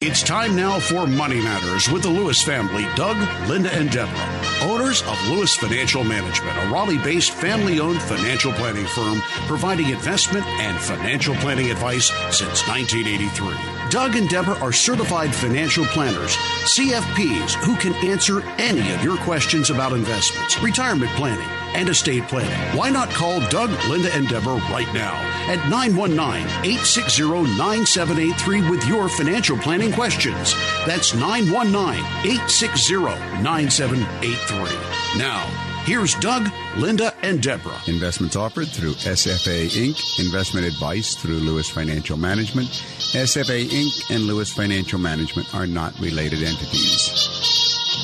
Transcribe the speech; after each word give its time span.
It's 0.00 0.22
time 0.22 0.54
now 0.54 0.78
for 0.78 1.08
Money 1.08 1.40
Matters 1.40 1.90
with 1.90 2.04
the 2.04 2.08
Lewis 2.08 2.40
family, 2.40 2.86
Doug, 2.94 3.16
Linda, 3.48 3.74
and 3.74 3.90
Deborah, 3.90 4.40
owners 4.62 5.02
of 5.02 5.28
Lewis 5.28 5.56
Financial 5.56 6.04
Management, 6.04 6.56
a 6.56 6.70
Raleigh 6.70 6.98
based 6.98 7.32
family 7.32 7.80
owned 7.80 8.00
financial 8.02 8.52
planning 8.52 8.86
firm 8.86 9.18
providing 9.48 9.88
investment 9.88 10.46
and 10.46 10.78
financial 10.78 11.34
planning 11.34 11.72
advice 11.72 12.12
since 12.30 12.64
1983. 12.68 13.90
Doug 13.90 14.14
and 14.14 14.28
Deborah 14.28 14.60
are 14.60 14.70
certified 14.70 15.34
financial 15.34 15.84
planners, 15.86 16.36
CFPs, 16.68 17.54
who 17.64 17.74
can 17.76 17.94
answer 18.06 18.42
any 18.58 18.92
of 18.92 19.02
your 19.02 19.16
questions 19.18 19.70
about 19.70 19.92
investments, 19.94 20.60
retirement 20.62 21.10
planning, 21.12 21.48
and 21.74 21.88
estate 21.88 22.24
planning. 22.28 22.76
Why 22.76 22.90
not 22.90 23.08
call 23.08 23.40
Doug, 23.48 23.70
Linda, 23.88 24.12
and 24.14 24.28
Deborah 24.28 24.56
right 24.70 24.92
now 24.92 25.14
at 25.48 25.66
919 25.70 26.46
860 26.64 27.22
9783 27.56 28.68
with 28.68 28.86
your 28.86 29.08
financial 29.08 29.56
planning 29.56 29.92
questions. 29.92 30.52
That's 30.86 31.14
919 31.14 32.04
860 32.24 32.96
9783. 33.42 35.18
Now, 35.18 35.67
here's 35.88 36.14
Doug, 36.16 36.52
Linda, 36.76 37.14
and 37.22 37.42
Deborah. 37.42 37.80
Investments 37.86 38.36
offered 38.36 38.68
through 38.68 38.92
SFA 38.92 39.70
Inc., 39.70 40.20
investment 40.20 40.66
advice 40.66 41.14
through 41.14 41.38
Lewis 41.38 41.70
Financial 41.70 42.18
Management. 42.18 42.68
SFA 42.68 43.66
Inc. 43.66 44.14
and 44.14 44.24
Lewis 44.24 44.52
Financial 44.52 44.98
Management 44.98 45.52
are 45.54 45.66
not 45.66 45.98
related 45.98 46.42
entities. 46.42 47.08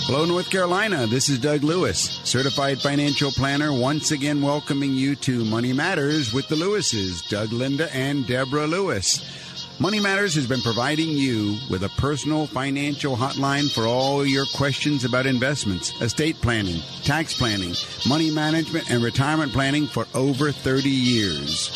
Hello, 0.06 0.24
North 0.24 0.50
Carolina. 0.50 1.06
This 1.06 1.28
is 1.28 1.38
Doug 1.38 1.62
Lewis, 1.62 2.20
certified 2.24 2.80
financial 2.80 3.30
planner, 3.30 3.70
once 3.70 4.12
again 4.12 4.40
welcoming 4.40 4.92
you 4.92 5.14
to 5.16 5.44
Money 5.44 5.74
Matters 5.74 6.32
with 6.32 6.48
the 6.48 6.56
Lewises, 6.56 7.28
Doug 7.28 7.52
Linda 7.52 7.94
and 7.94 8.26
Deborah 8.26 8.66
Lewis. 8.66 9.43
Money 9.80 9.98
Matters 9.98 10.36
has 10.36 10.46
been 10.46 10.60
providing 10.60 11.08
you 11.08 11.58
with 11.68 11.82
a 11.82 11.88
personal 11.98 12.46
financial 12.46 13.16
hotline 13.16 13.68
for 13.68 13.86
all 13.86 14.24
your 14.24 14.46
questions 14.54 15.04
about 15.04 15.26
investments, 15.26 16.00
estate 16.00 16.36
planning, 16.36 16.80
tax 17.02 17.36
planning, 17.36 17.74
money 18.08 18.30
management, 18.30 18.88
and 18.88 19.02
retirement 19.02 19.52
planning 19.52 19.86
for 19.86 20.06
over 20.14 20.52
30 20.52 20.88
years. 20.88 21.70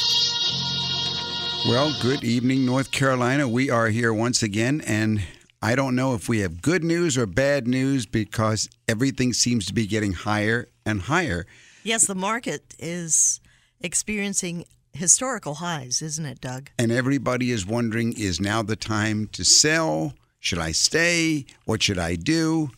Well, 1.66 1.92
good 2.00 2.22
evening, 2.22 2.64
North 2.64 2.92
Carolina. 2.92 3.48
We 3.48 3.68
are 3.68 3.88
here 3.88 4.14
once 4.14 4.44
again, 4.44 4.80
and 4.86 5.20
I 5.60 5.74
don't 5.74 5.96
know 5.96 6.14
if 6.14 6.28
we 6.28 6.38
have 6.38 6.62
good 6.62 6.84
news 6.84 7.18
or 7.18 7.26
bad 7.26 7.66
news 7.66 8.06
because 8.06 8.68
everything 8.86 9.32
seems 9.32 9.66
to 9.66 9.74
be 9.74 9.88
getting 9.88 10.12
higher 10.12 10.68
and 10.86 11.02
higher. 11.02 11.46
Yes, 11.82 12.06
the 12.06 12.14
market 12.14 12.76
is 12.78 13.40
experiencing 13.80 14.66
historical 14.98 15.54
highs, 15.54 16.02
isn't 16.02 16.26
it, 16.26 16.40
Doug? 16.40 16.70
And 16.78 16.92
everybody 16.92 17.50
is 17.50 17.66
wondering 17.66 18.12
is 18.12 18.40
now 18.40 18.62
the 18.62 18.76
time 18.76 19.28
to 19.28 19.44
sell? 19.44 20.14
Should 20.40 20.58
I 20.58 20.72
stay? 20.72 21.46
What 21.64 21.82
should 21.82 21.98
I 21.98 22.14
do? 22.14 22.70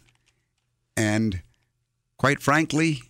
And 0.96 1.42
quite 2.16 2.40
frankly, 2.40 3.02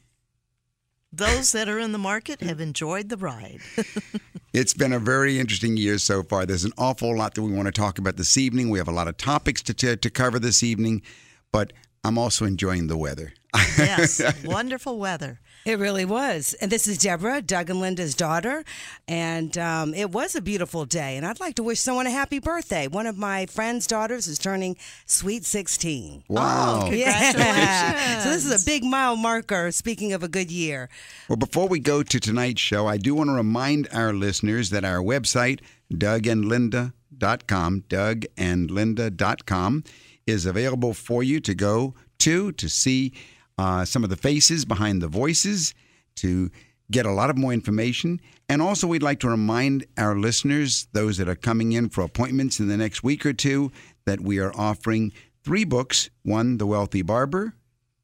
those 1.13 1.51
that 1.53 1.69
are 1.69 1.79
in 1.79 1.91
the 1.91 1.99
market 1.99 2.41
have 2.41 2.61
enjoyed 2.61 3.09
the 3.09 3.17
ride. 3.17 3.61
it's 4.53 4.75
been 4.75 4.93
a 4.93 4.99
very 5.01 5.41
interesting 5.41 5.77
year 5.77 5.99
so 5.99 6.23
far. 6.23 6.47
There's 6.47 6.65
an 6.65 6.73
awful 6.79 7.17
lot 7.17 7.35
that 7.35 7.43
we 7.43 7.53
want 7.53 7.67
to 7.67 7.73
talk 7.73 7.99
about 7.99 8.17
this 8.17 8.39
evening. 8.39 8.71
We 8.71 8.79
have 8.79 8.87
a 8.87 8.93
lot 8.93 9.09
of 9.09 9.17
topics 9.17 9.61
to, 9.65 9.75
to, 9.75 9.97
to 9.97 10.11
cover 10.11 10.39
this 10.39 10.63
evening, 10.63 11.03
but 11.51 11.73
I'm 12.05 12.17
also 12.17 12.45
enjoying 12.45 12.87
the 12.87 12.97
weather. 12.97 13.33
yes, 13.77 14.23
wonderful 14.45 15.01
weather. 15.01 15.41
It 15.67 15.79
really 15.79 16.07
was. 16.07 16.55
And 16.55 16.73
this 16.73 16.87
is 16.87 16.97
Deborah, 16.97 17.43
Doug 17.43 17.69
and 17.69 17.81
Linda's 17.81 18.15
daughter. 18.15 18.65
And 19.07 19.59
um, 19.59 19.93
it 19.93 20.11
was 20.11 20.35
a 20.35 20.41
beautiful 20.41 20.87
day. 20.87 21.19
And 21.19 21.27
I'd 21.27 21.39
like 21.39 21.57
to 21.57 21.63
wish 21.63 21.81
someone 21.81 22.07
a 22.07 22.11
happy 22.11 22.39
birthday. 22.39 22.87
One 22.89 23.07
of 23.07 23.19
my 23.19 23.45
friend's 23.45 23.87
daughters 23.87 24.27
is 24.27 24.39
turning 24.39 24.79
sweet 25.05 25.45
16. 25.45 26.25
Wow. 26.29 26.85
Oh, 26.85 26.89
congratulations. 26.89 27.37
Yeah. 27.37 28.21
so 28.25 28.31
this 28.31 28.47
is 28.47 28.63
a 28.63 28.65
big 28.65 28.85
mile 28.85 29.17
marker, 29.17 29.71
speaking 29.71 30.15
of 30.15 30.23
a 30.23 30.29
good 30.29 30.51
year. 30.51 30.89
Well, 31.29 31.37
before 31.37 31.69
we 31.69 31.79
go 31.79 32.03
to 32.03 32.19
tonight's 32.21 32.63
show, 32.63 32.87
I 32.87 32.97
do 32.97 33.15
want 33.15 33.29
to 33.29 33.35
remind 33.35 33.87
our 33.93 34.15
listeners 34.15 34.71
that 34.71 34.85
our 34.85 35.03
website, 35.03 35.61
dougandlinda.com, 35.93 37.85
dougandlinda.com, 37.89 39.85
is 40.27 40.47
available 40.47 40.95
for 40.95 41.23
you 41.23 41.41
to 41.41 41.55
go 41.55 41.95
to 42.19 42.53
to 42.53 42.69
see 42.69 43.13
uh, 43.61 43.85
some 43.85 44.03
of 44.05 44.09
the 44.09 44.17
faces 44.17 44.65
behind 44.65 45.03
the 45.03 45.09
voices, 45.09 45.75
to 46.17 46.51
get 46.91 47.05
a 47.05 47.13
lot 47.13 47.29
of 47.29 47.37
more 47.37 47.53
information. 47.53 48.19
And 48.49 48.63
also, 48.63 48.87
we'd 48.87 49.03
like 49.03 49.21
to 49.21 49.29
remind 49.29 49.85
our 49.99 50.17
listeners, 50.17 50.89
those 50.93 51.19
that 51.19 51.29
are 51.29 51.37
coming 51.37 51.73
in 51.73 51.91
for 51.91 52.03
appointments 52.03 52.59
in 52.59 52.69
the 52.69 52.77
next 52.79 53.03
week 53.03 53.27
or 53.27 53.35
two, 53.35 53.71
that 54.07 54.21
we 54.21 54.39
are 54.39 54.53
offering 54.57 55.13
three 55.45 55.65
books 55.65 56.09
one, 56.23 56.57
The 56.57 56.67
Wealthy 56.67 57.03
Barber, 57.03 57.53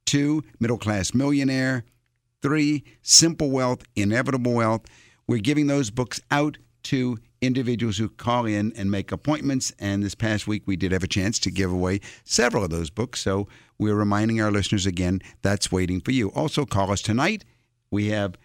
two, 0.05 0.45
Middle 0.61 0.79
Class 0.79 1.15
Millionaire, 1.15 1.85
three, 2.43 2.85
Simple 3.01 3.51
Wealth, 3.51 3.83
Inevitable 3.97 4.53
Wealth. 4.53 4.83
We're 5.27 5.39
giving 5.41 5.69
those 5.69 5.91
books 5.91 6.21
out 6.31 6.59
to 6.85 7.19
individuals 7.41 7.99
who 7.99 8.09
call 8.09 8.47
in 8.47 8.73
and 8.77 8.91
make 8.91 9.13
appointments. 9.13 9.73
And 9.79 10.03
this 10.03 10.15
past 10.15 10.47
week, 10.47 10.63
we 10.67 10.77
did 10.77 10.93
have 10.93 11.03
a 11.03 11.09
chance 11.09 11.39
to 11.41 11.51
give 11.51 11.71
away 11.73 12.01
several 12.25 12.65
of 12.65 12.71
those 12.71 12.91
books. 12.91 13.21
So 13.21 13.47
we're 13.79 13.95
reminding 13.95 14.41
our 14.41 14.51
listeners 14.51 14.87
again 14.87 15.21
that's 15.43 15.71
waiting 15.71 16.01
for 16.01 16.13
you. 16.13 16.29
Also, 16.33 16.65
call 16.65 16.91
us 16.91 17.03
tonight. 17.03 17.45
We 17.91 18.09
have 18.09 18.37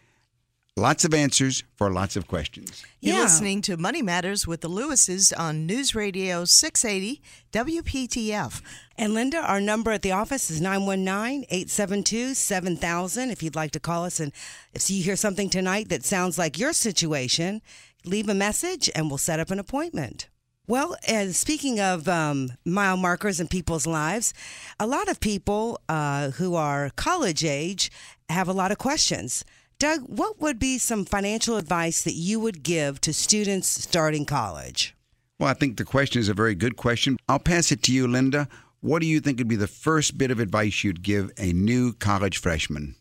lots 0.78 1.04
of 1.04 1.14
answers 1.14 1.64
for 1.76 1.92
lots 1.92 2.16
of 2.16 2.28
questions. 2.28 2.84
You're 3.02 3.18
Yeah. 3.18 3.24
listening 3.24 3.62
to 3.64 3.76
Money 3.78 4.02
Matters 4.02 4.48
with 4.48 4.62
the 4.62 4.70
Lewises 4.70 5.34
on 5.38 5.66
News 5.66 5.94
Radio 5.96 6.46
680 6.46 7.22
WPTF. 7.52 8.62
And 8.98 9.14
Linda, 9.14 9.38
our 9.40 9.60
number 9.60 9.92
at 9.92 10.02
the 10.02 10.12
office 10.12 10.50
is 10.50 10.62
919 10.62 11.46
872 11.50 12.34
7000. 12.36 13.32
If 13.32 13.42
you'd 13.44 13.56
like 13.56 13.72
to 13.72 13.80
call 13.80 14.06
us 14.06 14.20
and 14.20 14.32
if 14.74 14.90
you 14.90 15.04
hear 15.04 15.16
something 15.16 15.50
tonight 15.50 15.90
that 15.90 16.04
sounds 16.06 16.38
like 16.38 16.58
your 16.60 16.74
situation, 16.74 17.62
leave 18.06 18.30
a 18.30 18.34
message 18.34 18.90
and 18.96 19.10
we'll 19.10 19.18
set 19.18 19.40
up 19.40 19.52
an 19.52 19.60
appointment. 19.60 20.30
Well, 20.68 20.96
and 21.08 21.36
speaking 21.36 21.80
of 21.80 22.08
um, 22.08 22.52
mile 22.64 22.96
markers 22.96 23.40
in 23.40 23.48
people's 23.48 23.88
lives, 23.88 24.34
a 24.80 24.88
lot 24.88 25.10
of 25.10 25.20
people 25.20 25.80
uh, 25.90 26.32
who 26.32 26.56
are 26.56 26.92
college 26.96 27.44
age 27.44 27.92
have 28.30 28.48
a 28.48 28.54
lot 28.54 28.72
of 28.72 28.78
questions. 28.78 29.44
Doug, 29.80 30.02
what 30.02 30.40
would 30.40 30.60
be 30.60 30.78
some 30.78 31.06
financial 31.06 31.58
advice 31.58 32.04
that 32.04 32.14
you 32.14 32.40
would 32.40 32.64
give 32.64 33.02
to 33.02 33.14
students 33.14 33.68
starting 33.68 34.26
college? 34.26 34.96
Well, 35.40 35.50
I 35.50 35.56
think 35.56 35.78
the 35.78 35.86
question 35.86 36.20
is 36.20 36.30
a 36.30 36.36
very 36.36 36.54
good 36.54 36.78
question. 36.78 37.18
I'll 37.28 37.40
pass 37.40 37.72
it 37.72 37.82
to 37.84 37.92
you, 37.92 38.08
Linda. 38.08 38.48
What 38.82 39.02
do 39.02 39.08
you 39.08 39.20
think 39.20 39.40
would 39.40 39.48
be 39.48 39.56
the 39.56 39.68
first 39.68 40.18
bit 40.18 40.30
of 40.30 40.40
advice 40.40 40.84
you'd 40.84 41.02
give 41.02 41.32
a 41.38 41.52
new 41.52 41.94
college 41.94 42.38
freshman? 42.38 42.96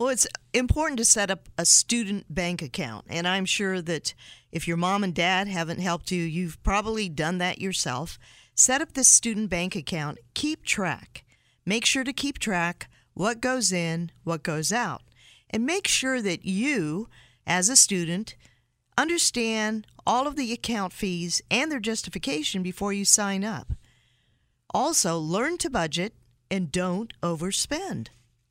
Well, 0.00 0.08
it's 0.08 0.26
important 0.54 0.96
to 0.96 1.04
set 1.04 1.30
up 1.30 1.50
a 1.58 1.66
student 1.66 2.34
bank 2.34 2.62
account. 2.62 3.04
And 3.10 3.28
I'm 3.28 3.44
sure 3.44 3.82
that 3.82 4.14
if 4.50 4.66
your 4.66 4.78
mom 4.78 5.04
and 5.04 5.14
dad 5.14 5.46
haven't 5.46 5.80
helped 5.80 6.10
you, 6.10 6.22
you've 6.22 6.60
probably 6.62 7.10
done 7.10 7.36
that 7.36 7.60
yourself. 7.60 8.18
Set 8.54 8.80
up 8.80 8.94
this 8.94 9.08
student 9.08 9.50
bank 9.50 9.76
account, 9.76 10.16
keep 10.32 10.64
track. 10.64 11.22
Make 11.66 11.84
sure 11.84 12.02
to 12.02 12.14
keep 12.14 12.38
track 12.38 12.88
what 13.12 13.42
goes 13.42 13.72
in, 13.72 14.10
what 14.24 14.42
goes 14.42 14.72
out. 14.72 15.02
And 15.50 15.66
make 15.66 15.86
sure 15.86 16.22
that 16.22 16.46
you, 16.46 17.10
as 17.46 17.68
a 17.68 17.76
student, 17.76 18.36
understand 18.96 19.86
all 20.06 20.26
of 20.26 20.34
the 20.34 20.50
account 20.50 20.94
fees 20.94 21.42
and 21.50 21.70
their 21.70 21.78
justification 21.78 22.62
before 22.62 22.94
you 22.94 23.04
sign 23.04 23.44
up. 23.44 23.74
Also, 24.72 25.18
learn 25.18 25.58
to 25.58 25.68
budget 25.68 26.14
and 26.50 26.72
don't 26.72 27.12
overspend. 27.22 28.08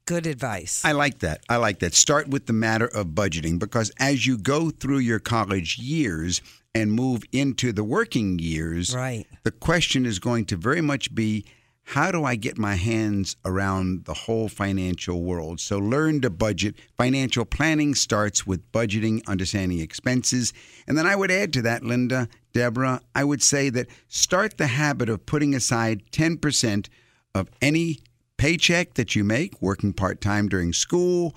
Good 0.09 0.25
advice. 0.25 0.81
I 0.84 0.94
like 0.94 1.20
that. 1.20 1.44
I 1.47 1.58
like 1.58 1.78
that. 1.80 1.94
Start 1.94 2.30
with 2.30 2.47
the 2.47 2.53
matter 2.53 2.88
of 2.88 3.09
budgeting 3.09 3.59
because 3.59 3.92
as 4.00 4.25
you 4.25 4.40
go 4.40 4.72
through 4.72 4.97
your 4.97 5.20
college 5.20 5.78
years 5.78 6.42
and 6.74 6.92
move 6.92 7.22
into 7.31 7.72
the 7.72 7.84
working 7.84 8.40
years, 8.40 8.96
Right. 8.96 9.28
the 9.44 9.52
question 9.52 10.08
is 10.08 10.18
going 10.18 10.46
to 10.46 10.56
very 10.58 10.81
much 10.81 11.14
be 11.14 11.46
how 11.84 12.09
do 12.09 12.23
I 12.23 12.38
get 12.38 12.58
my 12.58 12.73
hands 12.73 13.35
around 13.46 14.06
the 14.06 14.16
whole 14.16 14.50
financial 14.50 15.22
world? 15.22 15.59
So 15.59 15.78
learn 15.78 16.22
to 16.22 16.32
budget. 16.32 16.73
Financial 16.97 17.46
planning 17.46 17.94
starts 17.94 18.47
with 18.47 18.72
budgeting, 18.72 19.23
understanding 19.28 19.79
expenses. 19.79 20.53
And 20.88 20.97
then 20.97 21.06
I 21.06 21.16
would 21.16 21.29
add 21.29 21.53
to 21.53 21.61
that, 21.61 21.84
Linda, 21.84 22.29
Deborah, 22.52 23.02
I 23.14 23.23
would 23.23 23.44
say 23.44 23.70
that 23.70 23.85
start 24.08 24.58
the 24.58 24.67
habit 24.67 25.08
of 25.08 25.28
putting 25.28 25.53
aside 25.53 26.02
10% 26.11 26.88
of 27.35 27.47
any 27.61 28.00
paycheck 28.40 28.96
that 28.96 29.16
you 29.16 29.24
make, 29.24 29.62
working 29.62 29.94
part 29.94 30.22
time 30.22 30.47
during 30.47 30.74
school. 30.74 31.36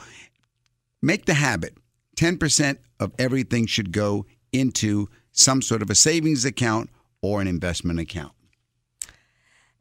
Make 1.02 1.26
the 1.26 1.34
habit 1.34 1.76
10% 2.16 2.78
of 3.00 3.12
everything 3.18 3.66
should 3.66 3.92
go 3.92 4.24
into 4.52 5.08
some 5.32 5.60
sort 5.60 5.82
of 5.82 5.90
a 5.90 5.94
savings 5.96 6.44
account 6.44 6.88
or 7.20 7.40
an 7.40 7.48
investment 7.48 7.98
account. 7.98 8.32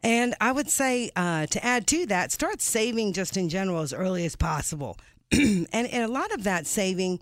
And 0.03 0.33
I 0.41 0.51
would 0.51 0.69
say 0.69 1.11
uh, 1.15 1.45
to 1.45 1.63
add 1.63 1.85
to 1.87 2.07
that, 2.07 2.31
start 2.31 2.59
saving 2.59 3.13
just 3.13 3.37
in 3.37 3.49
general 3.49 3.81
as 3.81 3.93
early 3.93 4.25
as 4.25 4.35
possible. 4.35 4.97
and, 5.31 5.67
and 5.71 6.03
a 6.03 6.07
lot 6.07 6.33
of 6.33 6.43
that 6.43 6.65
saving 6.65 7.19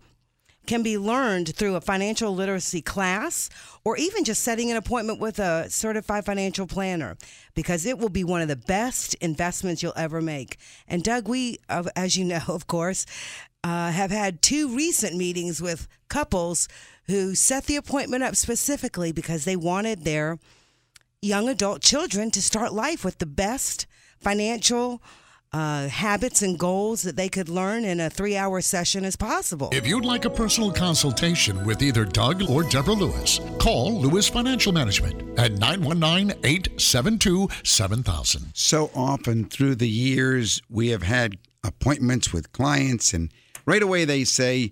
can 0.70 0.84
be 0.84 1.00
learned 1.00 1.56
through 1.56 1.76
a 1.76 1.82
financial 1.82 2.34
literacy 2.34 2.80
class 2.80 3.50
or 3.84 3.98
even 3.98 4.24
just 4.24 4.44
setting 4.44 4.70
an 4.70 4.78
appointment 4.78 5.20
with 5.20 5.40
a 5.40 5.68
certified 5.68 6.24
financial 6.24 6.68
planner 6.68 7.18
because 7.56 7.88
it 7.88 7.98
will 7.98 8.10
be 8.10 8.24
one 8.24 8.40
of 8.40 8.48
the 8.48 8.56
best 8.56 9.16
investments 9.16 9.82
you'll 9.82 9.92
ever 9.96 10.22
make. 10.22 10.58
And 10.88 11.04
Doug, 11.04 11.28
we, 11.28 11.58
as 11.96 12.18
you 12.18 12.24
know, 12.24 12.42
of 12.48 12.68
course, 12.68 13.08
uh, 13.64 13.90
have 13.90 14.12
had 14.12 14.44
two 14.44 14.70
recent 14.76 15.18
meetings 15.18 15.60
with 15.60 15.88
couples 16.08 16.68
who 17.08 17.34
set 17.34 17.66
the 17.66 17.76
appointment 17.76 18.22
up 18.22 18.36
specifically 18.36 19.12
because 19.12 19.46
they 19.46 19.56
wanted 19.56 20.04
their 20.04 20.38
young 21.20 21.50
adult 21.50 21.82
children 21.82 22.30
to 22.30 22.44
start 22.44 22.74
life 22.74 23.04
with 23.04 23.18
the 23.18 23.26
best 23.26 23.88
financial 24.20 25.02
uh, 25.52 25.88
habits 25.88 26.42
and 26.42 26.60
goals 26.60 27.02
that 27.02 27.16
they 27.16 27.30
could 27.30 27.50
learn 27.50 27.84
in 27.84 28.00
a 28.00 28.10
three 28.10 28.38
hour 28.38 28.62
session 28.62 29.04
as 29.04 29.16
possible. 29.16 29.70
If 29.72 29.88
you'd 29.88 30.06
like 30.06 30.26
a 30.26 30.30
personal 30.30 30.72
consultation 30.72 31.66
with 31.66 31.82
either 31.82 32.06
Doug 32.06 32.50
or 32.50 32.64
Deborah 32.64 32.94
Lewis, 32.94 33.40
call 33.60 34.00
Lewis 34.00 34.28
Financial 34.28 34.72
Management 34.72 35.40
at 35.40 35.54
919 35.54 36.38
872 36.44 37.50
7000. 37.64 38.52
So 38.54 38.92
often 38.94 39.46
through 39.46 39.76
the 39.76 39.90
years, 39.90 40.62
we 40.70 40.90
have 40.90 41.04
had 41.04 41.38
appointments 41.64 42.32
with 42.32 42.52
clients, 42.52 43.14
and 43.14 43.32
right 43.66 43.82
away 43.82 44.06
they 44.06 44.24
say, 44.24 44.72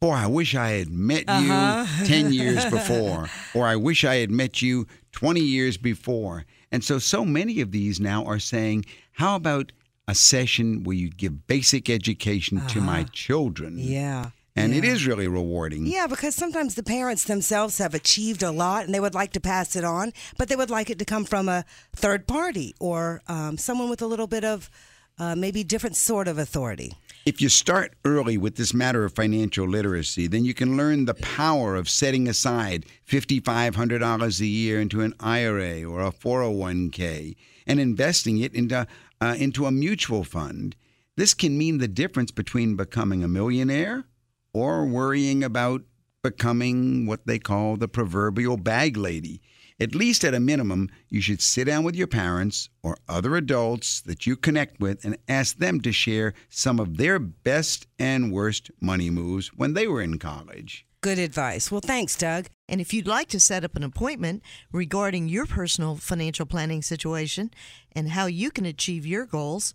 Boy, 0.00 0.12
I 0.12 0.26
wish 0.26 0.54
I 0.54 0.70
had 0.72 0.90
met 0.90 1.24
you 1.28 2.06
10 2.06 2.32
years 2.32 2.64
before, 2.70 3.30
or 3.54 3.66
I 3.66 3.76
wish 3.76 4.04
I 4.04 4.16
had 4.16 4.30
met 4.30 4.60
you 4.60 4.86
20 5.12 5.40
years 5.40 5.78
before. 5.78 6.44
And 6.70 6.84
so, 6.84 6.98
so 6.98 7.24
many 7.24 7.60
of 7.60 7.70
these 7.70 8.00
now 8.00 8.24
are 8.26 8.38
saying, 8.38 8.84
How 9.14 9.36
about 9.36 9.72
a 10.08 10.14
session 10.14 10.82
where 10.82 10.96
you 10.96 11.08
give 11.08 11.46
basic 11.46 11.88
education 11.88 12.60
to 12.68 12.80
my 12.80 13.04
children? 13.04 13.78
Yeah. 13.78 14.30
And 14.56 14.72
it 14.72 14.84
is 14.84 15.06
really 15.06 15.26
rewarding. 15.26 15.86
Yeah, 15.86 16.06
because 16.06 16.36
sometimes 16.36 16.76
the 16.76 16.84
parents 16.84 17.24
themselves 17.24 17.78
have 17.78 17.92
achieved 17.92 18.42
a 18.42 18.52
lot 18.52 18.84
and 18.84 18.94
they 18.94 19.00
would 19.00 19.14
like 19.14 19.32
to 19.32 19.40
pass 19.40 19.74
it 19.74 19.84
on, 19.84 20.12
but 20.38 20.48
they 20.48 20.54
would 20.54 20.70
like 20.70 20.90
it 20.90 20.98
to 21.00 21.04
come 21.04 21.24
from 21.24 21.48
a 21.48 21.64
third 21.94 22.28
party 22.28 22.74
or 22.78 23.20
um, 23.26 23.58
someone 23.58 23.90
with 23.90 24.00
a 24.00 24.06
little 24.06 24.28
bit 24.28 24.44
of 24.44 24.70
uh, 25.18 25.34
maybe 25.34 25.64
different 25.64 25.96
sort 25.96 26.28
of 26.28 26.38
authority. 26.38 26.92
If 27.26 27.40
you 27.40 27.48
start 27.48 27.94
early 28.04 28.36
with 28.36 28.56
this 28.56 28.74
matter 28.74 29.04
of 29.04 29.14
financial 29.14 29.66
literacy, 29.66 30.26
then 30.26 30.44
you 30.44 30.54
can 30.54 30.76
learn 30.76 31.06
the 31.06 31.14
power 31.14 31.74
of 31.74 31.88
setting 31.88 32.28
aside 32.28 32.86
$5,500 33.08 34.40
a 34.40 34.46
year 34.46 34.80
into 34.80 35.00
an 35.00 35.14
IRA 35.18 35.84
or 35.84 36.02
a 36.02 36.12
401k 36.12 37.34
and 37.66 37.80
investing 37.80 38.38
it 38.38 38.54
into, 38.54 38.86
uh, 39.24 39.34
into 39.38 39.64
a 39.64 39.72
mutual 39.72 40.22
fund. 40.22 40.76
This 41.16 41.32
can 41.32 41.56
mean 41.56 41.78
the 41.78 41.88
difference 41.88 42.30
between 42.30 42.76
becoming 42.76 43.24
a 43.24 43.28
millionaire 43.28 44.04
or 44.52 44.84
worrying 44.84 45.42
about 45.42 45.82
becoming 46.22 47.06
what 47.06 47.26
they 47.26 47.38
call 47.38 47.76
the 47.76 47.88
proverbial 47.88 48.58
bag 48.58 48.98
lady. 48.98 49.40
At 49.80 49.94
least 49.94 50.24
at 50.24 50.34
a 50.34 50.40
minimum, 50.40 50.90
you 51.08 51.22
should 51.22 51.40
sit 51.40 51.64
down 51.64 51.84
with 51.84 51.96
your 51.96 52.06
parents 52.06 52.68
or 52.82 52.98
other 53.08 53.34
adults 53.34 54.02
that 54.02 54.26
you 54.26 54.36
connect 54.36 54.78
with 54.78 55.02
and 55.04 55.16
ask 55.26 55.56
them 55.56 55.80
to 55.80 55.92
share 55.92 56.34
some 56.50 56.78
of 56.78 56.98
their 56.98 57.18
best 57.18 57.86
and 57.98 58.30
worst 58.30 58.70
money 58.80 59.08
moves 59.08 59.48
when 59.54 59.72
they 59.72 59.86
were 59.86 60.02
in 60.02 60.18
college. 60.18 60.86
Good 61.04 61.18
advice. 61.18 61.70
Well, 61.70 61.82
thanks, 61.82 62.16
Doug. 62.16 62.46
And 62.66 62.80
if 62.80 62.94
you'd 62.94 63.06
like 63.06 63.28
to 63.28 63.38
set 63.38 63.62
up 63.62 63.76
an 63.76 63.82
appointment 63.82 64.42
regarding 64.72 65.28
your 65.28 65.44
personal 65.44 65.96
financial 65.96 66.46
planning 66.46 66.80
situation 66.80 67.50
and 67.92 68.08
how 68.08 68.24
you 68.24 68.50
can 68.50 68.64
achieve 68.64 69.04
your 69.04 69.26
goals, 69.26 69.74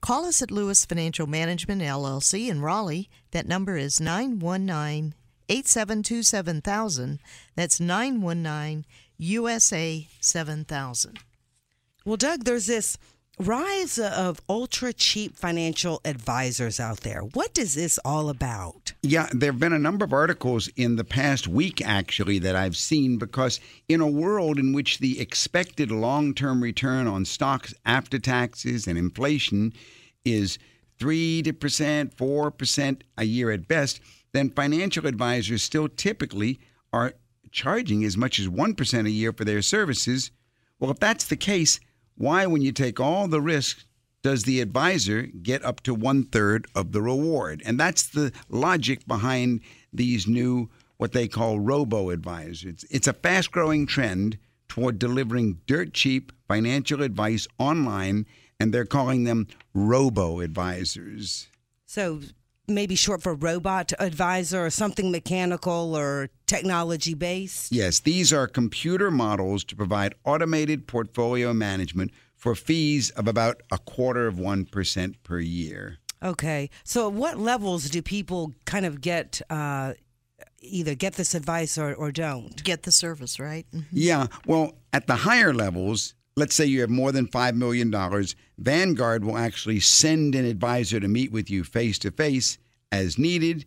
call 0.00 0.24
us 0.24 0.42
at 0.42 0.50
Lewis 0.50 0.84
Financial 0.84 1.28
Management 1.28 1.80
LLC 1.80 2.48
in 2.48 2.60
Raleigh. 2.60 3.08
That 3.30 3.46
number 3.46 3.76
is 3.76 4.00
919 4.00 5.14
872 5.48 6.24
7000. 6.24 7.20
That's 7.54 7.78
919 7.78 8.84
USA 9.18 10.08
7000. 10.20 11.20
Well, 12.04 12.16
Doug, 12.16 12.42
there's 12.42 12.66
this 12.66 12.98
rise 13.38 13.98
of 13.98 14.40
ultra 14.48 14.92
cheap 14.92 15.36
financial 15.36 16.00
advisors 16.04 16.78
out 16.78 17.00
there. 17.00 17.20
What 17.20 17.58
is 17.58 17.74
this 17.74 17.98
all 18.04 18.28
about? 18.28 18.92
Yeah, 19.02 19.28
there 19.32 19.52
have 19.52 19.60
been 19.60 19.72
a 19.72 19.78
number 19.78 20.04
of 20.04 20.12
articles 20.12 20.68
in 20.76 20.96
the 20.96 21.04
past 21.04 21.48
week, 21.48 21.84
actually, 21.84 22.38
that 22.40 22.56
I've 22.56 22.76
seen 22.76 23.18
because 23.18 23.60
in 23.88 24.00
a 24.00 24.06
world 24.06 24.58
in 24.58 24.72
which 24.72 24.98
the 24.98 25.20
expected 25.20 25.90
long 25.90 26.34
term 26.34 26.62
return 26.62 27.06
on 27.06 27.24
stocks 27.24 27.74
after 27.84 28.18
taxes 28.18 28.86
and 28.86 28.96
inflation 28.96 29.72
is 30.24 30.58
3%, 30.98 31.42
4% 32.14 33.02
a 33.18 33.24
year 33.24 33.50
at 33.50 33.68
best, 33.68 34.00
then 34.32 34.50
financial 34.50 35.06
advisors 35.06 35.62
still 35.62 35.88
typically 35.88 36.60
are 36.92 37.14
charging 37.50 38.04
as 38.04 38.16
much 38.16 38.38
as 38.38 38.48
1% 38.48 39.06
a 39.06 39.10
year 39.10 39.32
for 39.32 39.44
their 39.44 39.62
services. 39.62 40.30
Well, 40.78 40.90
if 40.90 40.98
that's 40.98 41.26
the 41.26 41.36
case, 41.36 41.78
why, 42.16 42.46
when 42.46 42.62
you 42.62 42.72
take 42.72 43.00
all 43.00 43.28
the 43.28 43.40
risk, 43.40 43.84
does 44.22 44.44
the 44.44 44.60
advisor 44.60 45.22
get 45.22 45.64
up 45.64 45.82
to 45.82 45.94
one 45.94 46.24
third 46.24 46.66
of 46.74 46.92
the 46.92 47.02
reward? 47.02 47.62
And 47.66 47.78
that's 47.78 48.04
the 48.04 48.32
logic 48.48 49.06
behind 49.06 49.60
these 49.92 50.26
new, 50.26 50.70
what 50.96 51.12
they 51.12 51.28
call 51.28 51.60
robo 51.60 52.10
advisors. 52.10 52.64
It's, 52.64 52.84
it's 52.84 53.06
a 53.06 53.12
fast 53.12 53.50
growing 53.52 53.86
trend 53.86 54.38
toward 54.68 54.98
delivering 54.98 55.60
dirt 55.66 55.92
cheap 55.92 56.32
financial 56.48 57.02
advice 57.02 57.46
online, 57.58 58.26
and 58.58 58.72
they're 58.72 58.86
calling 58.86 59.24
them 59.24 59.46
robo 59.74 60.40
advisors. 60.40 61.48
So 61.84 62.20
maybe 62.66 62.94
short 62.94 63.22
for 63.22 63.34
robot 63.34 63.92
advisor 63.98 64.64
or 64.64 64.70
something 64.70 65.10
mechanical 65.10 65.96
or 65.96 66.30
technology 66.46 67.14
based? 67.14 67.72
Yes, 67.72 68.00
these 68.00 68.32
are 68.32 68.46
computer 68.46 69.10
models 69.10 69.64
to 69.64 69.76
provide 69.76 70.14
automated 70.24 70.86
portfolio 70.86 71.52
management 71.52 72.10
for 72.36 72.54
fees 72.54 73.10
of 73.10 73.26
about 73.28 73.62
a 73.70 73.78
quarter 73.78 74.26
of 74.26 74.36
1% 74.36 75.14
per 75.22 75.38
year. 75.38 75.98
Okay. 76.22 76.70
So, 76.84 77.08
at 77.08 77.12
what 77.14 77.38
levels 77.38 77.90
do 77.90 78.00
people 78.00 78.54
kind 78.64 78.86
of 78.86 79.00
get 79.00 79.42
uh, 79.50 79.92
either 80.60 80.94
get 80.94 81.14
this 81.14 81.34
advice 81.34 81.76
or, 81.76 81.94
or 81.94 82.10
don't? 82.12 82.62
Get 82.64 82.84
the 82.84 82.92
service, 82.92 83.38
right? 83.38 83.66
Mhm. 83.74 83.84
Yeah, 83.92 84.26
well, 84.46 84.76
at 84.92 85.06
the 85.06 85.16
higher 85.16 85.52
levels, 85.52 86.14
let's 86.36 86.54
say 86.54 86.64
you 86.66 86.80
have 86.80 86.90
more 86.90 87.12
than 87.12 87.26
$5 87.26 87.54
million, 87.54 87.92
Vanguard 88.58 89.24
will 89.24 89.38
actually 89.38 89.80
send 89.80 90.34
an 90.34 90.44
advisor 90.44 91.00
to 91.00 91.08
meet 91.08 91.32
with 91.32 91.50
you 91.50 91.64
face 91.64 91.98
to 92.00 92.10
face 92.10 92.58
as 92.90 93.18
needed. 93.18 93.64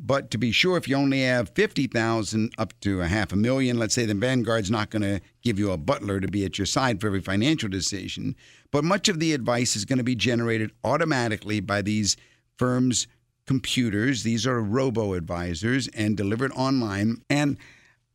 But 0.00 0.30
to 0.30 0.38
be 0.38 0.52
sure, 0.52 0.76
if 0.76 0.86
you 0.86 0.94
only 0.94 1.22
have 1.22 1.48
50,000 1.50 2.52
up 2.56 2.78
to 2.80 3.00
a 3.00 3.08
half 3.08 3.32
a 3.32 3.36
million, 3.36 3.78
let's 3.78 3.94
say, 3.94 4.06
then 4.06 4.20
Vanguard's 4.20 4.70
not 4.70 4.90
going 4.90 5.02
to 5.02 5.20
give 5.42 5.58
you 5.58 5.72
a 5.72 5.76
butler 5.76 6.20
to 6.20 6.28
be 6.28 6.44
at 6.44 6.56
your 6.56 6.66
side 6.66 7.00
for 7.00 7.08
every 7.08 7.20
financial 7.20 7.68
decision. 7.68 8.36
But 8.70 8.84
much 8.84 9.08
of 9.08 9.18
the 9.18 9.32
advice 9.32 9.74
is 9.74 9.84
going 9.84 9.98
to 9.98 10.04
be 10.04 10.14
generated 10.14 10.70
automatically 10.84 11.58
by 11.58 11.82
these 11.82 12.16
firms' 12.56 13.08
computers. 13.44 14.22
These 14.22 14.46
are 14.46 14.62
robo 14.62 15.14
advisors 15.14 15.88
and 15.88 16.16
delivered 16.16 16.52
online. 16.52 17.22
And 17.28 17.56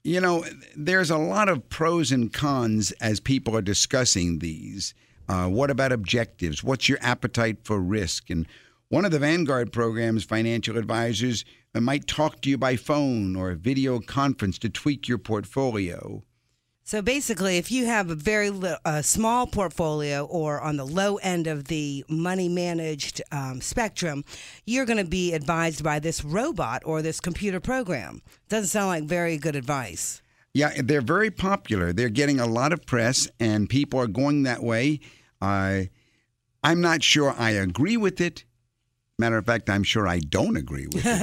you 0.03 0.19
know, 0.19 0.43
there's 0.75 1.09
a 1.09 1.17
lot 1.17 1.47
of 1.47 1.69
pros 1.69 2.11
and 2.11 2.31
cons 2.31 2.91
as 2.93 3.19
people 3.19 3.55
are 3.55 3.61
discussing 3.61 4.39
these. 4.39 4.93
Uh, 5.29 5.47
what 5.47 5.69
about 5.69 5.93
objectives? 5.93 6.63
What's 6.63 6.89
your 6.89 6.97
appetite 7.01 7.59
for 7.63 7.79
risk? 7.79 8.29
And 8.29 8.45
one 8.89 9.05
of 9.05 9.11
the 9.11 9.19
Vanguard 9.19 9.71
program's 9.71 10.25
financial 10.25 10.77
advisors 10.77 11.45
uh, 11.73 11.79
might 11.79 12.05
talk 12.05 12.41
to 12.41 12.49
you 12.49 12.57
by 12.57 12.75
phone 12.75 13.35
or 13.35 13.51
a 13.51 13.55
video 13.55 13.99
conference 13.99 14.57
to 14.59 14.69
tweak 14.69 15.07
your 15.07 15.17
portfolio. 15.17 16.23
So 16.85 17.01
basically, 17.01 17.57
if 17.57 17.71
you 17.71 17.85
have 17.85 18.09
a 18.09 18.15
very 18.15 18.49
li- 18.49 18.75
small 19.03 19.47
portfolio 19.47 20.25
or 20.25 20.59
on 20.59 20.75
the 20.75 20.85
low 20.85 21.15
end 21.17 21.47
of 21.47 21.65
the 21.65 22.03
money 22.09 22.49
managed 22.49 23.21
um, 23.31 23.61
spectrum, 23.61 24.25
you're 24.65 24.85
going 24.85 24.97
to 24.97 25.09
be 25.09 25.33
advised 25.33 25.81
by 25.81 25.99
this 25.99 26.25
robot 26.25 26.83
or 26.85 27.01
this 27.01 27.21
computer 27.21 27.61
program. 27.61 28.21
Doesn't 28.49 28.67
sound 28.67 28.87
like 28.87 29.03
very 29.05 29.37
good 29.37 29.55
advice. 29.55 30.21
Yeah, 30.53 30.73
they're 30.83 31.01
very 31.01 31.31
popular. 31.31 31.93
They're 31.93 32.09
getting 32.09 32.41
a 32.41 32.45
lot 32.45 32.73
of 32.73 32.85
press, 32.85 33.29
and 33.39 33.69
people 33.69 33.99
are 33.99 34.07
going 34.07 34.43
that 34.43 34.61
way. 34.61 34.99
I, 35.41 35.89
I'm 36.63 36.81
not 36.81 37.01
sure 37.01 37.33
I 37.37 37.51
agree 37.51 37.97
with 37.97 38.19
it. 38.19 38.43
Matter 39.19 39.37
of 39.37 39.45
fact, 39.45 39.69
I'm 39.69 39.83
sure 39.83 40.07
I 40.07 40.17
don't 40.17 40.57
agree 40.57 40.87
with 40.87 41.05
it. 41.05 41.13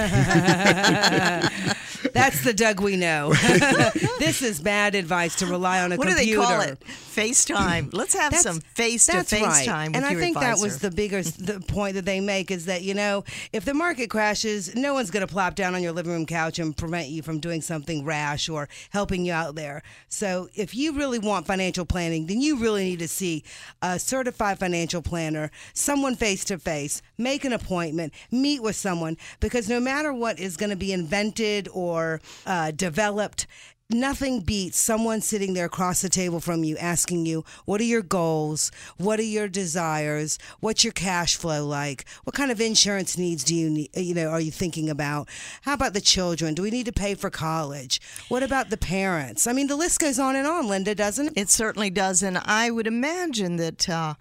That's 2.15 2.45
the 2.45 2.55
Doug 2.55 2.81
we 2.81 2.97
know. 2.97 3.33
this 4.21 4.43
is 4.43 4.61
bad 4.61 4.95
advice 4.95 5.35
to 5.37 5.47
rely 5.47 5.83
on 5.83 5.91
a 5.91 5.97
What 5.97 6.07
do 6.07 6.15
they 6.15 6.33
call 6.33 6.61
it? 6.61 6.79
FaceTime. 6.81 7.91
Let's 7.93 8.15
have 8.15 8.31
That's- 8.31 8.45
some 8.45 8.61
face 8.61 9.07
to 9.07 9.25
face 9.25 9.43
right. 9.43 9.67
time 9.67 9.89
with 9.89 9.97
and 9.97 10.07
I 10.07 10.13
your 10.13 10.21
think 10.21 10.39
that 10.39 10.61
was 10.61 10.79
the 10.79 10.93
bigger 10.93 11.23
the 11.23 11.59
point 11.59 11.97
that 11.97 12.05
they 12.05 12.21
make 12.21 12.53
is 12.53 12.67
that 12.67 12.83
you 12.83 12.95
know 12.95 13.25
if 13.53 13.65
the 13.65 13.75
market 13.75 14.09
crashes, 14.09 14.73
no 14.77 14.95
one's 14.95 15.11
going 15.11 15.27
to 15.27 15.33
plop 15.33 15.57
down 15.57 15.75
on 15.75 15.83
your 15.83 15.91
living 15.91 16.13
room 16.13 16.27
couch 16.27 16.61
and 16.61 16.77
prevent 16.77 17.09
you 17.09 17.23
from 17.23 17.41
doing 17.41 17.61
something 17.61 18.05
rash 18.05 18.49
or 18.49 18.69
helping 18.91 19.25
you 19.25 19.33
out 19.33 19.57
there. 19.57 19.83
So 20.09 20.49
if 20.55 20.77
you 20.77 20.97
really 20.97 21.19
want 21.19 21.49
financial 21.49 21.85
planning, 21.85 22.29
then 22.29 22.41
you 22.41 22.59
really 22.59 22.85
need 22.85 23.01
to 23.01 23.09
see 23.09 23.43
a 23.83 23.99
certified 23.99 24.61
financial 24.61 25.03
planner, 25.03 25.51
someone 25.75 26.15
face 26.15 26.45
to 26.45 26.57
face, 26.57 27.03
make 27.19 27.45
an 27.45 27.53
appointment. 27.53 27.80
Appointment, 27.81 28.13
meet 28.31 28.63
with 28.63 28.77
someone 28.77 29.17
because 29.41 29.69
no 29.69 29.81
matter 29.81 30.13
what 30.13 30.39
is 30.39 30.59
going 30.59 30.71
to 30.71 30.77
be 30.77 30.93
invented 30.93 31.67
or 31.73 32.21
uh, 32.45 32.71
developed, 32.73 33.47
nothing 33.89 34.41
beats 34.41 34.79
someone 34.79 35.23
sitting 35.23 35.55
there 35.55 35.65
across 35.65 36.03
the 36.03 36.11
table 36.11 36.41
from 36.41 36.63
you 36.63 36.77
asking 36.77 37.25
you 37.25 37.43
what 37.65 37.81
are 37.81 37.85
your 37.85 38.03
goals? 38.03 38.71
What 38.99 39.19
are 39.19 39.23
your 39.23 39.49
desires? 39.49 40.39
What's 40.61 40.85
your 40.85 40.93
cash 40.93 41.37
flow 41.37 41.67
like? 41.67 42.05
What 42.25 42.37
kind 42.37 42.51
of 42.51 42.61
insurance 42.61 43.17
needs 43.17 43.43
do 43.45 43.55
you 43.55 43.71
need 43.71 43.89
you 43.95 44.15
know 44.15 44.29
are 44.29 44.41
you 44.41 44.51
thinking 44.51 44.91
about? 44.91 45.31
How 45.63 45.73
about 45.73 45.95
the 45.95 46.03
children? 46.03 46.53
Do 46.53 46.63
we 46.63 46.71
need 46.71 46.87
to 46.87 46.93
pay 46.93 47.15
for 47.15 47.31
college? 47.31 47.99
What 48.29 48.43
about 48.43 48.69
the 48.69 48.77
parents? 48.77 49.47
I 49.47 49.55
mean 49.55 49.69
the 49.69 49.75
list 49.75 50.01
goes 50.01 50.19
on 50.19 50.37
and 50.37 50.47
on 50.47 50.69
linda 50.69 50.95
doesn't 50.95 51.29
it? 51.29 51.33
It 51.37 51.49
certainly 51.49 51.89
does. 51.89 52.23
And 52.23 52.37
I 52.37 52.71
would 52.71 52.87
imagine 52.87 53.57
that 53.57 53.89
uh, 53.89 54.15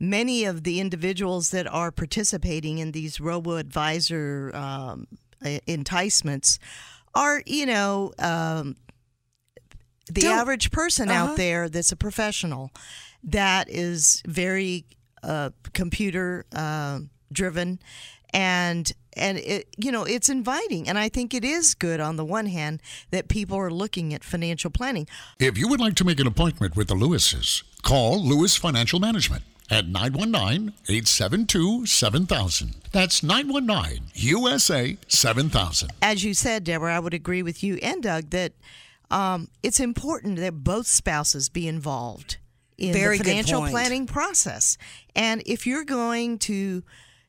many 0.00 0.44
of 0.46 0.64
the 0.64 0.80
individuals 0.80 1.50
that 1.50 1.66
are 1.66 1.90
participating 1.92 2.78
in 2.78 2.92
these 2.92 3.20
robo 3.20 3.56
advisor 3.56 4.50
um, 4.54 5.06
uh, 5.44 5.58
enticements 5.68 6.58
are, 7.14 7.42
you 7.46 7.66
know, 7.66 8.12
um, 8.18 8.76
the 10.06 10.22
Don't- 10.22 10.38
average 10.38 10.70
person 10.70 11.08
Uh-huh. 11.08 11.32
out 11.32 11.36
there 11.36 11.68
that's 11.68 11.92
a 11.92 11.96
professional 11.96 12.70
that 13.22 13.68
is 13.68 14.22
very 14.26 14.84
uh, 15.22 15.50
computer 15.74 16.46
uh, 16.54 17.00
driven 17.32 17.78
and 18.32 18.92
and 19.14 19.38
it 19.38 19.66
you 19.76 19.90
know 19.92 20.04
it's 20.04 20.28
inviting. 20.28 20.88
And 20.88 20.96
i 20.96 21.08
think 21.08 21.34
it 21.34 21.44
is 21.44 21.74
good 21.74 22.00
on 22.00 22.16
the 22.16 22.24
one 22.24 22.46
hand 22.46 22.80
that 23.10 23.28
people 23.28 23.56
are 23.58 23.70
looking 23.70 24.14
at 24.14 24.24
financial 24.24 24.70
planning. 24.70 25.06
If 25.38 25.58
you 25.58 25.68
would 25.68 25.80
like 25.80 25.94
to 25.96 26.04
make 26.04 26.20
an 26.20 26.26
appointment 26.26 26.76
with 26.76 26.88
the 26.88 26.94
Lewises, 26.94 27.62
call 27.82 28.22
Lewis 28.24 28.56
Financial 28.56 28.98
Management 29.00 29.42
at 29.70 29.86
919 29.86 30.74
872 30.88 31.86
7000. 31.86 32.74
That's 32.92 33.22
919 33.22 34.10
USA 34.14 34.96
7000. 35.08 35.92
as 36.02 36.24
you 36.24 36.34
said, 36.34 36.64
Deborah, 36.64 36.96
I 36.96 36.98
would 36.98 37.14
agree 37.14 37.42
with 37.42 37.62
you 37.62 37.76
and 37.82 38.02
Doug 38.02 38.30
that 38.30 38.52
um, 39.10 39.48
it's 39.62 39.80
important 39.80 40.36
that 40.38 40.64
both 40.64 40.86
spouses 40.86 41.48
be 41.48 41.66
involved 41.66 42.38
in 42.78 42.92
Very 42.92 43.18
the 43.18 43.24
financial 43.24 43.66
planning 43.68 44.06
process. 44.06 44.78
And 45.14 45.42
if 45.46 45.66
you're 45.66 45.84
going 45.84 46.38
to, 46.40 46.82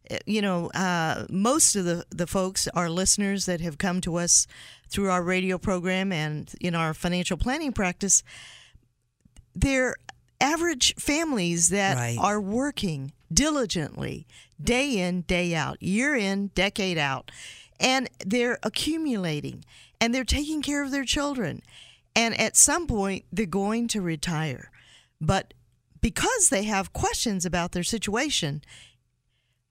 uh, 0.10 0.18
you 0.26 0.42
know, 0.42 0.68
uh, 0.70 1.26
most 1.30 1.76
of 1.76 1.86
the, 1.86 2.06
the 2.10 2.28
folks, 2.28 2.68
our 2.70 2.90
listeners 2.90 3.46
that 3.48 3.62
have 3.62 3.78
come 3.78 4.00
to 4.02 4.16
us 4.16 4.48
through 4.88 5.10
our 5.10 5.24
radio 5.24 5.58
program 5.58 6.12
and 6.12 6.54
in 6.62 6.74
our 6.76 6.94
financial 6.94 7.36
planning 7.36 7.74
practice, 7.74 8.24
they're 9.54 9.96
average 10.42 10.96
families 10.96 11.70
that 11.70 11.96
Right. 11.96 12.18
are 12.20 12.42
working 12.42 13.14
diligently 13.34 14.26
day 14.62 14.98
in, 15.00 15.22
day 15.22 15.56
out, 15.56 15.82
year 15.82 16.16
in, 16.16 16.48
decade 16.56 16.98
out, 16.98 17.32
and 17.80 18.10
they're 18.26 18.60
accumulating 18.64 19.64
and 20.00 20.14
they're 20.14 20.24
taking 20.24 20.62
care 20.62 20.84
of 20.84 20.92
their 20.92 21.06
children. 21.06 21.62
And 22.16 22.38
at 22.40 22.58
some 22.58 22.88
point, 22.88 23.24
they're 23.32 23.46
going 23.46 23.88
to 23.90 24.02
retire. 24.02 24.72
But 25.22 25.54
because 26.02 26.50
they 26.50 26.64
have 26.64 26.92
questions 26.94 27.46
about 27.46 27.72
their 27.72 27.84
situation, 27.84 28.62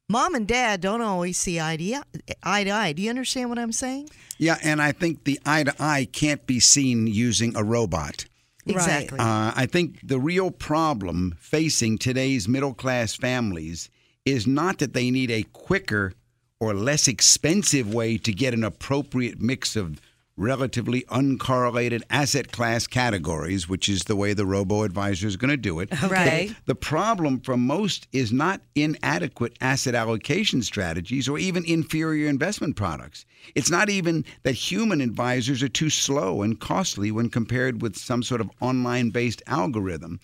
mom 0.08 0.34
and 0.34 0.46
dad 0.46 0.80
don't 0.80 1.02
always 1.02 1.36
see 1.36 1.60
eye 1.60 1.76
to 1.76 2.02
eye. 2.42 2.64
to 2.64 2.70
eye. 2.70 2.92
Do 2.92 3.02
you 3.02 3.10
understand 3.10 3.48
what 3.50 3.58
I'm 3.58 3.72
saying? 3.72 4.08
Yeah, 4.38 4.56
and 4.62 4.80
I 4.80 4.92
think 4.92 5.24
the 5.24 5.38
eye 5.44 5.64
to 5.64 5.74
eye 5.78 6.08
can't 6.10 6.46
be 6.46 6.60
seen 6.60 7.06
using 7.06 7.54
a 7.56 7.62
robot. 7.62 8.24
Exactly. 8.66 9.18
Uh, 9.18 9.52
I 9.54 9.66
think 9.66 10.06
the 10.06 10.18
real 10.18 10.50
problem 10.50 11.36
facing 11.38 11.98
today's 11.98 12.48
middle 12.48 12.74
class 12.74 13.14
families 13.14 13.90
is 14.24 14.46
not 14.46 14.78
that 14.78 14.92
they 14.92 15.10
need 15.10 15.30
a 15.30 15.42
quicker 15.44 16.12
or 16.60 16.74
less 16.74 17.08
expensive 17.08 17.92
way 17.92 18.18
to 18.18 18.32
get 18.32 18.52
an 18.52 18.62
appropriate 18.62 19.40
mix 19.40 19.76
of 19.76 20.00
relatively 20.40 21.02
uncorrelated 21.10 22.02
asset 22.08 22.50
class 22.50 22.86
categories, 22.86 23.68
which 23.68 23.88
is 23.88 24.04
the 24.04 24.16
way 24.16 24.32
the 24.32 24.46
robo 24.46 24.82
advisor 24.82 25.26
is 25.26 25.36
going 25.36 25.50
to 25.50 25.56
do 25.56 25.78
it. 25.78 25.88
Okay. 26.10 26.52
The 26.66 26.74
problem 26.74 27.40
for 27.40 27.56
most 27.56 28.08
is 28.10 28.32
not 28.32 28.62
inadequate 28.74 29.56
asset 29.60 29.94
allocation 29.94 30.62
strategies 30.62 31.28
or 31.28 31.38
even 31.38 31.64
inferior 31.64 32.28
investment 32.28 32.74
products. 32.74 33.26
It's 33.54 33.70
not 33.70 33.90
even 33.90 34.24
that 34.42 34.52
human 34.52 35.00
advisors 35.00 35.62
are 35.62 35.68
too 35.68 35.90
slow 35.90 36.42
and 36.42 36.58
costly 36.58 37.12
when 37.12 37.28
compared 37.28 37.80
with 37.80 37.96
some 37.96 38.22
sort 38.22 38.40
of 38.40 38.50
online 38.60 39.10
based 39.10 39.42
algorithm. 39.46 40.18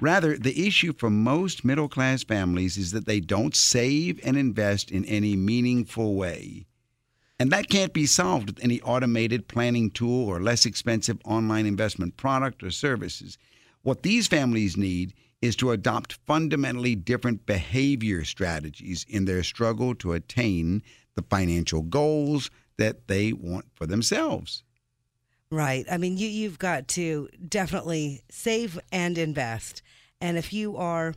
Rather, 0.00 0.36
the 0.36 0.66
issue 0.66 0.92
for 0.92 1.10
most 1.10 1.64
middle 1.64 1.88
class 1.88 2.24
families 2.24 2.76
is 2.78 2.92
that 2.92 3.06
they 3.06 3.20
don't 3.20 3.54
save 3.54 4.18
and 4.24 4.36
invest 4.36 4.90
in 4.90 5.04
any 5.04 5.36
meaningful 5.36 6.14
way. 6.14 6.66
And 7.40 7.52
that 7.52 7.68
can't 7.68 7.92
be 7.92 8.06
solved 8.06 8.48
with 8.48 8.64
any 8.64 8.80
automated 8.80 9.46
planning 9.46 9.90
tool 9.90 10.28
or 10.28 10.40
less 10.40 10.66
expensive 10.66 11.18
online 11.24 11.66
investment 11.66 12.16
product 12.16 12.62
or 12.62 12.70
services. 12.70 13.38
What 13.82 14.02
these 14.02 14.26
families 14.26 14.76
need 14.76 15.14
is 15.40 15.54
to 15.56 15.70
adopt 15.70 16.18
fundamentally 16.26 16.96
different 16.96 17.46
behavior 17.46 18.24
strategies 18.24 19.06
in 19.08 19.24
their 19.24 19.44
struggle 19.44 19.94
to 19.96 20.12
attain 20.12 20.82
the 21.14 21.22
financial 21.22 21.82
goals 21.82 22.50
that 22.76 23.06
they 23.06 23.32
want 23.32 23.66
for 23.74 23.86
themselves. 23.86 24.64
Right. 25.50 25.86
I 25.90 25.96
mean, 25.96 26.16
you 26.18 26.28
you've 26.28 26.58
got 26.58 26.88
to 26.88 27.28
definitely 27.48 28.22
save 28.30 28.78
and 28.92 29.16
invest. 29.16 29.82
And 30.20 30.36
if 30.36 30.52
you 30.52 30.76
are 30.76 31.14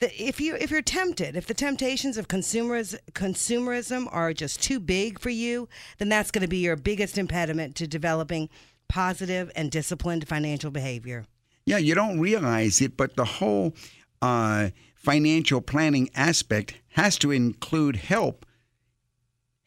if 0.00 0.40
you 0.40 0.56
if 0.56 0.70
you're 0.70 0.82
tempted, 0.82 1.36
if 1.36 1.46
the 1.46 1.54
temptations 1.54 2.16
of 2.16 2.28
consumers 2.28 2.96
consumerism 3.12 4.08
are 4.10 4.32
just 4.32 4.62
too 4.62 4.80
big 4.80 5.18
for 5.18 5.30
you, 5.30 5.68
then 5.98 6.08
that's 6.08 6.30
going 6.30 6.42
to 6.42 6.48
be 6.48 6.58
your 6.58 6.76
biggest 6.76 7.18
impediment 7.18 7.76
to 7.76 7.86
developing 7.86 8.48
positive 8.88 9.50
and 9.54 9.70
disciplined 9.70 10.26
financial 10.26 10.70
behavior. 10.70 11.26
Yeah, 11.66 11.78
you 11.78 11.94
don't 11.94 12.18
realize 12.18 12.80
it, 12.80 12.96
but 12.96 13.16
the 13.16 13.24
whole 13.24 13.74
uh, 14.22 14.70
financial 14.94 15.60
planning 15.60 16.10
aspect 16.14 16.74
has 16.90 17.18
to 17.18 17.30
include 17.30 17.96
help 17.96 18.46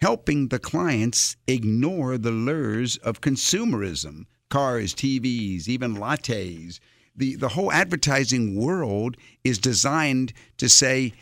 helping 0.01 0.49
the 0.49 0.59
clients 0.59 1.37
ignore 1.47 2.17
the 2.17 2.31
lures 2.31 2.97
of 2.97 3.21
consumerism 3.21 4.25
cars, 4.49 4.93
TVs, 4.93 5.67
even 5.67 5.95
lattes. 5.95 6.79
The, 7.15 7.35
the 7.35 7.49
whole 7.49 7.71
advertising 7.71 8.55
world 8.55 9.17
is 9.43 9.57
designed 9.59 10.33
to 10.57 10.67
say, 10.67 11.13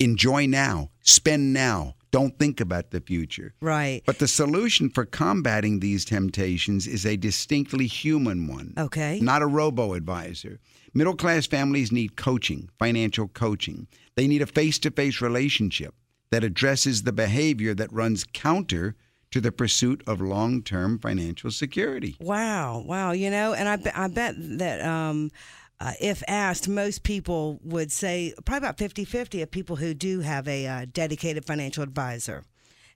enjoy 0.00 0.46
now, 0.46 0.90
spend 1.02 1.52
now, 1.52 1.94
don't 2.10 2.38
think 2.38 2.60
about 2.60 2.90
the 2.92 3.00
future. 3.00 3.54
Right. 3.60 4.02
But 4.06 4.20
the 4.20 4.28
solution 4.28 4.88
for 4.88 5.04
combating 5.04 5.80
these 5.80 6.04
temptations 6.04 6.86
is 6.86 7.04
a 7.04 7.16
distinctly 7.16 7.86
human 7.86 8.46
one 8.46 8.72
Okay. 8.78 9.18
not 9.20 9.42
a 9.42 9.46
robo 9.46 9.94
advisor. 9.94 10.60
Middle 10.94 11.16
class 11.16 11.46
families 11.46 11.90
need 11.90 12.16
coaching, 12.16 12.70
financial 12.78 13.26
coaching. 13.26 13.88
They 14.14 14.28
need 14.28 14.42
a 14.42 14.46
face 14.46 14.78
to 14.80 14.92
face 14.92 15.20
relationship 15.20 15.94
that 16.30 16.44
addresses 16.44 17.02
the 17.02 17.12
behavior 17.12 17.74
that 17.74 17.92
runs 17.92 18.24
counter 18.32 18.94
to 19.34 19.40
the 19.40 19.50
pursuit 19.50 20.00
of 20.06 20.20
long 20.20 20.62
term 20.62 20.96
financial 20.96 21.50
security. 21.50 22.14
Wow, 22.20 22.84
wow. 22.86 23.10
You 23.10 23.30
know, 23.30 23.52
and 23.52 23.68
I, 23.68 23.74
be- 23.74 23.90
I 23.90 24.06
bet 24.06 24.36
that 24.58 24.80
um, 24.80 25.32
uh, 25.80 25.90
if 26.00 26.22
asked, 26.28 26.68
most 26.68 27.02
people 27.02 27.58
would 27.64 27.90
say 27.90 28.32
probably 28.44 28.68
about 28.68 28.78
50 28.78 29.04
50 29.04 29.42
of 29.42 29.50
people 29.50 29.74
who 29.74 29.92
do 29.92 30.20
have 30.20 30.46
a 30.46 30.68
uh, 30.68 30.86
dedicated 30.92 31.44
financial 31.44 31.82
advisor 31.82 32.44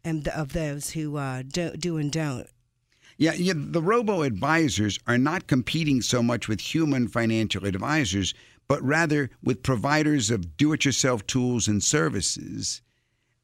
and 0.05 0.27
th- 0.27 0.37
of 0.37 0.53
those 0.53 0.91
who 0.91 1.17
uh, 1.17 1.43
do, 1.43 1.73
do 1.73 1.97
and 1.97 2.13
don't. 2.13 2.47
Yeah, 3.17 3.33
yeah, 3.33 3.55
the 3.57 3.83
robo 3.83 4.23
advisors 4.23 4.97
are 5.09 5.19
not 5.19 5.49
competing 5.49 6.03
so 6.03 6.23
much 6.23 6.47
with 6.47 6.61
human 6.61 7.09
financial 7.09 7.67
advisors, 7.67 8.33
but 8.69 8.81
rather 8.81 9.31
with 9.43 9.65
providers 9.65 10.31
of 10.31 10.57
do 10.57 10.73
it 10.73 10.85
yourself 10.85 11.27
tools 11.27 11.67
and 11.67 11.83
services. 11.83 12.81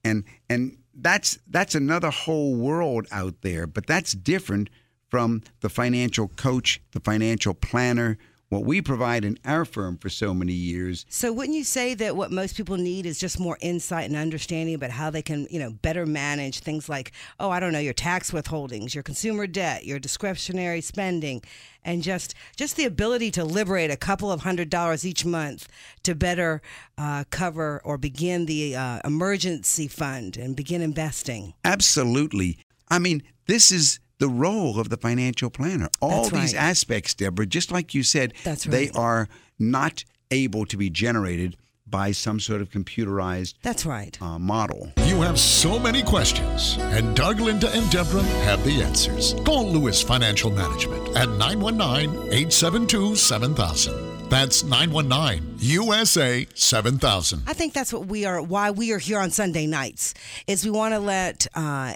And 0.04 0.22
and 0.48 0.76
that's 0.96 1.38
that's 1.48 1.74
another 1.74 2.10
whole 2.10 2.54
world 2.54 3.06
out 3.10 3.42
there, 3.42 3.66
but 3.66 3.86
that's 3.86 4.12
different 4.12 4.70
from 5.08 5.42
the 5.60 5.68
financial 5.68 6.28
coach, 6.28 6.80
the 6.92 7.00
financial 7.00 7.54
planner, 7.54 8.18
what 8.54 8.64
we 8.64 8.80
provide 8.80 9.24
in 9.24 9.38
our 9.44 9.64
firm 9.64 9.98
for 9.98 10.08
so 10.08 10.32
many 10.32 10.52
years. 10.52 11.04
So 11.08 11.32
wouldn't 11.32 11.56
you 11.56 11.64
say 11.64 11.94
that 11.94 12.16
what 12.16 12.30
most 12.30 12.56
people 12.56 12.76
need 12.76 13.04
is 13.04 13.18
just 13.18 13.40
more 13.40 13.58
insight 13.60 14.06
and 14.06 14.16
understanding 14.16 14.74
about 14.74 14.90
how 14.90 15.10
they 15.10 15.22
can, 15.22 15.46
you 15.50 15.58
know, 15.58 15.72
better 15.72 16.06
manage 16.06 16.60
things 16.60 16.88
like, 16.88 17.12
oh, 17.40 17.50
I 17.50 17.58
don't 17.60 17.72
know, 17.72 17.80
your 17.80 17.92
tax 17.92 18.30
withholdings, 18.30 18.94
your 18.94 19.02
consumer 19.02 19.46
debt, 19.46 19.84
your 19.84 19.98
discretionary 19.98 20.80
spending, 20.80 21.42
and 21.84 22.02
just 22.02 22.34
just 22.56 22.76
the 22.76 22.84
ability 22.84 23.30
to 23.32 23.44
liberate 23.44 23.90
a 23.90 23.96
couple 23.96 24.30
of 24.30 24.42
hundred 24.42 24.70
dollars 24.70 25.04
each 25.04 25.24
month 25.24 25.68
to 26.04 26.14
better 26.14 26.62
uh, 26.96 27.24
cover 27.30 27.82
or 27.84 27.98
begin 27.98 28.46
the 28.46 28.76
uh, 28.76 29.00
emergency 29.04 29.88
fund 29.88 30.36
and 30.36 30.54
begin 30.54 30.80
investing. 30.80 31.54
Absolutely. 31.64 32.58
I 32.88 32.98
mean, 33.00 33.22
this 33.46 33.72
is 33.72 33.98
the 34.24 34.30
role 34.30 34.80
of 34.80 34.88
the 34.88 34.96
financial 34.96 35.50
planner. 35.50 35.90
All 36.00 36.22
That's 36.22 36.30
these 36.30 36.54
right. 36.54 36.62
aspects, 36.62 37.12
Deborah, 37.12 37.44
just 37.44 37.70
like 37.70 37.92
you 37.92 38.02
said, 38.02 38.32
That's 38.42 38.64
they 38.64 38.88
are 38.94 39.28
not 39.58 40.02
able 40.30 40.64
to 40.64 40.78
be 40.78 40.88
generated 40.88 41.58
by 41.86 42.10
some 42.12 42.40
sort 42.40 42.62
of 42.62 42.70
computerized 42.70 43.52
That's 43.60 43.84
right. 43.84 44.16
uh, 44.22 44.38
model. 44.38 44.90
You 45.04 45.20
have 45.20 45.38
so 45.38 45.78
many 45.78 46.02
questions, 46.02 46.78
and 46.80 47.14
Doug, 47.14 47.38
Linda, 47.38 47.70
and 47.74 47.90
Deborah 47.90 48.22
have 48.48 48.64
the 48.64 48.82
answers. 48.82 49.34
Call 49.44 49.70
Lewis 49.70 50.00
Financial 50.00 50.50
Management 50.50 51.08
at 51.14 51.28
919 51.28 52.08
872 52.32 53.16
7000. 53.16 54.30
That's 54.30 54.64
919 54.64 55.56
USA 55.58 56.46
7000. 56.54 57.42
I 57.46 57.52
think 57.52 57.74
that's 57.74 57.92
what 57.92 58.06
we 58.06 58.24
are. 58.24 58.40
Why 58.40 58.70
we 58.70 58.90
are 58.92 58.98
here 58.98 59.18
on 59.18 59.30
Sunday 59.30 59.66
nights 59.66 60.14
is 60.46 60.64
we 60.64 60.70
want 60.70 60.94
to 60.94 60.98
let. 60.98 61.46
Uh, 61.54 61.92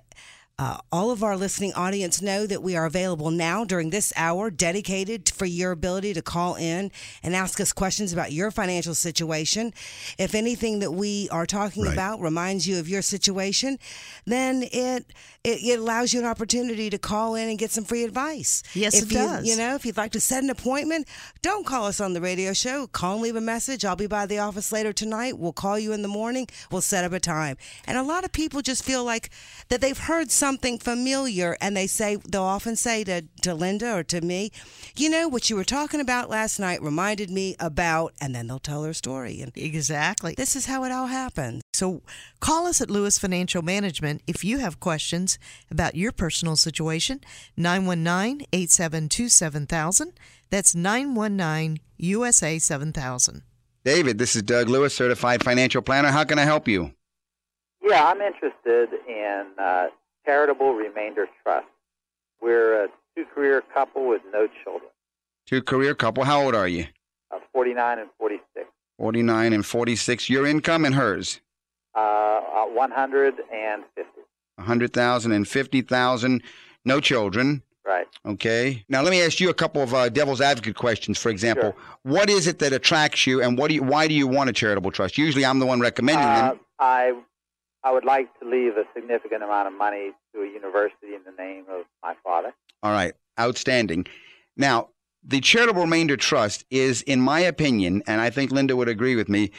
uh, 0.58 0.78
all 0.90 1.12
of 1.12 1.22
our 1.22 1.36
listening 1.36 1.72
audience 1.74 2.20
know 2.20 2.44
that 2.44 2.62
we 2.64 2.74
are 2.74 2.84
available 2.84 3.30
now 3.30 3.64
during 3.64 3.90
this 3.90 4.12
hour, 4.16 4.50
dedicated 4.50 5.28
for 5.28 5.46
your 5.46 5.70
ability 5.70 6.12
to 6.14 6.20
call 6.22 6.56
in 6.56 6.90
and 7.22 7.36
ask 7.36 7.60
us 7.60 7.72
questions 7.72 8.12
about 8.12 8.32
your 8.32 8.50
financial 8.50 8.94
situation. 8.96 9.72
If 10.18 10.34
anything 10.34 10.80
that 10.80 10.90
we 10.90 11.28
are 11.30 11.46
talking 11.46 11.84
Right. 11.84 11.92
about 11.92 12.20
reminds 12.20 12.66
you 12.66 12.80
of 12.80 12.88
your 12.88 13.02
situation, 13.02 13.78
then 14.24 14.64
it, 14.64 15.06
it 15.44 15.62
it 15.62 15.78
allows 15.78 16.12
you 16.12 16.18
an 16.18 16.26
opportunity 16.26 16.90
to 16.90 16.98
call 16.98 17.36
in 17.36 17.48
and 17.48 17.56
get 17.56 17.70
some 17.70 17.84
free 17.84 18.02
advice. 18.02 18.64
Yes, 18.74 18.96
if 18.96 19.04
it 19.04 19.12
you, 19.12 19.18
does. 19.18 19.46
You 19.46 19.56
know, 19.56 19.76
if 19.76 19.86
you'd 19.86 19.96
like 19.96 20.10
to 20.12 20.20
set 20.20 20.42
an 20.42 20.50
appointment, 20.50 21.06
don't 21.40 21.66
call 21.66 21.86
us 21.86 22.00
on 22.00 22.14
the 22.14 22.20
radio 22.20 22.52
show. 22.52 22.88
Call 22.88 23.12
and 23.14 23.22
leave 23.22 23.36
a 23.36 23.40
message. 23.40 23.84
I'll 23.84 23.94
be 23.94 24.08
by 24.08 24.26
the 24.26 24.40
office 24.40 24.72
later 24.72 24.92
tonight. 24.92 25.38
We'll 25.38 25.52
call 25.52 25.78
you 25.78 25.92
in 25.92 26.02
the 26.02 26.08
morning. 26.08 26.48
We'll 26.72 26.80
set 26.80 27.04
up 27.04 27.12
a 27.12 27.20
time. 27.20 27.56
And 27.86 27.96
a 27.96 28.02
lot 28.02 28.24
of 28.24 28.32
people 28.32 28.60
just 28.60 28.82
feel 28.82 29.04
like 29.04 29.30
that 29.68 29.80
they've 29.80 29.96
heard 29.96 30.32
something 30.32 30.47
familiar 30.56 31.56
and 31.60 31.76
they 31.76 31.86
say, 31.86 32.16
they'll 32.16 32.42
often 32.42 32.76
say 32.76 33.04
to, 33.04 33.22
to 33.42 33.54
Linda 33.54 33.94
or 33.94 34.02
to 34.04 34.22
me, 34.22 34.50
you 34.96 35.10
know, 35.10 35.28
what 35.28 35.50
you 35.50 35.56
were 35.56 35.64
talking 35.64 36.00
about 36.00 36.30
last 36.30 36.58
night 36.58 36.80
reminded 36.80 37.28
me 37.28 37.56
about, 37.60 38.14
and 38.20 38.34
then 38.34 38.46
they'll 38.46 38.58
tell 38.58 38.82
their 38.82 38.94
story. 38.94 39.40
And 39.42 39.52
Exactly. 39.54 40.34
this 40.36 40.56
is 40.56 40.66
how 40.66 40.84
it 40.84 40.92
all 40.92 41.08
happened. 41.08 41.60
So 41.74 42.02
call 42.40 42.66
us 42.66 42.80
at 42.80 42.88
Lewis 42.90 43.18
Financial 43.18 43.60
Management 43.60 44.22
if 44.26 44.42
you 44.44 44.58
have 44.58 44.80
questions 44.80 45.38
about 45.70 45.94
your 45.94 46.12
personal 46.12 46.56
situation. 46.56 47.20
919 47.56 48.46
872 48.52 49.28
7000. 49.28 50.12
That's 50.50 50.74
919 50.74 51.80
USA 51.98 52.58
7000. 52.58 53.42
David, 53.84 54.18
this 54.18 54.36
is 54.36 54.42
Doug 54.42 54.68
Lewis, 54.68 54.94
certified 54.94 55.42
financial 55.42 55.82
planner. 55.82 56.08
How 56.08 56.24
can 56.24 56.38
I 56.38 56.44
help 56.44 56.68
you? 56.68 56.92
Yeah, 57.82 58.06
I'm 58.06 58.20
interested 58.20 58.88
in 59.08 59.46
uh, 59.58 59.86
charitable 60.32 60.74
remainder 60.74 61.26
trust. 61.42 61.66
We're 62.42 62.84
a 62.84 62.88
two-career 63.16 63.62
couple 63.72 64.06
with 64.06 64.20
no 64.32 64.46
children, 64.62 64.90
Two 65.46 65.62
career 65.62 65.94
couple. 65.94 66.24
How 66.24 66.42
old 66.42 66.54
are 66.54 66.68
you? 66.68 66.86
uh, 67.34 67.38
49 67.52 67.98
and 67.98 68.10
46, 68.18 68.66
49 68.98 69.52
and 69.54 69.64
46. 69.64 70.28
Your 70.28 70.46
income 70.46 70.84
and 70.84 70.94
hers? 70.94 71.40
uh, 71.96 72.00
uh, 72.00 72.66
150. 72.66 74.02
100,000 74.56 75.32
and 75.32 75.48
50,000. 75.48 76.42
No 76.84 77.00
children. 77.00 77.62
Right. 77.86 78.06
Okay. 78.26 78.84
Now 78.90 79.00
let 79.02 79.10
me 79.10 79.22
ask 79.22 79.40
you 79.40 79.48
a 79.48 79.54
couple 79.54 79.82
of 79.82 79.94
uh, 79.94 80.08
devil's 80.10 80.40
advocate 80.42 80.76
questions. 80.76 81.16
For 81.18 81.30
example, 81.30 81.72
Sure. 81.72 81.82
what 82.02 82.28
is 82.28 82.46
it 82.46 82.58
that 82.58 82.72
attracts 82.74 83.26
you, 83.26 83.42
and 83.42 83.56
what 83.58 83.68
do 83.68 83.74
you, 83.74 83.82
why 83.82 84.06
do 84.08 84.14
you 84.14 84.26
want 84.26 84.50
a 84.50 84.52
charitable 84.52 84.90
trust? 84.90 85.16
Usually, 85.16 85.44
I'm 85.46 85.58
the 85.58 85.64
one 85.66 85.80
recommending 85.80 86.26
Uh, 86.26 86.48
them. 86.50 86.60
I 86.78 87.14
I 87.84 87.92
would 87.92 88.04
like 88.04 88.28
to 88.40 88.48
leave 88.48 88.76
a 88.76 88.84
significant 88.94 89.42
amount 89.42 89.68
of 89.68 89.74
money 89.74 90.10
to 90.34 90.42
a 90.42 90.46
university 90.46 91.14
in 91.14 91.20
the 91.24 91.42
name 91.42 91.64
of 91.70 91.84
my 92.02 92.14
father. 92.24 92.52
All 92.82 92.92
right, 92.92 93.14
outstanding. 93.38 94.06
Now, 94.56 94.88
the 95.24 95.40
charitable 95.40 95.82
remainder 95.82 96.16
trust 96.16 96.64
is, 96.70 97.02
in 97.02 97.20
my 97.20 97.40
opinion, 97.40 98.02
and 98.06 98.20
I 98.20 98.30
think 98.30 98.50
Linda 98.50 98.76
would 98.76 98.88
agree 98.88 99.16
with 99.16 99.28
me, 99.28 99.50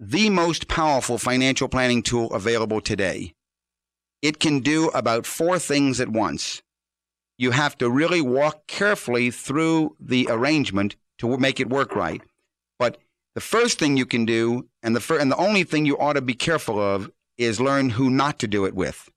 the 0.00 0.30
most 0.30 0.68
powerful 0.68 1.18
financial 1.18 1.68
planning 1.68 2.02
tool 2.02 2.32
available 2.32 2.80
today. 2.80 3.34
It 4.22 4.40
can 4.40 4.60
do 4.60 4.88
about 4.88 5.26
four 5.26 5.58
things 5.58 6.00
at 6.00 6.08
once. 6.08 6.62
You 7.38 7.50
have 7.50 7.76
to 7.78 7.90
really 7.90 8.20
walk 8.20 8.66
carefully 8.66 9.30
through 9.30 9.96
the 10.00 10.28
arrangement 10.30 10.96
to 11.18 11.36
make 11.36 11.60
it 11.60 11.68
work 11.68 11.94
right. 11.94 12.22
But 12.78 12.98
the 13.34 13.40
first 13.40 13.78
thing 13.78 13.96
you 13.96 14.06
can 14.06 14.24
do, 14.24 14.68
and 14.82 14.94
the 14.94 15.00
fir- 15.00 15.18
and 15.18 15.30
the 15.30 15.36
only 15.36 15.64
thing 15.64 15.84
you 15.84 15.98
ought 15.98 16.14
to 16.14 16.22
be 16.22 16.34
careful 16.34 16.80
of, 16.80 17.10
is 17.38 17.60
learn 17.60 17.90
who 17.90 18.10
not 18.10 18.38
to 18.40 18.48
do 18.48 18.64
it 18.64 18.74
with. 18.74 19.10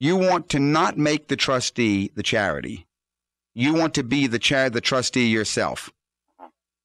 You 0.00 0.16
want 0.16 0.48
to 0.50 0.58
not 0.58 0.96
make 0.96 1.28
the 1.28 1.36
trustee 1.36 2.10
the 2.14 2.22
charity. 2.22 2.86
You 3.54 3.74
want 3.74 3.94
to 3.94 4.04
be 4.04 4.26
the 4.28 4.38
char- 4.38 4.70
the 4.70 4.80
trustee 4.80 5.26
yourself. 5.26 5.90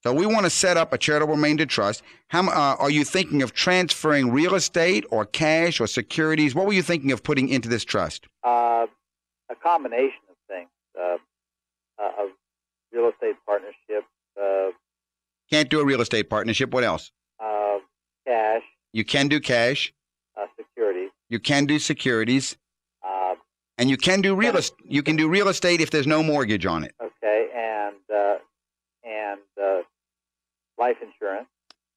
So 0.01 0.11
we 0.11 0.25
want 0.25 0.45
to 0.45 0.49
set 0.49 0.75
up 0.75 0.91
a 0.91 0.97
charitable 0.97 1.35
remainder 1.35 1.65
trust. 1.65 2.03
How 2.27 2.45
uh, 2.49 2.75
are 2.77 2.89
you 2.89 3.05
thinking 3.05 3.41
of 3.41 3.53
transferring 3.53 4.31
real 4.31 4.53
estate 4.53 5.05
or 5.11 5.25
cash 5.25 5.79
or 5.79 5.87
securities? 5.87 6.53
What 6.53 6.65
were 6.65 6.73
you 6.73 6.81
thinking 6.81 7.13
of 7.13 7.23
putting 7.23 7.47
into 7.47 7.69
this 7.69 7.85
trust? 7.85 8.27
Uh, 8.43 8.87
a 9.49 9.55
combination 9.63 10.19
of 10.29 10.35
things, 10.49 10.67
uh, 10.99 11.17
uh, 12.03 12.23
a 12.23 12.29
real 12.91 13.09
estate 13.09 13.35
partnership, 13.45 14.03
uh, 14.41 14.71
Can't 15.49 15.69
do 15.69 15.79
a 15.79 15.85
real 15.85 16.01
estate 16.01 16.29
partnership. 16.29 16.71
What 16.71 16.83
else? 16.83 17.11
uh, 17.39 17.77
cash, 18.27 18.63
You 18.91 19.05
can 19.05 19.29
do 19.29 19.39
cash. 19.39 19.93
You 21.33 21.39
can 21.39 21.65
do 21.65 21.79
securities, 21.79 22.57
Uh, 23.03 23.33
and 23.79 23.89
you 23.89 23.97
can 23.97 24.21
do 24.21 24.35
real. 24.35 24.55
est- 24.55 24.75
You 24.85 25.01
can 25.01 25.15
do 25.15 25.27
real 25.27 25.47
estate 25.47 25.81
if 25.81 25.89
there's 25.89 26.05
no 26.05 26.21
mortgage 26.21 26.63
on 26.67 26.83
it. 26.83 26.93
Okay, 27.01 27.39
and 27.55 27.95
uh, 28.15 28.37
and 29.03 29.41
uh, 29.59 29.81
life 30.77 30.97
insurance. 31.01 31.47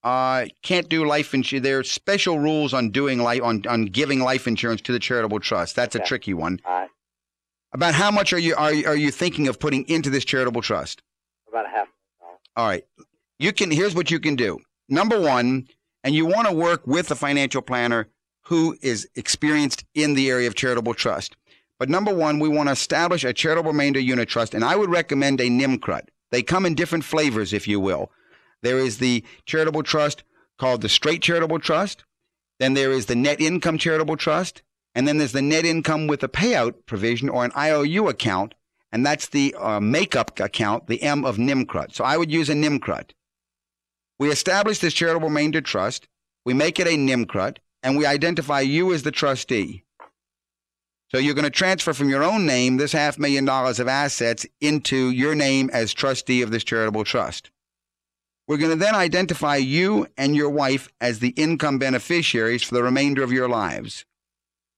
Uh, 0.03 0.47
can't 0.63 0.89
do 0.89 1.05
life 1.05 1.35
insurance. 1.35 1.63
There 1.65 1.79
are 1.81 1.85
special 1.85 2.39
rules 2.39 2.73
on 2.73 2.89
doing 2.91 3.19
life 3.19 3.43
on, 3.43 3.63
on 3.69 3.85
giving 3.87 4.21
life 4.21 4.49
insurance 4.49 4.81
to 4.83 4.93
the 4.93 4.99
charitable 4.99 5.41
trust. 5.41 5.77
That's 5.77 5.95
a 5.95 6.01
tricky 6.01 6.33
one. 6.33 6.59
All 6.65 6.73
right, 6.81 6.91
About 7.75 7.93
how 7.95 8.11
much 8.11 8.33
are 8.33 8.39
you 8.39 8.55
are 8.57 8.73
are 8.91 8.97
you 8.97 9.11
thinking 9.11 9.49
of 9.49 9.59
putting 9.61 9.87
into 9.87 10.09
this 10.09 10.25
charitable 10.25 10.63
trust? 10.63 11.03
about 11.47 11.67
a 11.67 11.69
half. 11.69 11.89
All 12.57 12.67
right. 12.67 12.85
You 13.39 13.53
can 13.53 13.71
here's 13.71 13.95
what 13.95 14.11
you 14.11 14.19
can 14.19 14.35
do. 14.35 14.61
Number 14.89 15.21
1, 15.21 15.69
and 16.05 16.15
you 16.15 16.25
want 16.25 16.49
to 16.49 16.55
work 16.55 16.87
with 16.87 17.11
a 17.11 17.15
financial 17.17 17.61
planner 17.61 18.09
who 18.47 18.77
is 18.81 19.09
experienced 19.17 19.85
in 19.95 20.15
the 20.15 20.31
area 20.31 20.47
of 20.47 20.55
charitable 20.55 20.95
trust. 20.95 21.37
But 21.79 21.89
number 21.89 22.15
1, 22.15 22.39
we 22.39 22.49
want 22.49 22.69
to 22.69 22.73
establish 22.73 23.25
a 23.25 23.33
charitable 23.33 23.73
remainder 23.73 23.99
unit 23.99 24.29
trust 24.29 24.55
and 24.55 24.65
I 24.65 24.77
would 24.77 24.89
recommend 24.89 25.41
a 25.41 25.49
NIMCRUT. 25.49 26.09
They 26.31 26.43
come 26.43 26.65
in 26.65 26.75
different 26.75 27.05
flavors 27.05 27.53
if 27.53 27.67
you 27.67 27.81
will. 27.81 28.11
There 28.63 28.79
is 28.79 28.99
the 28.99 29.25
charitable 29.47 29.83
trust 29.83 30.23
called 30.59 30.81
the 30.81 30.89
straight 30.89 31.23
charitable 31.23 31.59
trust. 31.59 32.05
Then 32.59 32.75
there 32.75 32.93
is 32.93 33.07
the 33.07 33.17
net 33.17 33.41
income 33.41 33.79
charitable 33.79 34.17
trust. 34.17 34.63
And 34.95 35.07
then 35.07 35.19
there's 35.19 35.33
the 35.33 35.43
net 35.43 35.67
income 35.67 36.07
with 36.07 36.23
a 36.23 36.29
payout 36.29 36.87
provision 36.87 37.29
or 37.29 37.45
an 37.45 37.53
IOU 37.57 38.09
account. 38.09 38.55
And 38.93 39.05
that's 39.05 39.29
the 39.29 39.55
uh, 39.59 39.81
makeup 39.81 40.39
account, 40.39 40.87
the 40.87 41.03
M 41.03 41.25
of 41.25 41.37
NIMCRUT. 41.37 41.95
So 41.95 42.05
I 42.05 42.17
would 42.17 42.31
use 42.31 42.49
a 42.49 42.55
NIMCRUT. 42.55 43.11
We 44.19 44.31
establish 44.31 44.79
this 44.79 44.95
charitable 44.95 45.29
remainder 45.29 45.61
trust. 45.61 46.07
We 46.45 46.55
make 46.55 46.79
it 46.79 46.87
a 46.87 46.97
NIMCRUT 46.97 47.59
and 47.87 47.97
we 47.97 48.05
identify 48.05 48.59
you 48.59 48.93
as 48.93 49.05
the 49.05 49.13
trustee. 49.13 49.85
So 51.13 51.19
you're 51.19 51.37
going 51.37 51.45
to 51.45 51.51
transfer 51.51 51.93
from 51.93 52.09
your 52.09 52.25
own 52.25 52.45
name 52.45 52.79
this 52.79 52.91
half 52.91 53.17
million 53.17 53.45
dollars 53.45 53.79
of 53.79 53.87
assets 53.87 54.45
into 54.61 55.13
your 55.13 55.37
name 55.37 55.71
as 55.73 55.95
trustee 55.95 56.43
of 56.43 56.51
this 56.51 56.65
charitable 56.65 57.05
trust. 57.05 57.53
We're 58.49 58.57
going 58.57 58.77
to 58.77 58.85
then 58.85 58.97
identify 58.97 59.55
you 59.55 60.09
and 60.17 60.35
your 60.35 60.51
wife 60.51 60.89
as 61.01 61.21
the 61.21 61.29
income 61.37 61.79
beneficiaries 61.79 62.65
for 62.65 62.75
the 62.75 62.83
remainder 62.83 63.23
of 63.23 63.31
your 63.31 63.49
lives. 63.49 64.05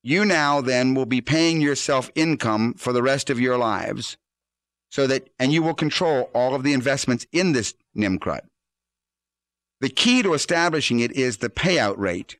You 0.03 0.27
now 0.27 0.61
then 0.61 0.93
will 0.93 1.07
be 1.07 1.23
paying 1.23 1.63
yourself 1.63 2.11
income 2.15 2.75
for 2.75 2.93
the 2.93 3.03
rest 3.03 3.31
of 3.31 3.41
your 3.41 3.57
lives 3.57 4.19
so 4.91 5.07
that, 5.07 5.31
and 5.39 5.51
you 5.51 5.63
will 5.63 5.73
control 5.73 6.31
all 6.35 6.55
of 6.55 6.63
the 6.63 6.75
investments 6.75 7.27
in 7.33 7.53
this 7.53 7.73
NIMCRUT. 7.97 8.41
The 9.81 9.89
key 9.89 10.23
to 10.23 10.35
establishing 10.35 11.01
it 11.01 11.13
is 11.13 11.39
the 11.39 11.49
payout 11.49 11.97
rate. 11.97 12.37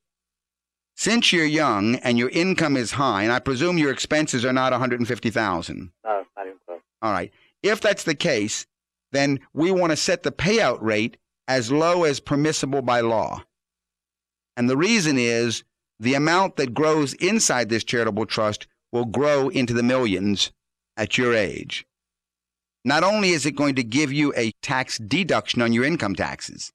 Since 0.99 1.33
you're 1.33 1.47
young 1.47 1.95
and 1.95 2.19
your 2.19 2.29
income 2.31 2.77
is 2.77 2.91
high, 2.91 3.23
and 3.23 3.31
I 3.31 3.39
presume 3.39 3.79
your 3.79 3.93
expenses 3.93 4.45
are 4.45 4.53
not 4.53 4.73
150,000. 4.73 5.93
No, 6.05 6.25
not 6.37 6.45
even 6.45 6.59
close. 6.67 6.81
All 7.01 7.13
right. 7.13 7.31
If 7.63 7.81
that's 7.81 8.03
the 8.03 8.17
case, 8.17 8.67
then 9.13 9.39
we 9.55 9.71
want 9.71 9.93
to 9.93 9.97
set 9.97 10.25
the 10.25 10.33
payout 10.33 10.83
rate 10.83 11.17
as 11.47 11.71
low 11.71 12.03
as 12.03 12.19
permissible 12.19 12.83
by 12.83 13.01
law. 13.01 13.45
And 14.57 14.69
the 14.69 14.77
reason 14.77 15.19
is 15.19 15.63
the 16.01 16.15
amount 16.15 16.57
that 16.57 16.75
grows 16.75 17.15
inside 17.15 17.69
this 17.69 17.85
charitable 17.85 18.27
trust 18.27 18.67
will 18.91 19.05
grow 19.05 19.51
into 19.51 19.75
the 19.75 19.85
millions 19.85 20.51
at 20.97 21.17
your 21.17 21.33
age. 21.33 21.87
Not 22.85 23.05
only 23.05 23.31
is 23.31 23.47
it 23.47 23.55
going 23.55 23.77
to 23.77 23.85
give 23.85 24.13
you 24.13 24.35
a 24.37 24.51
tax 24.63 24.99
deduction 24.99 25.63
on 25.63 25.73
your 25.73 25.85
income 25.85 26.17
taxes, 26.17 26.73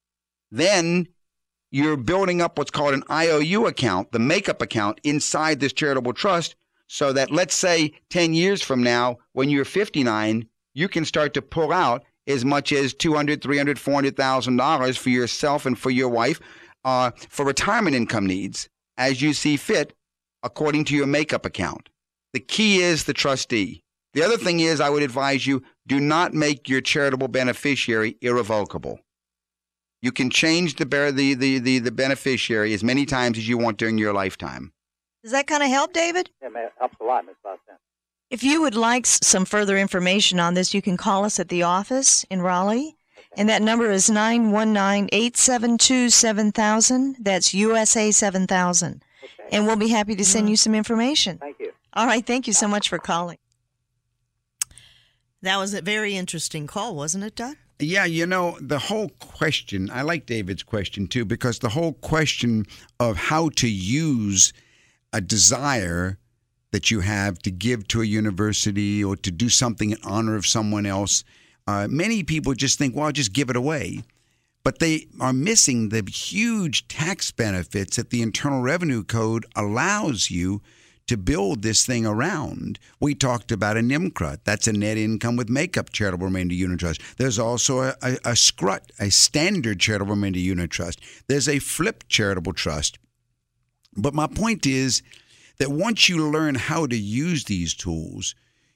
then 0.50 1.10
you're 1.74 1.98
building 1.98 2.40
up 2.40 2.56
what's 2.56 2.70
called 2.70 2.94
an 2.94 3.04
IOU 3.10 3.66
account, 3.66 4.12
the 4.12 4.20
makeup 4.20 4.62
account 4.62 5.02
inside 5.04 5.60
this 5.60 5.74
charitable 5.74 6.14
trust, 6.14 6.56
so 6.86 7.12
that 7.12 7.32
let's 7.32 7.56
say 7.56 7.94
10 8.12 8.36
years 8.36 8.62
from 8.62 8.84
now, 8.84 9.18
when 9.32 9.50
you're 9.50 9.66
59, 9.66 10.48
you 10.76 10.88
can 10.88 11.04
start 11.04 11.34
to 11.34 11.42
pull 11.42 11.74
out 11.74 12.04
as 12.28 12.46
much 12.46 12.72
as 12.72 12.94
200, 12.94 13.42
300, 13.42 13.80
400,000 13.80 14.56
dollars 14.56 14.98
for 14.98 15.10
yourself 15.10 15.66
and 15.66 15.78
for 15.78 15.90
your 15.90 16.10
wife 16.10 16.40
uh, 16.86 17.10
for 17.28 17.44
retirement 17.44 17.96
income 17.96 18.28
needs 18.28 18.70
as 19.00 19.24
you 19.24 19.34
see 19.34 19.58
fit 19.58 19.96
according 20.44 20.86
to 20.86 20.96
your 20.96 21.08
makeup 21.08 21.44
account. 21.44 21.90
The 22.34 22.40
key 22.40 22.84
is 22.84 23.06
the 23.06 23.14
trustee. 23.14 23.82
The 24.14 24.22
other 24.22 24.38
thing 24.38 24.60
is, 24.60 24.80
I 24.80 24.92
would 24.92 25.02
advise 25.02 25.48
you 25.48 25.64
do 25.88 26.00
not 26.00 26.36
make 26.36 26.70
your 26.70 26.82
charitable 26.82 27.30
beneficiary 27.30 28.16
irrevocable. 28.22 29.00
You 30.04 30.12
can 30.12 30.30
change 30.30 30.76
the, 30.76 30.84
the, 30.84 31.34
the, 31.34 31.60
the, 31.60 31.80
the 31.80 31.92
beneficiary 31.92 32.74
as 32.74 32.84
many 32.84 33.06
times 33.06 33.38
as 33.38 33.48
you 33.48 33.58
want 33.58 33.78
during 33.78 33.98
your 33.98 34.14
lifetime. 34.14 34.74
Does 35.24 35.32
that 35.32 35.48
kind 35.48 35.64
of 35.64 35.70
help, 35.70 35.94
David? 35.94 36.30
Yeah, 36.42 36.50
it 36.56 36.74
helps 36.78 36.98
a 37.00 37.06
lot, 37.06 37.26
Ms. 37.26 37.36
Boston. 37.42 37.76
If 38.30 38.44
you 38.44 38.62
would 38.62 38.76
like 38.76 39.06
some 39.06 39.46
further 39.46 39.78
information 39.78 40.42
on 40.42 40.56
this, 40.56 40.74
you 40.74 40.82
can 40.82 40.98
call 40.98 41.24
us 41.24 41.40
at 41.40 41.48
the 41.48 41.64
office 41.64 42.26
in 42.30 42.42
Raleigh. 42.42 42.98
And 43.38 43.48
that 43.48 43.62
number 43.62 43.90
is 43.92 44.10
919 44.10 45.08
872 45.14 46.10
7000. 46.10 47.16
That's 47.22 47.54
USA 47.54 48.12
7000. 48.12 49.02
Okay. 49.24 49.56
And 49.56 49.66
we'll 49.66 49.78
be 49.78 49.88
happy 49.88 50.18
to 50.18 50.26
send 50.26 50.44
mm-hmm. 50.44 50.50
you 50.50 50.58
some 50.58 50.76
information. 50.76 51.38
Thank 51.38 51.62
you. 51.62 51.72
All 51.94 52.06
right. 52.06 52.26
Thank 52.26 52.46
you 52.46 52.54
so 52.54 52.68
much 52.68 52.90
for 52.90 53.00
calling. 53.00 53.38
That 55.42 55.56
was 55.58 55.74
a 55.74 55.82
very 55.82 56.18
interesting 56.18 56.68
call, 56.68 56.94
wasn't 56.94 57.24
it, 57.24 57.36
Doug? 57.38 57.56
Yeah, 57.84 58.06
you 58.06 58.26
know, 58.26 58.58
the 58.62 58.80
whole 58.80 59.10
question, 59.20 59.90
I 59.92 60.02
like 60.02 60.26
David's 60.26 60.64
question 60.64 61.08
too, 61.08 61.26
because 61.26 61.60
the 61.60 61.70
whole 61.70 61.94
question 61.94 62.66
of 63.00 63.18
how 63.18 63.50
to 63.58 63.70
use 63.70 64.54
a 65.12 65.22
desire 65.22 66.18
that 66.72 66.90
you 66.90 67.02
have 67.02 67.38
to 67.40 67.52
give 67.52 67.88
to 67.90 68.02
a 68.02 68.06
university 68.06 69.04
or 69.04 69.16
to 69.18 69.32
do 69.32 69.50
something 69.50 69.92
in 69.92 69.98
honor 70.04 70.36
of 70.36 70.46
someone 70.46 70.86
else, 70.86 71.24
uh, 71.68 71.88
many 71.90 72.24
people 72.24 72.54
just 72.54 72.78
think, 72.78 72.96
well, 72.96 73.06
I'll 73.06 73.12
just 73.12 73.34
give 73.34 73.50
it 73.50 73.56
away. 73.56 74.04
But 74.64 74.80
they 74.80 75.08
are 75.20 75.34
missing 75.34 75.90
the 75.90 76.04
huge 76.10 76.88
tax 76.88 77.32
benefits 77.32 77.98
that 77.98 78.10
the 78.10 78.22
Internal 78.22 78.62
Revenue 78.62 79.04
Code 79.04 79.46
allows 79.56 80.32
you 80.32 80.62
to 81.08 81.18
build 81.18 81.62
this 81.62 81.86
thing 81.86 82.06
around. 82.06 82.80
We 83.00 83.14
talked 83.14 83.52
about 83.52 83.78
a 83.78 83.82
NIMCRUT. 83.82 84.40
That's 84.44 84.68
a 84.68 84.74
net 84.74 84.98
income 84.98 85.36
with 85.36 85.50
makeup 85.50 85.92
charitable 85.92 86.28
remainder 86.28 86.56
unit 86.56 86.80
trust. 86.80 87.02
There's 87.18 87.40
also 87.40 87.82
a, 87.82 87.96
a, 88.02 88.14
a 88.26 88.36
SCRUT, 88.36 88.92
a 89.00 89.10
standard 89.10 89.80
charitable 89.80 90.16
remainder 90.16 90.40
unit 90.40 90.72
trust. 90.72 91.02
There's 91.28 91.50
a 91.50 91.60
flip 91.60 92.06
charitable 92.08 92.54
trust. 92.54 93.00
But 93.96 94.14
my 94.14 94.28
point 94.28 94.66
is 94.66 95.04
that 95.58 95.72
once 95.72 96.10
you 96.10 96.30
learn 96.32 96.56
how 96.56 96.88
to 96.88 96.98
use 96.98 97.44
these 97.44 97.74
tools, 97.74 98.34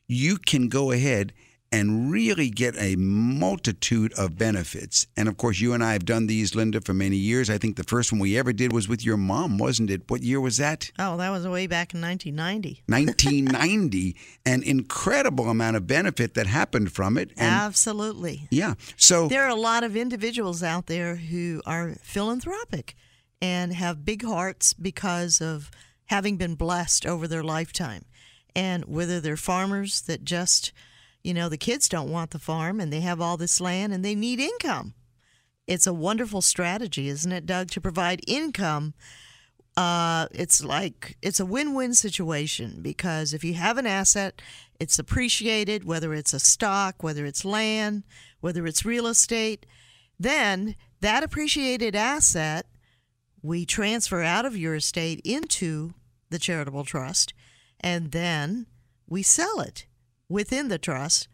you 0.07 0.37
can 0.37 0.69
go 0.69 0.91
ahead 0.91 1.33
and 1.71 2.11
really 2.11 2.49
get 2.49 2.75
a 2.77 2.95
multitude 2.95 4.13
of 4.13 4.37
benefits. 4.37 5.05
And 5.17 5.27
of 5.27 5.37
course, 5.37 5.59
you 5.59 5.73
and 5.73 5.83
I 5.83 5.93
have 5.93 6.05
done 6.05 6.27
these, 6.27 6.55
Linda, 6.55 6.79
for 6.81 6.93
many 6.93 7.17
years. 7.17 7.49
I 7.49 7.57
think 7.57 7.75
the 7.75 7.83
first 7.83 8.11
one 8.11 8.19
we 8.19 8.37
ever 8.37 8.53
did 8.53 8.71
was 8.71 8.87
with 8.87 9.03
your 9.03 9.17
mom, 9.17 9.57
wasn't 9.57 9.89
it? 9.89 10.03
What 10.09 10.23
year 10.23 10.39
was 10.39 10.57
that? 10.57 10.91
Oh, 10.97 11.17
that 11.17 11.29
was 11.29 11.47
way 11.47 11.67
back 11.67 11.93
in 11.93 12.01
1990. 12.01 12.83
1990. 12.87 14.15
An 14.45 14.63
incredible 14.63 15.49
amount 15.49 15.75
of 15.75 15.87
benefit 15.87 16.35
that 16.35 16.47
happened 16.47 16.91
from 16.91 17.17
it. 17.17 17.31
And 17.31 17.53
Absolutely. 17.53 18.47
Yeah. 18.49 18.75
So 18.95 19.27
there 19.27 19.43
are 19.43 19.49
a 19.49 19.55
lot 19.55 19.83
of 19.83 19.95
individuals 19.95 20.63
out 20.63 20.87
there 20.87 21.15
who 21.15 21.61
are 21.65 21.95
philanthropic 22.01 22.95
and 23.41 23.73
have 23.73 24.05
big 24.05 24.23
hearts 24.23 24.73
because 24.73 25.41
of 25.41 25.69
having 26.05 26.37
been 26.37 26.55
blessed 26.55 27.05
over 27.05 27.27
their 27.27 27.43
lifetime. 27.43 28.05
And 28.55 28.85
whether 28.85 29.19
they're 29.19 29.37
farmers 29.37 30.01
that 30.01 30.23
just 30.23 30.71
you 31.27 31.33
know, 31.33 31.49
the 31.49 31.57
kids 31.57 31.89
don't 31.89 32.09
want 32.09 32.31
the 32.31 32.39
farm 32.39 32.79
and 32.79 32.91
they 32.91 33.01
have 33.01 33.19
all 33.19 33.35
this 33.35 33.59
land 33.59 33.91
and 33.91 34.03
they 34.03 34.15
need 34.15 34.39
income. 34.39 34.93
It's 35.67 35.85
a 35.85 35.93
wonderful 35.93 36.41
strategy, 36.41 37.09
isn't 37.09 37.33
it, 37.33 37.45
Doug, 37.45 37.69
to 37.71 37.81
provide 37.81 38.21
income? 38.25 38.93
Uh, 39.75 40.27
it's 40.31 40.63
like 40.63 41.17
it's 41.21 41.41
a 41.41 41.45
win 41.45 41.73
win 41.73 41.93
situation 41.93 42.79
because 42.81 43.33
if 43.33 43.43
you 43.43 43.55
have 43.55 43.77
an 43.77 43.85
asset, 43.85 44.41
it's 44.79 44.97
appreciated, 44.97 45.83
whether 45.83 46.13
it's 46.13 46.31
a 46.31 46.39
stock, 46.39 47.03
whether 47.03 47.25
it's 47.25 47.43
land, 47.43 48.03
whether 48.39 48.65
it's 48.65 48.85
real 48.85 49.05
estate, 49.05 49.65
then 50.17 50.77
that 51.01 51.23
appreciated 51.23 51.93
asset 51.93 52.67
we 53.41 53.65
transfer 53.65 54.23
out 54.23 54.45
of 54.45 54.55
your 54.55 54.75
estate 54.75 55.19
into 55.25 55.93
the 56.29 56.39
charitable 56.39 56.85
trust 56.85 57.33
and 57.81 58.13
then 58.13 58.65
we 59.09 59.21
sell 59.21 59.59
it 59.59 59.86
within 60.29 60.67
the 60.67 60.77
trust 60.77 61.27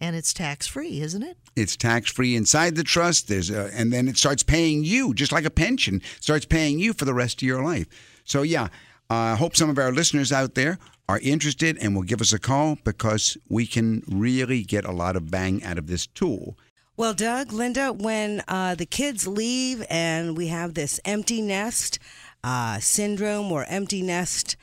and 0.00 0.14
it's 0.14 0.32
tax 0.32 0.66
free, 0.66 1.00
isn't 1.00 1.22
it? 1.22 1.36
It's 1.56 1.76
tax 1.76 2.10
free 2.10 2.36
inside 2.36 2.76
the 2.76 2.84
trust. 2.84 3.28
There's 3.28 3.50
a, 3.50 3.70
and 3.74 3.92
then 3.92 4.08
it 4.08 4.16
starts 4.16 4.42
paying 4.42 4.84
you 4.84 5.12
just 5.12 5.32
like 5.32 5.44
a 5.44 5.50
pension 5.50 6.02
starts 6.20 6.46
paying 6.46 6.78
you 6.78 6.92
for 6.92 7.04
the 7.04 7.14
rest 7.14 7.42
of 7.42 7.46
your 7.46 7.62
life. 7.62 7.86
So 8.24 8.42
yeah, 8.42 8.68
I 9.10 9.32
uh, 9.32 9.36
hope 9.36 9.56
some 9.56 9.70
of 9.70 9.78
our 9.78 9.90
listeners 9.90 10.32
out 10.32 10.54
there 10.54 10.78
are 11.08 11.18
interested 11.20 11.78
and 11.80 11.94
will 11.94 12.02
give 12.02 12.20
us 12.20 12.32
a 12.32 12.38
call 12.38 12.76
because 12.84 13.38
we 13.48 13.66
can 13.66 14.02
really 14.06 14.62
get 14.62 14.84
a 14.84 14.92
lot 14.92 15.16
of 15.16 15.30
bang 15.30 15.64
out 15.64 15.78
of 15.78 15.86
this 15.86 16.06
tool. 16.06 16.56
Well, 16.96 17.14
Doug, 17.14 17.52
Linda, 17.52 17.92
when 17.92 18.42
uh, 18.48 18.74
the 18.74 18.84
kids 18.84 19.26
leave 19.26 19.84
and 19.88 20.36
we 20.36 20.48
have 20.48 20.74
this 20.74 21.00
empty 21.04 21.40
nest 21.40 21.98
uh, 22.44 22.80
syndrome 22.80 23.50
or 23.50 23.64
empty 23.68 24.02
nest 24.02 24.56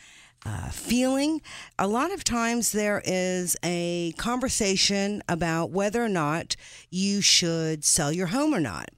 uh, 0.46 0.70
feeling. 0.70 1.42
A 1.80 1.88
lot 1.88 2.14
of 2.14 2.24
times 2.24 2.72
there 2.72 3.02
is 3.06 3.58
a 3.64 4.14
conversation 4.18 5.24
about 5.28 5.72
whether 5.72 6.04
or 6.04 6.10
not 6.10 6.56
you 6.90 7.22
should 7.22 7.84
sell 7.84 8.12
your 8.12 8.28
home 8.28 8.54
or 8.54 8.60
not. 8.60 8.90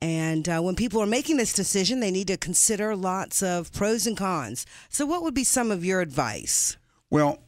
And 0.00 0.48
uh, 0.48 0.60
when 0.60 0.76
people 0.76 1.00
are 1.00 1.06
making 1.06 1.36
this 1.36 1.52
decision, 1.52 2.00
they 2.00 2.10
need 2.10 2.28
to 2.28 2.36
consider 2.36 2.94
lots 2.94 3.42
of 3.42 3.72
pros 3.72 4.06
and 4.06 4.16
cons. 4.16 4.66
So, 4.88 5.06
what 5.06 5.22
would 5.22 5.34
be 5.34 5.44
some 5.44 5.70
of 5.70 5.84
your 5.84 6.00
advice? 6.00 6.76
Well, 7.10 7.38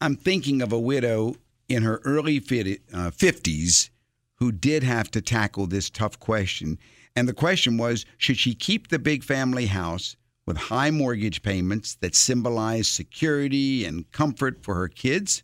I'm 0.00 0.16
thinking 0.16 0.60
of 0.60 0.72
a 0.72 0.78
widow 0.78 1.36
in 1.68 1.82
her 1.82 2.02
early 2.04 2.40
50s 2.40 3.86
uh, 3.86 3.90
who 4.36 4.52
did 4.52 4.82
have 4.82 5.10
to 5.12 5.22
tackle 5.22 5.66
this 5.66 5.88
tough 5.88 6.18
question. 6.20 6.78
And 7.16 7.28
the 7.28 7.32
question 7.32 7.78
was 7.78 8.04
should 8.18 8.38
she 8.38 8.54
keep 8.54 8.88
the 8.88 8.98
big 8.98 9.24
family 9.24 9.66
house? 9.66 10.16
With 10.46 10.56
high 10.56 10.90
mortgage 10.90 11.42
payments 11.42 11.94
that 11.96 12.14
symbolize 12.14 12.88
security 12.88 13.84
and 13.84 14.10
comfort 14.12 14.62
for 14.62 14.74
her 14.74 14.88
kids? 14.88 15.42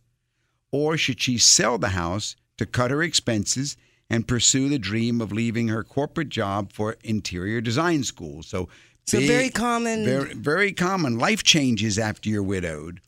Or 0.72 0.96
should 0.96 1.20
she 1.20 1.38
sell 1.38 1.78
the 1.78 1.88
house 1.90 2.36
to 2.58 2.66
cut 2.66 2.90
her 2.90 3.02
expenses 3.02 3.76
and 4.08 4.28
pursue 4.28 4.68
the 4.68 4.78
dream 4.78 5.20
of 5.20 5.32
leaving 5.32 5.68
her 5.68 5.84
corporate 5.84 6.28
job 6.28 6.72
for 6.72 6.96
interior 7.02 7.60
design 7.60 8.04
school? 8.04 8.42
So, 8.42 8.68
so 9.06 9.18
big, 9.18 9.28
very 9.28 9.50
common. 9.50 10.04
Very, 10.04 10.34
very 10.34 10.72
common. 10.72 11.18
Life 11.18 11.42
changes 11.42 11.98
after 11.98 12.28
you're 12.28 12.42
widowed. 12.42 13.00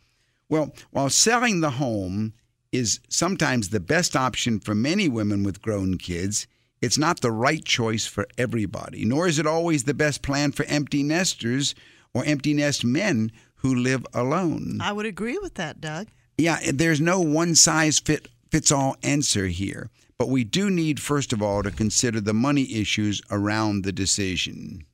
Well, 0.48 0.74
while 0.90 1.10
selling 1.10 1.60
the 1.60 1.70
home 1.70 2.34
is 2.72 3.00
sometimes 3.08 3.68
the 3.68 3.80
best 3.80 4.16
option 4.16 4.58
for 4.58 4.74
many 4.74 5.08
women 5.08 5.42
with 5.42 5.62
grown 5.62 5.98
kids, 5.98 6.46
it's 6.82 6.98
not 6.98 7.20
the 7.20 7.30
right 7.30 7.64
choice 7.64 8.04
for 8.06 8.26
everybody, 8.36 9.04
nor 9.04 9.28
is 9.28 9.38
it 9.38 9.46
always 9.46 9.84
the 9.84 9.94
best 9.94 10.20
plan 10.20 10.50
for 10.52 10.64
empty 10.64 11.02
nesters 11.02 11.74
or 12.12 12.24
empty 12.24 12.52
nest 12.52 12.84
men 12.84 13.30
who 13.56 13.74
live 13.74 14.04
alone. 14.12 14.80
I 14.82 14.92
would 14.92 15.06
agree 15.06 15.38
with 15.38 15.54
that, 15.54 15.80
Doug. 15.80 16.08
Yeah, 16.36 16.58
there's 16.72 17.00
no 17.00 17.20
one 17.20 17.54
size 17.54 18.00
fit, 18.00 18.26
fits 18.50 18.72
all 18.72 18.96
answer 19.02 19.46
here. 19.46 19.88
But 20.18 20.28
we 20.28 20.44
do 20.44 20.70
need, 20.70 21.00
first 21.00 21.32
of 21.32 21.40
all, 21.40 21.62
to 21.62 21.70
consider 21.70 22.20
the 22.20 22.34
money 22.34 22.74
issues 22.74 23.22
around 23.30 23.84
the 23.84 23.92
decision. 23.92 24.84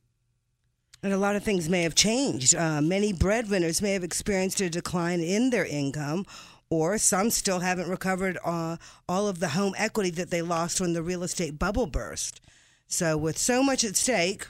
And 1.01 1.13
a 1.13 1.17
lot 1.17 1.35
of 1.35 1.43
things 1.43 1.69
may 1.69 1.83
have 1.83 1.95
changed. 1.95 2.55
Uh, 2.55 2.81
many 2.81 3.13
breadwinners 3.13 3.81
may 3.81 3.93
have 3.93 4.03
experienced 4.03 4.59
a 4.61 4.69
decline 4.69 5.21
in 5.21 5.49
their 5.49 5.65
income 5.65 6.25
or 6.69 6.97
some 6.97 7.29
still 7.29 7.59
haven't 7.59 7.89
recovered 7.89 8.37
uh, 8.43 8.77
all 9.07 9.27
of 9.27 9.39
the 9.39 9.49
home 9.49 9.73
equity 9.77 10.11
that 10.11 10.29
they 10.29 10.41
lost 10.41 10.79
when 10.79 10.93
the 10.93 11.03
real 11.03 11.23
estate 11.23 11.57
bubble 11.57 11.87
burst. 11.87 12.41
So, 12.87 13.17
with 13.17 13.37
so 13.37 13.61
much 13.61 13.83
at 13.83 13.95
stake, 13.95 14.47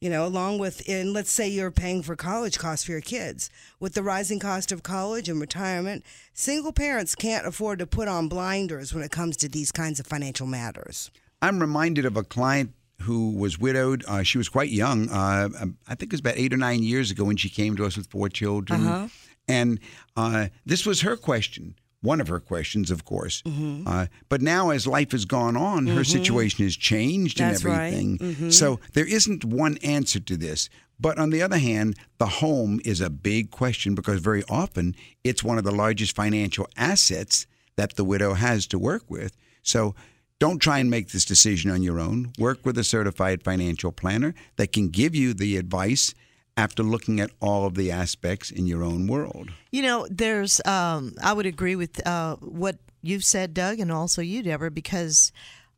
you 0.00 0.10
know, 0.10 0.26
along 0.26 0.58
with, 0.58 0.82
and 0.88 1.12
let's 1.12 1.30
say 1.30 1.48
you're 1.48 1.70
paying 1.70 2.02
for 2.02 2.16
college 2.16 2.58
costs 2.58 2.84
for 2.84 2.92
your 2.92 3.00
kids, 3.00 3.50
with 3.80 3.94
the 3.94 4.02
rising 4.02 4.38
cost 4.38 4.72
of 4.72 4.82
college 4.82 5.28
and 5.28 5.40
retirement, 5.40 6.04
single 6.34 6.72
parents 6.72 7.14
can't 7.14 7.46
afford 7.46 7.78
to 7.78 7.86
put 7.86 8.08
on 8.08 8.28
blinders 8.28 8.92
when 8.92 9.02
it 9.02 9.10
comes 9.10 9.36
to 9.38 9.48
these 9.48 9.72
kinds 9.72 9.98
of 9.98 10.06
financial 10.06 10.46
matters. 10.46 11.10
I'm 11.40 11.58
reminded 11.58 12.04
of 12.04 12.16
a 12.16 12.22
client 12.22 12.72
who 13.00 13.32
was 13.32 13.58
widowed. 13.58 14.04
Uh, 14.06 14.22
she 14.22 14.38
was 14.38 14.48
quite 14.48 14.70
young. 14.70 15.08
Uh, 15.10 15.48
I 15.88 15.94
think 15.94 16.12
it 16.12 16.12
was 16.12 16.20
about 16.20 16.36
eight 16.36 16.52
or 16.52 16.56
nine 16.56 16.82
years 16.82 17.10
ago 17.10 17.24
when 17.24 17.36
she 17.36 17.48
came 17.48 17.76
to 17.76 17.84
us 17.84 17.96
with 17.96 18.06
four 18.06 18.28
children. 18.28 18.86
Uh-huh. 18.86 19.08
And 19.46 19.80
uh, 20.16 20.48
this 20.64 20.86
was 20.86 21.02
her 21.02 21.16
question, 21.16 21.74
one 22.00 22.20
of 22.20 22.28
her 22.28 22.40
questions, 22.40 22.90
of 22.90 23.04
course. 23.04 23.42
Mm-hmm. 23.42 23.86
Uh, 23.86 24.06
but 24.28 24.40
now, 24.40 24.70
as 24.70 24.86
life 24.86 25.12
has 25.12 25.24
gone 25.24 25.56
on, 25.56 25.84
mm-hmm. 25.84 25.96
her 25.96 26.04
situation 26.04 26.64
has 26.64 26.76
changed 26.76 27.38
That's 27.38 27.64
and 27.64 27.74
everything. 27.74 28.10
Right. 28.12 28.30
Mm-hmm. 28.30 28.50
So 28.50 28.80
there 28.92 29.06
isn't 29.06 29.44
one 29.44 29.78
answer 29.82 30.20
to 30.20 30.36
this. 30.36 30.68
But 31.00 31.18
on 31.18 31.30
the 31.30 31.42
other 31.42 31.58
hand, 31.58 31.96
the 32.18 32.26
home 32.26 32.80
is 32.84 33.00
a 33.00 33.10
big 33.10 33.50
question 33.50 33.94
because 33.94 34.20
very 34.20 34.44
often 34.48 34.94
it's 35.24 35.42
one 35.42 35.58
of 35.58 35.64
the 35.64 35.74
largest 35.74 36.14
financial 36.14 36.68
assets 36.76 37.46
that 37.76 37.96
the 37.96 38.04
widow 38.04 38.34
has 38.34 38.66
to 38.68 38.78
work 38.78 39.10
with. 39.10 39.36
So 39.62 39.94
Don't 40.40 40.58
try 40.58 40.78
and 40.78 40.90
make 40.90 41.08
this 41.08 41.24
decision 41.24 41.70
on 41.70 41.82
your 41.82 42.00
own. 42.00 42.32
Work 42.38 42.66
with 42.66 42.76
a 42.76 42.84
certified 42.84 43.42
financial 43.42 43.92
planner 43.92 44.34
that 44.56 44.72
can 44.72 44.88
give 44.88 45.14
you 45.14 45.32
the 45.32 45.56
advice 45.56 46.14
after 46.56 46.82
looking 46.82 47.20
at 47.20 47.30
all 47.40 47.66
of 47.66 47.74
the 47.74 47.90
aspects 47.90 48.50
in 48.50 48.66
your 48.66 48.82
own 48.82 49.06
world. 49.06 49.50
You 49.72 49.82
know, 49.82 50.06
there's, 50.10 50.64
um, 50.64 51.14
I 51.22 51.32
would 51.32 51.46
agree 51.46 51.76
with 51.76 52.06
uh, 52.06 52.36
what 52.36 52.76
you've 53.02 53.24
said, 53.24 53.54
Doug, 53.54 53.80
and 53.80 53.90
also 53.90 54.22
you, 54.22 54.42
Deborah, 54.42 54.70
because 54.70 55.32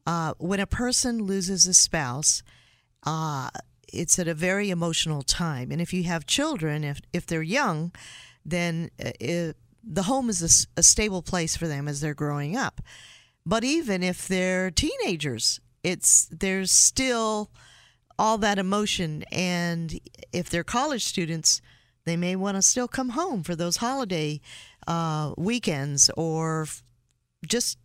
uh, 0.07 0.35
when 0.39 0.61
a 0.61 0.67
person 0.67 1.23
loses 1.23 1.67
a 1.67 1.75
spouse, 1.75 2.43
uh, 3.05 3.49
it's 3.93 4.19
at 4.19 4.29
a 4.29 4.35
very 4.35 4.71
emotional 4.71 5.23
time. 5.23 5.71
And 5.71 5.81
if 5.81 5.93
you 5.93 6.05
have 6.05 6.27
children, 6.27 6.85
if, 6.85 7.01
if 7.13 7.27
they're 7.27 7.43
young, 7.43 7.93
then 8.45 8.91
uh, 9.05 9.11
it, 9.19 9.57
the 9.83 10.03
home 10.03 10.29
is 10.29 10.69
a 10.77 10.83
stable 10.83 11.23
place 11.23 11.57
for 11.57 11.69
them 11.69 11.89
as 11.89 12.01
they're 12.01 12.15
growing 12.15 12.57
up. 12.57 12.81
But 13.47 13.63
even 13.63 14.03
if 14.03 14.27
they're 14.27 14.71
teenagers, 14.73 15.61
it's 15.85 16.29
there's 16.33 16.73
still 16.73 17.51
all 18.19 18.39
that 18.39 18.59
emotion. 18.59 19.25
And 19.33 19.99
if 20.33 20.51
they're 20.51 20.65
college 20.65 21.05
students, 21.05 21.61
they 22.05 22.17
may 22.17 22.37
want 22.37 22.57
to 22.57 22.63
still 22.63 22.89
come 22.89 23.11
home 23.11 23.43
for 23.43 23.55
those 23.55 23.79
holiday 23.79 24.41
uh, 24.87 25.35
weekends 25.37 26.11
or 26.17 26.67
just 27.47 27.79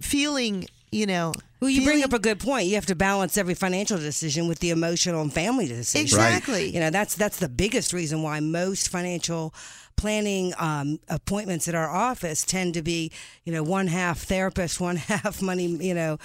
feeling, 0.00 0.66
you 0.90 1.06
know. 1.06 1.32
Well, 1.60 1.70
you 1.70 1.84
bring 1.84 2.04
up 2.04 2.12
a 2.12 2.20
good 2.20 2.38
point. 2.38 2.68
You 2.68 2.76
have 2.76 2.86
to 2.86 2.94
balance 2.94 3.36
every 3.36 3.54
financial 3.54 3.98
decision 3.98 4.46
with 4.46 4.60
the 4.60 4.70
emotional 4.70 5.20
and 5.22 5.32
family 5.32 5.66
decision. 5.66 6.04
Exactly. 6.04 6.70
You 6.70 6.78
know, 6.78 6.90
that's 6.90 7.16
that's 7.16 7.38
the 7.38 7.48
biggest 7.48 7.92
reason 7.92 8.22
why 8.22 8.38
most 8.38 8.88
financial 8.88 9.52
planning 9.98 10.54
um, 10.58 10.98
appointments 11.08 11.68
at 11.68 11.74
our 11.74 11.90
office 11.90 12.44
tend 12.44 12.72
to 12.74 12.82
be, 12.82 13.12
you 13.44 13.52
know, 13.52 13.62
one 13.62 13.88
half 13.88 14.20
therapist, 14.20 14.80
one 14.88 14.96
half 14.96 15.42
money, 15.42 15.66
you 15.66 15.92
know, 15.92 16.16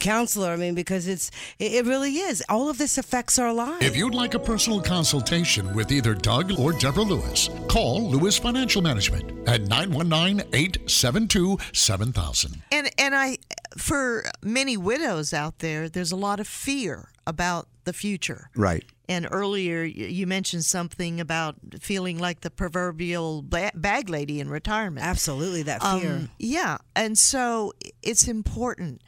counselor. 0.00 0.50
I 0.50 0.56
mean, 0.56 0.74
because 0.74 1.06
it's 1.06 1.30
it, 1.60 1.72
it 1.72 1.86
really 1.86 2.16
is. 2.16 2.42
All 2.48 2.68
of 2.68 2.78
this 2.78 2.98
affects 2.98 3.38
our 3.38 3.52
lives. 3.52 3.84
If 3.84 3.96
you'd 3.96 4.14
like 4.14 4.34
a 4.34 4.38
personal 4.38 4.80
consultation 4.80 5.72
with 5.74 5.92
either 5.92 6.14
Doug 6.14 6.58
or 6.58 6.72
Deborah 6.72 7.02
Lewis, 7.02 7.48
call 7.68 8.10
Lewis 8.10 8.36
Financial 8.36 8.82
Management 8.82 9.48
at 9.48 9.60
919 9.62 10.40
872 10.52 11.58
7000. 11.72 12.62
And 12.72 12.90
and 12.98 13.14
I 13.14 13.36
for 13.76 14.24
many 14.42 14.76
widows 14.76 15.32
out 15.32 15.58
there, 15.58 15.88
there's 15.88 16.12
a 16.12 16.16
lot 16.16 16.40
of 16.40 16.48
fear 16.48 17.10
about 17.26 17.68
the 17.84 17.92
future. 17.92 18.50
Right. 18.56 18.84
And 19.10 19.26
earlier 19.30 19.84
you 19.84 20.26
mentioned 20.26 20.66
something 20.66 21.18
about 21.18 21.56
feeling 21.80 22.18
like 22.18 22.42
the 22.42 22.50
proverbial 22.50 23.40
bag 23.40 24.10
lady 24.10 24.38
in 24.38 24.50
retirement. 24.50 25.06
Absolutely, 25.06 25.62
that 25.62 25.82
fear. 25.82 26.12
Um, 26.12 26.30
yeah, 26.38 26.76
and 26.94 27.16
so 27.16 27.72
it's 28.02 28.28
important 28.28 29.02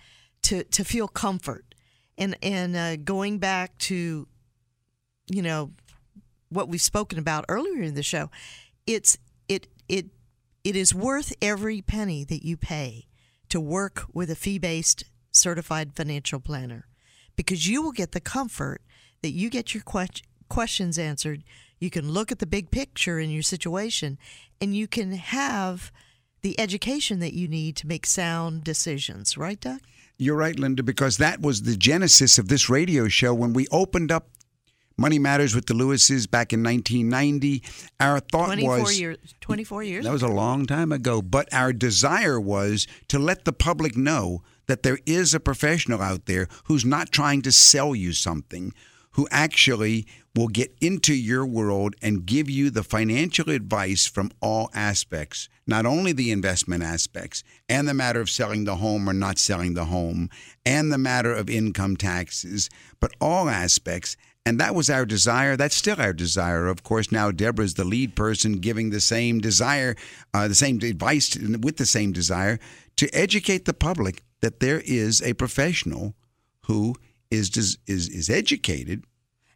to 0.45 0.65
to 0.65 0.85
feel 0.85 1.07
comfort, 1.07 1.75
and 2.17 2.35
and 2.43 2.75
uh, 2.77 2.97
going 2.97 3.39
back 3.39 3.77
to, 3.79 4.27
you 5.27 5.43
know, 5.43 5.73
what 6.49 6.69
we've 6.71 6.81
spoken 6.81 7.19
about 7.19 7.45
earlier 7.51 7.83
in 7.83 7.95
the 7.95 8.03
show, 8.03 8.31
it's 8.87 9.19
it 9.49 9.67
it 9.87 10.07
it 10.65 10.77
is 10.77 10.95
worth 10.95 11.35
every 11.43 11.83
penny 11.83 12.25
that 12.25 12.43
you 12.43 12.57
pay 12.57 13.07
to 13.51 13.61
work 13.61 14.07
with 14.15 14.31
a 14.31 14.35
fee 14.35 14.59
based 14.59 15.05
certified 15.31 15.93
financial 15.95 16.41
planner, 16.41 16.87
because 17.37 17.69
you 17.69 17.83
will 17.83 17.93
get 17.93 18.13
the 18.13 18.21
comfort 18.21 18.81
that 19.23 19.31
you 19.31 19.51
get 19.51 19.75
your 19.75 19.83
que- 19.83 20.23
questions 20.49 20.99
answered. 20.99 21.43
You 21.79 21.91
can 21.91 22.11
look 22.11 22.31
at 22.31 22.39
the 22.39 22.47
big 22.47 22.71
picture 22.71 23.19
in 23.19 23.31
your 23.31 23.43
situation, 23.43 24.19
and 24.61 24.75
you 24.75 24.87
can 24.87 25.13
have 25.13 25.91
the 26.43 26.59
education 26.59 27.21
that 27.21 27.35
you 27.35 27.49
need 27.49 27.77
to 27.77 27.87
make 27.87 28.07
sound 28.07 28.65
decisions, 28.65 29.37
right, 29.37 29.61
Doug? 29.61 29.81
You're 30.19 30.37
right, 30.37 30.59
Linda, 30.59 30.83
because 30.83 31.17
that 31.17 31.41
was 31.41 31.63
the 31.63 31.77
genesis 31.77 32.39
of 32.39 32.49
this 32.49 32.69
radio 32.69 33.09
show 33.09 33.33
when 33.33 33.53
we 33.53 33.67
opened 33.71 34.13
up 34.13 34.29
Money 34.99 35.19
Matters 35.19 35.55
with 35.55 35.65
the 35.65 35.73
Lewises 35.73 36.31
back 36.31 36.53
in 36.53 36.63
1990. 36.63 37.63
Our 38.01 38.21
thought 38.21 38.47
24 38.47 38.81
was 38.81 39.01
years 39.01 39.17
24 39.41 39.83
years. 39.83 40.05
that 40.05 40.13
was 40.13 40.23
a 40.23 40.29
long 40.29 40.67
time 40.67 40.93
ago, 40.93 41.23
but 41.23 41.49
our 41.55 41.73
desire 41.73 42.39
was 42.39 42.87
to 43.09 43.19
let 43.19 43.47
the 43.47 43.53
public 43.55 43.97
know 43.97 44.43
that 44.67 44.83
there 44.83 44.99
is 45.07 45.33
a 45.33 45.41
professional 45.41 46.03
out 46.03 46.27
there 46.27 46.49
who's 46.65 46.85
not 46.85 47.11
trying 47.13 47.41
to 47.43 47.51
sell 47.51 47.95
you 47.95 48.13
something, 48.13 48.75
who 49.13 49.27
actually 49.31 50.07
will 50.35 50.49
get 50.49 50.75
into 50.81 51.15
your 51.15 51.45
world 51.45 51.95
and 52.01 52.27
give 52.27 52.49
you 52.49 52.71
the 52.71 52.85
financial 52.85 53.51
advice 53.51 54.07
from 54.07 54.31
all 54.41 54.71
aspects, 54.73 55.49
not 55.67 55.85
only 55.85 56.13
the 56.13 56.31
investment 56.31 56.83
aspects 56.83 57.43
and 57.69 57.89
the 57.89 57.95
matter 57.95 58.21
of 58.21 58.31
selling 58.31 58.65
the 58.65 58.77
home 58.77 59.09
or 59.09 59.13
not 59.13 59.39
selling 59.39 59.75
the 59.75 59.87
home 59.87 60.31
and 60.65 60.93
the 60.93 60.99
matter 60.99 61.35
of 61.35 61.51
income 61.51 61.97
taxes, 61.97 62.71
but 63.01 63.13
all 63.21 63.49
aspects. 63.49 64.17
And 64.47 64.59
that 64.59 64.75
was 64.75 64.89
our 64.89 65.05
desire. 65.05 65.57
That's 65.57 65.77
still 65.77 66.01
our 66.01 66.13
desire. 66.13 66.67
Of 66.67 66.83
course, 66.83 67.13
now 67.13 67.31
Deborah's 67.31 67.75
the 67.75 67.85
lead 67.85 68.15
person 68.15 68.55
giving 68.55 68.91
the 68.91 69.01
same 69.01 69.39
desire, 69.41 69.97
uh, 70.33 70.49
the 70.49 70.55
same 70.55 70.77
advice 70.83 71.29
to, 71.31 71.59
with 71.59 71.77
the 71.77 71.87
same 71.87 72.13
desire 72.13 72.59
to 72.97 73.09
educate 73.13 73.65
the 73.65 73.75
public 73.75 74.23
that 74.41 74.61
there 74.61 74.81
is 74.85 75.21
a 75.23 75.35
professional 75.35 76.15
who 76.67 76.95
is 77.31 77.51
is 77.87 78.09
is 78.09 78.31
educated 78.31 79.05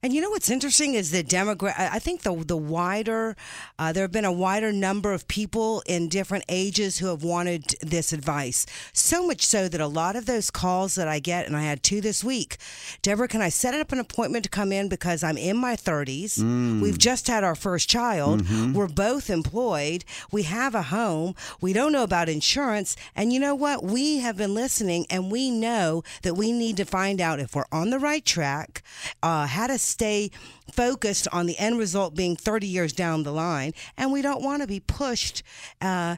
And 0.05 0.12
you 0.12 0.21
know 0.21 0.29
what's 0.29 0.51
interesting 0.51 0.93
is 0.93 1.12
the 1.12 1.25
demographic. 1.25 1.79
I 1.79 1.99
think 1.99 2.25
the 2.25 2.35
the 2.35 2.59
wider 2.59 3.38
uh, 3.79 3.90
there 3.90 4.05
have 4.05 4.12
been 4.12 4.27
a 4.27 4.33
wider 4.33 4.71
number 4.71 5.14
of 5.14 5.27
people 5.29 5.83
in 5.87 6.11
different 6.11 6.45
ages 6.51 6.99
who 6.99 7.07
have 7.07 7.25
wanted 7.25 7.75
this 7.81 8.12
advice. 8.12 8.67
So 8.93 9.27
much 9.27 9.47
so 9.47 9.67
that 9.67 9.81
a 9.81 9.87
lot 9.87 10.14
of 10.14 10.27
those 10.27 10.51
calls 10.51 10.95
that 10.97 11.09
I 11.09 11.21
get, 11.21 11.47
and 11.47 11.57
I 11.57 11.62
had 11.62 11.83
two 11.83 12.03
this 12.03 12.23
week. 12.23 12.59
Deborah, 13.01 13.29
can 13.29 13.40
I 13.40 13.49
set 13.49 13.73
up 13.73 13.93
an 13.93 13.99
appointment 13.99 14.45
to 14.45 14.51
come 14.51 14.73
in 14.73 14.90
because 14.90 15.25
I'm 15.25 15.38
in 15.38 15.57
my 15.57 15.75
30s? 15.75 16.37
We've 16.83 16.99
just 16.99 17.27
had 17.27 17.43
our 17.43 17.55
first 17.55 17.88
child. 17.88 18.43
We're 18.75 18.88
both 18.88 19.31
employed. 19.31 20.05
We 20.31 20.43
have 20.43 20.75
a 20.75 20.83
home. 20.83 21.35
We 21.62 21.73
don't 21.73 21.93
know 21.93 22.03
about 22.03 22.29
insurance, 22.29 22.95
and 23.17 23.33
you 23.33 23.40
know 23.40 23.55
what? 23.55 23.83
We 23.83 24.19
have 24.19 24.37
been 24.37 24.53
listening, 24.53 25.07
and 25.09 25.33
we 25.33 25.51
know 25.51 26.03
that 26.25 26.35
we 26.35 26.53
need 26.53 26.77
to 26.77 26.85
find 26.85 27.23
out 27.23 27.40
if 27.40 27.55
we're 27.55 27.64
on 27.73 27.88
the 27.88 27.99
right 27.99 28.25
track, 28.25 28.83
uh, 29.23 29.47
how 29.47 29.67
to 29.67 29.79
stay 29.94 30.30
focused 30.72 31.28
on 31.33 31.46
the 31.46 31.57
end 31.59 31.78
result 31.78 32.14
being 32.14 32.37
30 32.37 32.66
years 32.66 32.92
down 32.92 33.22
the 33.22 33.33
line, 33.33 33.72
and 33.96 34.12
we 34.12 34.22
don't 34.22 34.42
want 34.42 34.62
to 34.62 34.68
be 34.68 34.80
pushed. 34.80 35.42
Uh, 35.80 36.16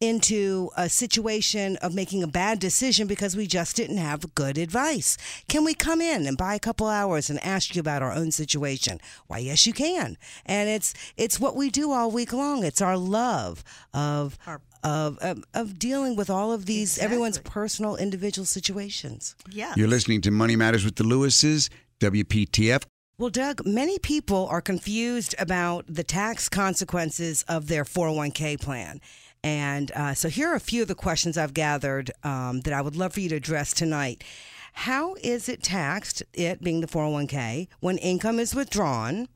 into 0.00 0.70
a 0.76 0.88
situation 0.88 1.76
of 1.76 1.94
making 1.94 2.22
a 2.22 2.26
bad 2.26 2.58
decision 2.58 3.06
because 3.06 3.36
we 3.36 3.46
just 3.46 3.76
didn't 3.76 3.96
have 3.96 4.34
good 4.34 4.58
advice. 4.58 5.16
Can 5.48 5.64
we 5.64 5.72
come 5.72 6.00
in 6.00 6.26
and 6.26 6.36
buy 6.36 6.54
a 6.54 6.58
couple 6.58 6.86
hours 6.86 7.30
and 7.30 7.42
ask 7.44 7.74
you 7.74 7.80
about 7.80 8.02
our 8.02 8.12
own 8.12 8.30
situation? 8.30 9.00
Why, 9.28 9.38
yes, 9.38 9.66
you 9.66 9.72
can. 9.72 10.18
And 10.44 10.68
it's 10.68 10.94
it's 11.16 11.40
what 11.40 11.56
we 11.56 11.70
do 11.70 11.92
all 11.92 12.10
week 12.10 12.32
long. 12.32 12.64
It's 12.64 12.82
our 12.82 12.96
love 12.96 13.64
of 13.94 14.36
of 14.82 15.18
of, 15.18 15.44
of 15.54 15.78
dealing 15.78 16.16
with 16.16 16.28
all 16.28 16.52
of 16.52 16.66
these 16.66 16.98
everyone's 16.98 17.38
personal 17.38 17.96
individual 17.96 18.44
situations. 18.44 19.34
yeah. 19.50 19.72
You're 19.76 19.88
listening 19.88 20.20
to 20.22 20.30
Money 20.30 20.56
Matters 20.56 20.84
with 20.84 20.96
the 20.96 21.04
Lewises, 21.04 21.70
WPTF. 22.00 22.84
Well, 23.16 23.30
Doug, 23.30 23.64
many 23.64 24.00
people 24.00 24.48
are 24.48 24.60
confused 24.60 25.36
about 25.38 25.84
the 25.88 26.02
tax 26.02 26.48
consequences 26.48 27.44
of 27.46 27.68
their 27.68 27.84
401k 27.84 28.60
plan. 28.60 29.00
And 29.44 29.92
uh, 29.92 30.14
so 30.14 30.28
here 30.28 30.48
are 30.48 30.56
a 30.56 30.60
few 30.60 30.82
of 30.82 30.88
the 30.88 30.96
questions 30.96 31.38
I've 31.38 31.54
gathered 31.54 32.10
um, 32.24 32.62
that 32.62 32.72
I 32.72 32.80
would 32.80 32.96
love 32.96 33.12
for 33.12 33.20
you 33.20 33.28
to 33.28 33.36
address 33.36 33.72
tonight. 33.72 34.24
How 34.72 35.14
is 35.22 35.48
it 35.48 35.62
taxed, 35.62 36.24
it 36.32 36.60
being 36.60 36.80
the 36.80 36.88
401k, 36.88 37.68
when 37.78 37.98
income 37.98 38.40
is 38.40 38.52
withdrawn? 38.52 39.28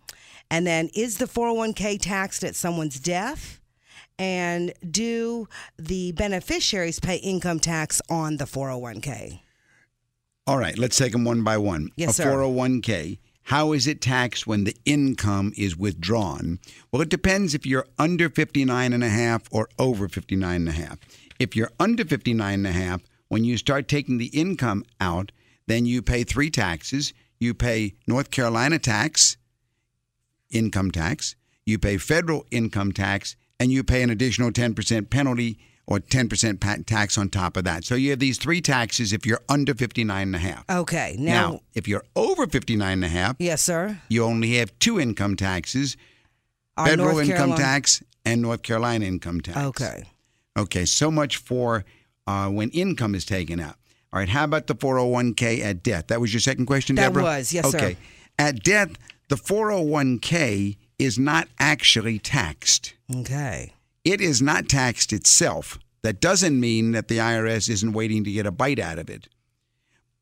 And 0.51 0.67
then 0.67 0.91
is 0.93 1.19
the 1.19 1.27
401k 1.27 2.01
taxed 2.01 2.43
at 2.43 2.57
someone's 2.57 2.99
death? 2.99 3.61
And 4.19 4.73
do 4.91 5.47
the 5.79 6.11
beneficiaries 6.13 6.99
pay 6.99 7.17
income 7.17 7.61
tax 7.61 8.03
on 8.11 8.39
the 8.39 8.45
401k? 8.45 9.43
All 10.49 10.59
right, 10.59 10.77
let's 10.77 10.97
take 10.97 11.13
them 11.13 11.25
one 11.25 11.45
by 11.45 11.59
one. 11.59 11.91
Yes, 11.95 12.11
a 12.19 12.23
sir. 12.23 12.33
401k. 12.33 13.19
How 13.49 13.73
is 13.73 13.87
it 13.87 14.03
taxed 14.03 14.47
when 14.47 14.65
the 14.65 14.77
income 14.85 15.55
is 15.57 15.75
withdrawn? 15.75 16.59
Well, 16.93 17.01
it 17.01 17.09
depends 17.09 17.55
if 17.55 17.65
you're 17.65 17.87
under 17.99 18.29
59 18.29 18.93
and 18.93 19.03
a 19.03 19.09
half 19.09 19.45
or 19.51 19.71
over 19.79 20.07
59 20.07 20.55
and 20.55 20.69
a 20.69 20.73
half. 20.73 20.99
If 21.39 21.57
you're 21.57 21.71
under 21.81 22.05
59 22.05 22.53
and 22.53 22.67
a 22.67 22.73
half, 22.73 23.01
when 23.29 23.45
you 23.45 23.57
start 23.57 23.89
taking 23.89 24.19
the 24.19 24.27
income 24.27 24.85
out, 25.01 25.33
then 25.67 25.87
you 25.87 26.03
pay 26.03 26.25
three 26.25 26.51
taxes. 26.51 27.15
You 27.41 27.55
pay 27.55 27.95
North 28.07 28.31
Carolina 28.31 28.79
tax, 28.79 29.39
income 30.51 30.91
tax, 30.91 31.35
you 31.65 31.79
pay 31.79 31.97
federal 31.97 32.45
income 32.51 32.93
tax, 32.93 33.35
and 33.59 33.73
you 33.73 33.83
pay 33.83 34.03
an 34.03 34.11
additional 34.11 34.51
10% 34.51 35.09
penalty 35.09 35.59
or 35.91 35.99
10% 36.01 36.85
tax 36.85 37.17
on 37.17 37.31
top 37.31 37.57
of 37.57 37.65
that. 37.65 37.83
So 37.83 37.95
you 37.95 38.11
have 38.11 38.19
these 38.19 38.37
three 38.37 38.61
taxes 38.61 39.15
if 39.15 39.25
you're 39.25 39.41
under 39.49 39.73
59 39.75 40.23
and 40.23 40.37
a 40.37 40.39
half. 40.39 40.65
Okay. 40.69 41.17
Now, 41.19 41.33
Now, 41.53 41.61
if 41.73 41.89
you're 41.89 42.05
over 42.15 42.47
59 42.47 42.93
and 42.93 43.05
a 43.05 43.09
half, 43.09 43.37
yes, 43.39 43.63
sir. 43.63 43.99
you 44.11 44.23
only 44.23 44.57
have 44.57 44.79
two 44.81 45.01
income 45.01 45.35
taxes, 45.35 45.97
Our 46.77 46.89
federal 46.89 47.13
North 47.15 47.25
income 47.25 47.37
Carolina- 47.39 47.63
tax 47.65 48.03
and 48.27 48.43
North 48.43 48.63
Carolina 48.63 49.07
income 49.07 49.41
tax. 49.41 49.57
Okay. 49.57 50.05
Okay, 50.59 50.85
so 50.85 51.11
much 51.11 51.39
for 51.39 51.87
uh, 52.27 52.49
when 52.51 52.69
income 52.71 53.15
is 53.15 53.25
taken 53.25 53.59
out. 53.59 53.77
All 54.13 54.19
right, 54.21 54.29
how 54.29 54.45
about 54.45 54.67
the 54.67 54.75
401k 54.75 55.61
at 55.63 55.83
death? 55.83 56.09
That 56.09 56.21
was 56.21 56.35
your 56.35 56.41
second 56.41 56.67
question, 56.67 56.97
That 56.97 57.09
Deborah? 57.15 57.23
was, 57.23 57.51
yes, 57.55 57.71
sir. 57.71 57.79
Okay. 57.79 57.97
At 58.39 58.63
death, 58.63 58.91
the 59.29 59.37
401k 59.37 60.77
is 60.99 61.19
not 61.19 61.49
actually 61.59 62.19
taxed. 62.19 62.93
Okay. 63.15 63.73
It 64.09 64.23
is 64.23 64.41
not 64.41 64.71
taxed 64.71 65.13
itself. 65.13 65.79
That 66.01 66.19
doesn't 66.19 66.59
mean 66.59 66.93
that 66.93 67.09
the 67.09 67.19
IRS 67.19 67.69
isn't 67.69 67.93
waiting 67.93 68.25
to 68.25 68.33
get 68.33 68.47
a 68.47 68.51
bite 68.51 68.79
out 68.79 68.99
of 68.99 69.11
it. 69.11 69.29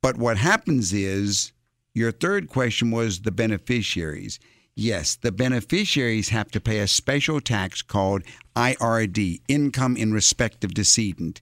But 0.02 0.16
what 0.16 0.38
happens 0.38 0.92
is 0.92 1.52
your 1.94 2.10
third 2.10 2.48
question 2.48 2.90
was 2.90 3.20
the 3.20 3.30
beneficiaries. 3.30 4.40
Yes, 4.74 5.14
the 5.14 5.30
beneficiaries 5.30 6.30
have 6.30 6.50
to 6.50 6.60
pay 6.60 6.80
a 6.80 6.88
special 6.88 7.40
tax 7.40 7.80
called 7.80 8.24
IRD, 8.56 9.42
income 9.46 9.96
in 9.96 10.12
respect 10.12 10.64
of 10.64 10.74
decedent. 10.74 11.40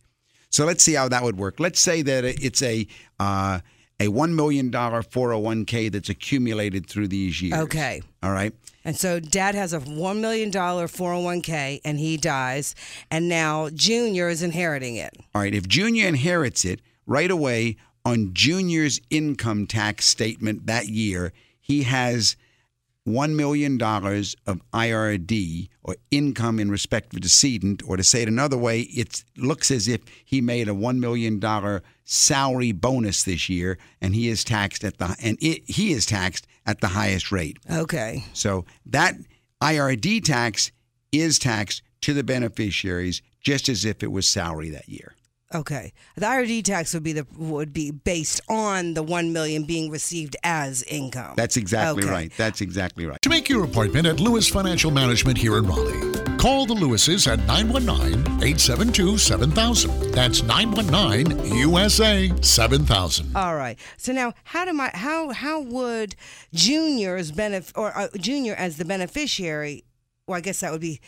So 0.51 0.67
let's 0.67 0.85
see 0.85 0.93
how 0.93 1.09
that 1.09 1.23
would 1.23 1.39
work. 1.39 1.59
Let's 1.59 1.81
say 1.81 2.03
that 2.03 2.25
it's 2.27 2.61
a 2.61 2.87
uh, 3.19 3.61
a 3.99 4.09
one 4.09 4.37
million 4.37 4.71
dollar 4.71 5.01
401k 5.03 5.91
that's 5.91 6.11
accumulated 6.11 6.91
through 6.91 7.09
these 7.09 7.41
years. 7.41 7.59
Okay. 7.61 8.03
All 8.23 8.33
right. 8.33 8.53
And 8.85 8.97
so 8.97 9.19
dad 9.19 9.55
has 9.55 9.73
a 9.73 9.81
$1 9.81 10.21
million 10.21 10.51
401k 10.51 11.81
and 11.85 11.99
he 11.99 12.17
dies. 12.17 12.75
And 13.11 13.29
now 13.29 13.71
Junior 13.71 14.29
is 14.29 14.43
inheriting 14.43 14.97
it. 14.97 15.17
All 15.35 15.41
right. 15.41 15.55
If 15.55 15.67
Junior 15.67 16.07
inherits 16.07 16.65
it 16.65 16.81
right 17.07 17.31
away 17.31 17.77
on 18.05 18.35
Junior's 18.35 19.01
income 19.11 19.67
tax 19.67 20.05
statement 20.05 20.67
that 20.67 20.89
year, 20.89 21.33
he 21.61 21.85
has 21.85 22.37
$1 23.07 23.35
million 23.35 23.75
of 23.83 24.71
IRD 24.73 25.69
or 25.83 25.97
income 26.11 26.59
in 26.59 26.71
respect 26.71 27.13
of 27.13 27.21
decedent, 27.21 27.83
or 27.87 27.97
to 27.97 28.03
say 28.03 28.23
it 28.23 28.29
another 28.29 28.57
way, 28.57 28.81
it 28.81 29.25
looks 29.37 29.71
as 29.71 29.89
if 29.89 30.01
he 30.25 30.41
made 30.41 30.69
a 30.69 30.73
$1 30.73 30.99
million 30.99 31.41
salary 32.05 32.73
bonus 32.73 33.23
this 33.25 33.49
year 33.49 33.79
and 34.01 34.15
he 34.15 34.29
is 34.29 34.45
taxed 34.45 34.85
at 34.85 34.99
the 34.99 35.17
and 35.23 35.37
it, 35.41 35.63
he 35.69 35.93
is 35.93 36.07
taxed 36.07 36.47
at 36.67 36.81
the 36.81 36.89
highest 36.89 37.31
rate. 37.31 37.59
Okay. 37.71 38.25
So 38.33 38.65
that 38.87 39.15
IRD 39.63 40.25
tax 40.25 40.73
is 41.13 41.39
taxed 41.39 41.83
to 42.03 42.15
the 42.15 42.25
beneficiaries 42.25 43.23
just 43.41 43.69
as 43.69 43.85
if 43.85 44.03
it 44.03 44.11
was 44.11 44.29
salary 44.29 44.71
that 44.71 44.89
year. 44.89 45.15
Okay. 45.55 45.93
The 46.17 46.27
IRD 46.27 46.65
tax 46.65 46.93
would 46.95 47.03
be 47.05 47.13
the 47.13 47.27
would 47.37 47.73
be 47.73 47.91
based 47.93 48.41
on 48.49 48.95
the 48.95 49.03
1 49.03 49.33
million 49.33 49.65
being 49.65 49.91
received 49.91 50.37
as 50.43 50.83
income. 50.85 51.35
That's 51.37 51.57
exactly 51.57 52.03
Okay. 52.05 52.13
right. 52.13 52.33
That's 52.37 52.61
exactly 52.61 53.07
right. 53.07 53.21
To 53.23 53.29
make 53.29 53.49
your 53.49 53.65
appointment 53.65 54.07
at 54.07 54.19
Lewis 54.21 54.49
Financial 54.49 54.91
Management 54.91 55.39
here 55.39 55.57
in 55.59 55.67
Raleigh, 55.67 56.37
call 56.39 56.67
the 56.67 56.75
Lewises 56.75 57.27
at 57.31 57.39
919 57.47 58.21
872 58.43 59.19
7000. 59.19 60.13
That's 60.13 60.43
919 60.43 61.45
USA 61.59 62.33
7000. 62.43 63.37
All 63.37 63.55
right. 63.57 63.79
So 63.97 64.13
now, 64.13 64.33
how 64.45 64.65
do 64.65 64.73
my 64.73 64.91
how 64.93 65.31
how 65.31 65.61
would 65.61 66.17
junior's 66.53 67.31
benef 67.33 67.73
or 67.77 67.97
uh, 67.97 68.09
junior 68.19 68.55
as 68.55 68.77
the 68.77 68.85
beneficiary? 68.85 69.85
Well, 70.27 70.37
I 70.39 70.41
guess 70.41 70.61
that 70.61 70.73
would 70.73 70.81
be 70.81 71.01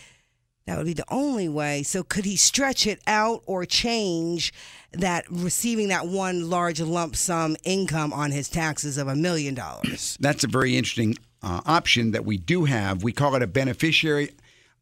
that 0.67 0.77
would 0.77 0.87
be 0.87 0.93
the 0.93 1.05
only 1.09 1.49
way. 1.49 1.83
So 1.83 2.03
could 2.03 2.25
he 2.25 2.37
stretch 2.37 2.87
it 2.87 3.01
out 3.07 3.43
or 3.47 3.65
change 3.65 4.53
that 4.93 5.25
receiving 5.31 5.89
that 5.89 6.07
one 6.09 6.51
large 6.51 6.81
lump 6.81 7.17
sum 7.17 7.57
income 7.65 8.13
on 8.13 8.33
his 8.33 8.49
taxes 8.49 8.99
of 8.99 9.09
a 9.09 9.15
million 9.15 9.55
dollars? 9.55 10.17
That's 10.21 10.45
a 10.45 10.49
very 10.49 10.77
interesting 10.77 11.17
uh, 11.43 11.61
option 11.67 12.11
that 12.11 12.25
we 12.25 12.37
do 12.37 12.65
have. 12.65 13.03
We 13.03 13.13
call 13.13 13.35
it 13.37 13.43
a 13.43 13.47
beneficiary. 13.47 14.33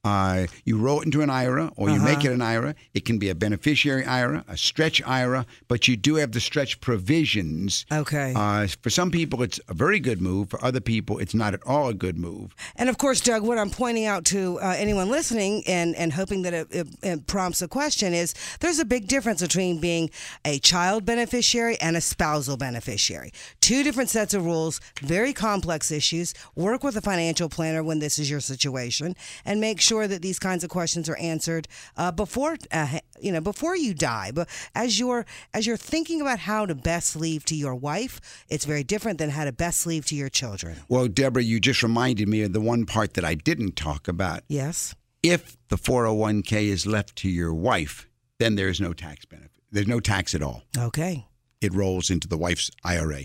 Uh, 0.04 0.46
you 0.64 0.78
roll 0.78 1.00
it 1.00 1.06
into 1.06 1.22
an 1.22 1.30
IRA 1.30 1.72
or 1.76 1.88
you 1.88 2.00
make 2.00 2.24
it 2.24 2.32
an 2.32 2.42
IRA. 2.42 2.74
It 2.92 3.04
can 3.06 3.18
be 3.18 3.30
a 3.30 3.34
beneficiary 3.34 4.04
IRA, 4.04 4.44
a 4.48 4.56
stretch 4.56 5.02
IRA, 5.06 5.46
but 5.66 5.88
you 5.88 5.96
do 5.96 6.16
have 6.16 6.32
the 6.32 6.40
stretch 6.40 6.80
provisions. 6.80 7.86
Okay. 7.90 8.34
Uh, 8.36 8.66
for 8.82 8.90
some 8.90 9.10
people, 9.10 9.42
it's 9.42 9.58
a 9.68 9.74
very 9.74 9.98
good 10.00 10.20
move. 10.20 10.50
For 10.50 10.62
other 10.62 10.80
people, 10.80 11.18
it's 11.18 11.34
not 11.34 11.54
at 11.54 11.66
all 11.66 11.88
a 11.88 11.94
good 11.94 12.18
move. 12.18 12.54
And 12.76 12.88
of 12.88 12.98
course, 12.98 13.20
Doug, 13.20 13.42
what 13.42 13.56
I'm 13.58 13.70
pointing 13.70 14.04
out 14.04 14.24
to 14.26 14.58
uh, 14.60 14.74
anyone 14.76 15.08
listening 15.08 15.62
and, 15.66 15.96
and 15.96 16.12
hoping 16.12 16.42
that 16.42 16.52
it, 16.52 16.68
it, 16.70 16.86
it 17.02 17.26
prompts 17.26 17.62
a 17.62 17.68
question 17.68 18.12
is 18.12 18.34
there's 18.60 18.78
a 18.78 18.84
big 18.84 19.08
difference 19.08 19.40
between 19.40 19.80
being 19.80 20.10
a 20.44 20.58
child 20.58 21.06
beneficiary 21.06 21.78
and 21.80 21.96
a 21.96 22.00
spousal 22.00 22.56
beneficiary. 22.56 23.32
Two 23.60 23.82
different 23.82 24.10
sets 24.10 24.34
of 24.34 24.44
rules, 24.44 24.80
very 25.00 25.32
complex 25.32 25.90
issues. 25.90 26.34
Work 26.54 26.84
with 26.84 26.96
a 26.96 27.00
financial 27.00 27.48
planner 27.48 27.82
when 27.82 28.00
this 28.00 28.18
is 28.18 28.30
your 28.30 28.40
situation 28.40 29.16
and 29.44 29.60
make 29.60 29.80
sure 29.80 29.93
that 30.08 30.22
these 30.22 30.38
kinds 30.38 30.64
of 30.64 30.70
questions 30.70 31.08
are 31.08 31.16
answered 31.16 31.68
uh, 31.96 32.10
before 32.12 32.56
uh, 32.72 32.98
you 33.20 33.32
know 33.32 33.40
before 33.40 33.76
you 33.76 33.94
die. 33.94 34.30
But 34.32 34.48
as 34.74 34.98
you're 34.98 35.26
as 35.52 35.66
you're 35.66 35.76
thinking 35.76 36.20
about 36.20 36.40
how 36.40 36.66
to 36.66 36.74
best 36.74 37.16
leave 37.16 37.44
to 37.46 37.54
your 37.54 37.74
wife, 37.74 38.20
it's 38.48 38.64
very 38.64 38.84
different 38.84 39.18
than 39.18 39.30
how 39.30 39.44
to 39.44 39.52
best 39.52 39.86
leave 39.86 40.06
to 40.06 40.14
your 40.14 40.28
children. 40.28 40.76
Well, 40.88 41.08
Deborah, 41.08 41.42
you 41.42 41.60
just 41.60 41.82
reminded 41.82 42.28
me 42.28 42.42
of 42.42 42.52
the 42.52 42.60
one 42.60 42.86
part 42.86 43.14
that 43.14 43.24
I 43.24 43.34
didn't 43.34 43.76
talk 43.76 44.08
about. 44.08 44.42
Yes. 44.48 44.94
If 45.22 45.56
the 45.68 45.76
401k 45.76 46.64
is 46.68 46.86
left 46.86 47.16
to 47.16 47.30
your 47.30 47.54
wife, 47.54 48.08
then 48.38 48.56
there's 48.56 48.80
no 48.80 48.92
tax 48.92 49.24
benefit. 49.24 49.62
There's 49.70 49.86
no 49.86 50.00
tax 50.00 50.34
at 50.34 50.42
all. 50.42 50.62
Okay. 50.76 51.26
It 51.60 51.72
rolls 51.72 52.10
into 52.10 52.28
the 52.28 52.36
wife's 52.36 52.70
IRA. 52.84 53.22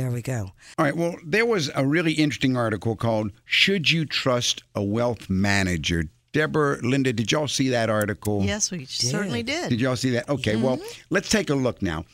There 0.00 0.10
we 0.10 0.22
go. 0.22 0.52
All 0.78 0.84
right. 0.86 0.96
Well, 0.96 1.16
there 1.22 1.44
was 1.44 1.70
a 1.74 1.84
really 1.84 2.14
interesting 2.14 2.56
article 2.56 2.96
called 2.96 3.32
"Should 3.44 3.90
You 3.90 4.06
Trust 4.06 4.62
a 4.74 4.82
Wealth 4.82 5.28
Manager?" 5.28 6.04
Deborah, 6.32 6.78
Linda, 6.80 7.12
did 7.12 7.30
y'all 7.30 7.48
see 7.48 7.68
that 7.68 7.90
article? 7.90 8.42
Yes, 8.42 8.70
we 8.70 8.86
certainly 8.86 9.42
did. 9.42 9.68
Did 9.68 9.78
y'all 9.78 9.96
see 9.96 10.10
that? 10.12 10.26
Okay. 10.30 10.56
Well, 10.56 10.78
mm-hmm. 10.78 11.02
let's 11.10 11.28
take 11.28 11.50
a 11.50 11.54
look 11.54 11.82
now. 11.82 12.06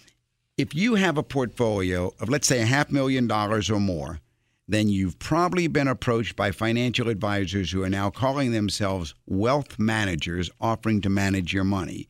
If 0.59 0.75
you 0.75 0.97
have 0.97 1.17
a 1.17 1.23
portfolio 1.23 2.13
of, 2.19 2.29
let's 2.29 2.49
say, 2.49 2.61
a 2.61 2.67
half 2.67 2.91
million 2.91 3.29
dollars 3.29 3.71
or 3.71 3.79
more, 3.79 4.19
then 4.67 4.89
you've 4.89 5.21
probably 5.21 5.69
been 5.69 5.87
approached 5.87 6.35
by 6.35 6.51
financial 6.51 7.09
advisors 7.09 7.71
who 7.71 7.85
are 7.85 7.91
now 7.91 8.11
calling 8.11 8.51
themselves 8.51 9.15
wealth 9.27 9.79
managers, 9.79 10.51
offering 10.61 11.01
to 11.03 11.09
manage 11.09 11.53
your 11.53 11.63
money. 11.63 12.09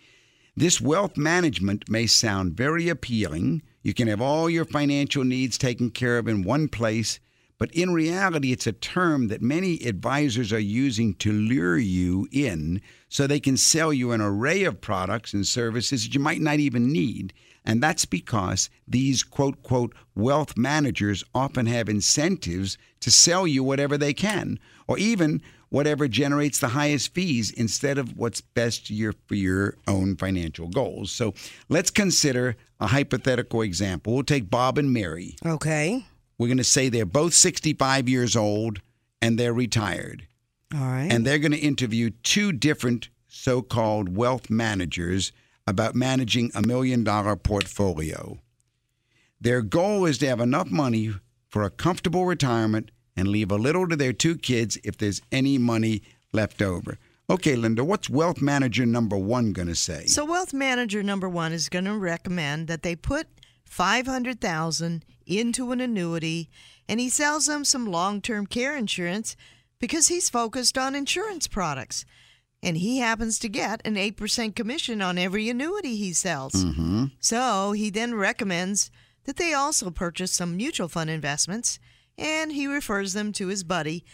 This 0.57 0.81
wealth 0.81 1.19
management 1.19 1.91
may 1.91 2.07
sound 2.07 2.55
very 2.55 2.89
appealing. 2.89 3.61
You 3.87 3.95
can 3.95 4.09
have 4.09 4.21
all 4.21 4.51
your 4.51 4.65
financial 4.65 5.23
needs 5.23 5.57
taken 5.57 5.91
care 5.93 6.19
of 6.19 6.27
in 6.27 6.43
one 6.43 6.67
place, 6.67 7.21
but 7.57 7.71
in 7.71 7.93
reality, 7.93 8.51
it's 8.51 8.67
a 8.67 8.73
term 8.73 9.29
that 9.29 9.41
many 9.41 9.79
advisors 9.87 10.53
are 10.53 10.59
using 10.59 11.15
to 11.15 11.31
lure 11.31 11.79
you 11.79 12.27
in 12.33 12.83
so 13.09 13.29
they 13.29 13.39
can 13.39 13.57
sell 13.57 13.93
you 13.93 14.11
an 14.11 14.21
array 14.21 14.65
of 14.65 14.81
products 14.81 15.33
and 15.35 15.47
services 15.47 16.03
that 16.03 16.15
you 16.15 16.19
might 16.19 16.41
not 16.41 16.59
even 16.59 16.91
need. 16.91 17.33
And 17.65 17.81
that's 17.81 18.07
because 18.07 18.71
these 18.89 19.23
quote, 19.23 19.63
quote, 19.63 19.95
wealth 20.17 20.57
managers 20.57 21.23
often 21.33 21.67
have 21.67 21.89
incentives 21.89 22.77
to 22.99 23.13
sell 23.13 23.47
you 23.47 23.63
whatever 23.63 23.97
they 23.97 24.13
can, 24.13 24.59
or 24.89 24.99
even 24.99 25.41
whatever 25.69 26.09
generates 26.09 26.59
the 26.59 26.69
highest 26.69 27.15
fees 27.15 27.51
instead 27.51 27.99
of 27.99 28.17
what's 28.17 28.41
best 28.41 28.91
for 29.27 29.35
your 29.35 29.77
own 29.87 30.17
financial 30.17 30.69
goals. 30.69 31.11
So 31.11 31.35
let's 31.69 31.91
consider 31.91 32.57
a 32.81 32.87
hypothetical 32.87 33.63
example. 33.63 34.15
We'll 34.15 34.23
take 34.23 34.51
Bob 34.51 34.79
and 34.79 34.93
Mary. 34.93 35.37
Okay. 35.45 36.05
We're 36.39 36.49
going 36.49 36.59
to 36.59 36.65
say 36.65 36.89
they're 36.89 37.07
both 37.07 37.35
65 37.35 38.09
years 38.09 38.37
old 38.37 38.81
and 39.21 39.39
they're 39.39 39.55
retired. 39.55 40.27
All 40.75 40.81
right. 40.81 41.11
And 41.11 41.27
they're 41.27 41.39
going 41.39 41.53
to 41.53 41.59
interview 41.59 42.11
two 42.23 42.53
different 42.53 43.09
so 43.27 43.63
called 43.63 44.17
wealth 44.17 44.51
managers 44.51 45.33
about 45.67 45.95
managing 45.95 46.51
a 46.55 46.63
million 46.63 47.05
dollar 47.05 47.37
portfolio. 47.37 48.39
Their 49.41 49.63
goal 49.63 50.07
is 50.07 50.19
to 50.19 50.29
have 50.29 50.41
enough 50.41 50.71
money 50.71 51.15
for 51.49 51.63
a 51.63 51.71
comfortable 51.71 52.25
retirement 52.25 52.91
and 53.17 53.29
leave 53.29 53.51
a 53.51 53.57
little 53.57 53.89
to 53.89 53.97
their 53.97 54.13
two 54.13 54.37
kids 54.37 54.79
if 54.85 54.99
there's 54.99 55.23
any 55.33 55.59
money 55.59 56.03
left 56.33 56.61
over. 56.61 56.99
Okay, 57.29 57.57
Linda, 57.57 57.83
what's 57.83 58.09
wealth 58.09 58.41
manager 58.41 58.87
number 58.87 59.17
one 59.17 59.53
going 59.53 59.69
to 59.69 59.75
say? 59.75 60.07
So 60.07 60.25
wealth 60.25 60.53
manager 60.53 61.03
number 61.03 61.29
one 61.29 61.53
is 61.53 61.69
going 61.69 61.87
to 61.87 61.97
recommend 61.99 62.69
that 62.69 62.83
they 62.83 62.95
put 62.95 63.27
five 63.65 64.07
hundred 64.07 64.41
thousand 64.41 65.05
into 65.27 65.73
an 65.73 65.81
annuity, 65.81 66.49
and 66.89 67.01
he 67.01 67.09
sells 67.09 67.47
them 67.47 67.65
some 67.65 67.87
long-term 67.91 68.47
care 68.47 68.77
insurance 68.77 69.35
because 69.81 70.07
he's 70.07 70.31
focused 70.31 70.79
on 70.79 70.95
insurance 70.95 71.49
products, 71.49 72.05
and 72.63 72.77
he 72.77 72.99
happens 72.99 73.41
to 73.41 73.49
get 73.49 73.83
an 73.85 73.97
eight 73.97 74.17
percent 74.17 74.55
commission 74.55 75.03
on 75.03 75.19
every 75.19 75.49
annuity 75.49 75.97
he 75.97 76.13
sells. 76.13 76.53
mm-hmm. 76.53 77.07
So 77.19 77.73
he 77.73 77.91
then 77.91 78.15
recommends 78.15 78.91
that 79.25 79.37
they 79.37 79.53
also 79.53 79.91
purchase 79.91 80.31
some 80.31 80.57
mutual 80.57 80.87
fund 80.87 81.11
investments, 81.11 81.81
and 82.19 82.53
he 82.53 82.67
refers 82.67 83.13
them 83.13 83.33
to 83.33 83.49
his 83.49 83.65
buddy, 83.65 84.05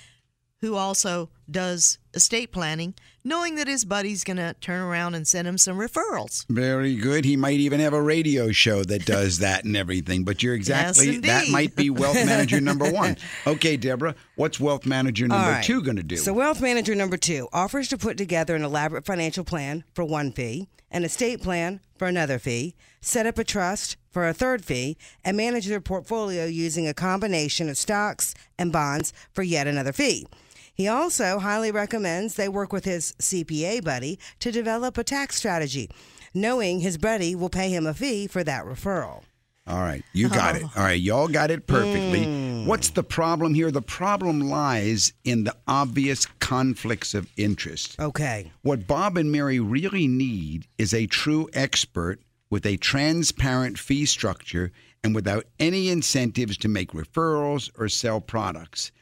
who 0.60 0.76
also 0.76 1.28
does 1.50 1.98
estate 2.14 2.52
planning, 2.52 2.94
knowing 3.24 3.56
that 3.56 3.66
his 3.66 3.84
buddy's 3.84 4.22
going 4.22 4.36
to 4.36 4.54
turn 4.60 4.80
around 4.80 5.14
and 5.14 5.26
send 5.26 5.46
him 5.46 5.58
some 5.58 5.76
referrals. 5.76 6.46
Very 6.48 6.94
good. 6.94 7.24
He 7.24 7.36
might 7.36 7.58
even 7.58 7.80
have 7.80 7.92
a 7.92 8.00
radio 8.00 8.52
show 8.52 8.84
that 8.84 9.04
does 9.04 9.38
that 9.38 9.64
and 9.64 9.76
everything. 9.76 10.22
But 10.24 10.42
you're 10.42 10.54
exactly 10.62 11.06
Yes, 11.06 11.22
that 11.22 11.48
might 11.50 11.74
be 11.74 11.90
wealth 11.90 12.14
manager 12.14 12.60
number 12.60 12.90
one. 12.90 13.16
Okay, 13.46 13.76
Deborah, 13.76 14.14
what's 14.36 14.60
wealth 14.60 14.86
manager 14.86 15.26
number 15.26 15.44
All 15.44 15.52
right. 15.52 15.64
two 15.64 15.82
going 15.82 15.96
to 15.96 16.02
do? 16.02 16.16
So, 16.16 16.32
wealth 16.32 16.60
manager 16.60 16.94
number 16.94 17.16
two 17.16 17.48
offers 17.52 17.88
to 17.88 17.98
put 17.98 18.16
together 18.16 18.54
an 18.54 18.62
elaborate 18.62 19.04
financial 19.04 19.42
plan 19.44 19.84
for 19.94 20.04
one 20.04 20.32
fee, 20.32 20.68
an 20.90 21.04
estate 21.04 21.42
plan 21.42 21.80
for 21.98 22.06
another 22.06 22.38
fee, 22.38 22.76
set 23.02 23.26
up 23.26 23.36
a 23.36 23.44
trust 23.44 23.98
for 24.10 24.26
a 24.26 24.34
third 24.34 24.64
fee, 24.64 24.96
and 25.24 25.36
manage 25.36 25.66
their 25.66 25.80
portfolio 25.80 26.44
using 26.44 26.86
a 26.86 26.94
combination 26.94 27.68
of 27.68 27.76
stocks 27.76 28.34
and 28.58 28.72
bonds 28.72 29.12
for 29.32 29.42
yet 29.42 29.66
another 29.66 29.92
fee. 29.92 30.26
He 30.74 30.88
also 30.88 31.38
highly 31.38 31.70
recommends 31.70 32.34
they 32.34 32.48
work 32.48 32.72
with 32.72 32.84
his 32.84 33.12
CPA 33.20 33.84
buddy 33.84 34.18
to 34.38 34.52
develop 34.52 34.96
a 34.96 35.04
tax 35.04 35.36
strategy, 35.36 35.90
knowing 36.32 36.80
his 36.80 36.96
buddy 36.96 37.34
will 37.34 37.50
pay 37.50 37.68
him 37.70 37.86
a 37.86 37.94
fee 37.94 38.26
for 38.26 38.42
that 38.44 38.64
referral. 38.64 39.22
All 39.66 39.78
right, 39.78 40.02
you 40.12 40.28
got 40.28 40.56
it. 40.56 40.64
All 40.76 40.82
right, 40.82 41.00
y'all 41.00 41.28
got 41.28 41.52
it 41.52 41.68
perfectly. 41.68 42.24
Hmm. 42.24 42.66
What's 42.66 42.90
the 42.90 43.04
problem 43.04 43.54
here? 43.54 43.70
The 43.70 43.80
problem 43.80 44.40
lies 44.40 45.12
in 45.24 45.44
the 45.44 45.54
obvious 45.68 46.26
conflicts 46.40 47.14
of 47.14 47.30
interest. 47.36 47.98
Okay. 48.00 48.50
What 48.62 48.88
Bob 48.88 49.16
and 49.16 49.30
Mary 49.30 49.60
really 49.60 50.08
need 50.08 50.66
is 50.78 50.92
a 50.92 51.06
true 51.06 51.48
expert 51.52 52.20
with 52.52 52.66
a 52.66 52.76
transparent 52.76 53.78
fee 53.78 54.04
structure 54.04 54.70
and 55.02 55.14
without 55.14 55.46
any 55.58 55.88
incentives 55.88 56.58
to 56.58 56.68
make 56.68 56.92
referrals 56.92 57.70
or 57.78 57.88
sell 57.88 58.20
products. 58.20 58.92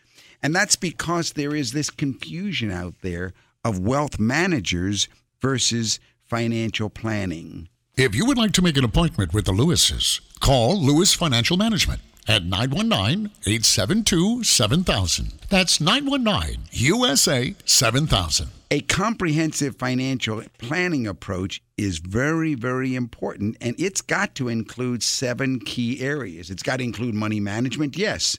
And 0.41 0.55
that's 0.55 0.77
because 0.77 1.33
there 1.33 1.57
is 1.57 1.73
this 1.73 1.91
confusion 1.91 2.71
out 2.71 2.95
there 3.03 3.33
of 3.65 3.81
wealth 3.81 4.21
managers 4.21 5.09
versus 5.41 5.99
financial 6.23 6.89
planning. 6.89 7.69
If 7.97 8.15
you 8.15 8.25
would 8.25 8.39
like 8.39 8.53
to 8.53 8.63
make 8.63 8.77
an 8.77 8.85
appointment 8.85 9.35
with 9.35 9.47
the 9.47 9.53
Lewises, 9.53 10.21
call 10.39 10.81
Lewis 10.81 11.13
Financial 11.13 11.57
Management 11.57 12.03
at 12.31 12.45
919 12.45 13.33
872 13.45 14.45
7000. 14.45 15.33
That's 15.49 15.81
919 15.81 16.69
USA 16.71 17.57
7000. 17.65 18.49
A 18.71 18.83
comprehensive 18.83 19.75
financial 19.75 20.45
planning 20.59 21.09
approach 21.09 21.61
is 21.77 21.99
very, 21.99 22.55
very 22.55 22.95
important, 22.95 23.57
and 23.61 23.75
it's 23.81 24.01
got 24.01 24.37
to 24.37 24.49
include 24.49 25.03
seven 25.03 25.59
key 25.59 26.01
areas. 26.01 26.51
It's 26.51 26.63
got 26.63 26.77
to 26.77 26.85
include 26.85 27.17
money 27.17 27.41
management, 27.41 27.99
yes. 27.99 28.39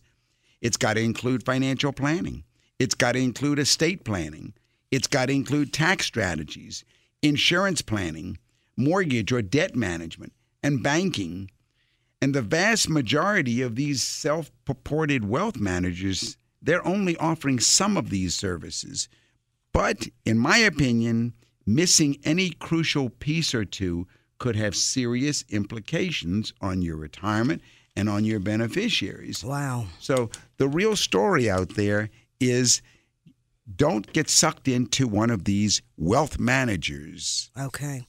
It's 0.62 0.78
got 0.78 0.94
to 0.94 1.02
include 1.02 1.44
financial 1.44 1.92
planning. 1.92 2.46
It's 2.80 2.96
got 2.96 3.12
to 3.12 3.20
include 3.20 3.60
estate 3.60 4.06
planning. 4.06 4.54
It's 4.89 5.08
got 5.08 5.26
to 5.26 5.34
include 5.34 5.74
tax 5.74 6.06
strategies, 6.06 6.86
insurance 7.22 7.82
planning, 7.82 8.38
mortgage 8.78 9.34
or 9.34 9.42
debt 9.42 9.76
management, 9.76 10.32
and 10.64 10.82
banking. 10.82 11.52
And 12.22 12.36
the 12.36 12.41
vast 12.41 12.88
majority 12.88 13.61
of 13.61 13.76
these 13.76 14.03
self 14.03 14.51
purported 14.63 15.28
wealth 15.28 15.57
managers, 15.57 16.38
they're 16.61 16.86
only 16.86 17.17
offering 17.17 17.59
some 17.59 17.97
of 17.97 18.09
these 18.11 18.36
services. 18.36 19.09
But 19.74 20.07
in 20.26 20.38
my 20.38 20.57
opinion, 20.59 21.34
missing 21.65 22.17
any 22.24 22.51
crucial 22.51 23.09
piece 23.09 23.55
or 23.55 23.65
two 23.65 24.07
could 24.38 24.55
have 24.55 24.76
serious 24.76 25.43
implications 25.49 26.53
on 26.61 26.82
your 26.82 26.97
retirement 26.97 27.61
and 27.95 28.09
on 28.09 28.26
your 28.26 28.39
beneficiaries. 28.39 29.43
Wow. 29.43 29.88
So 29.99 30.30
the 30.57 30.67
real 30.67 30.95
story 30.95 31.49
out 31.49 31.76
there 31.76 32.09
is 32.39 32.82
don't 33.76 34.11
get 34.13 34.30
sucked 34.30 34.67
into 34.67 35.07
one 35.07 35.30
of 35.30 35.45
these 35.45 35.82
wealth 35.97 36.39
managers. 36.39 37.51
Okay. 37.59 38.07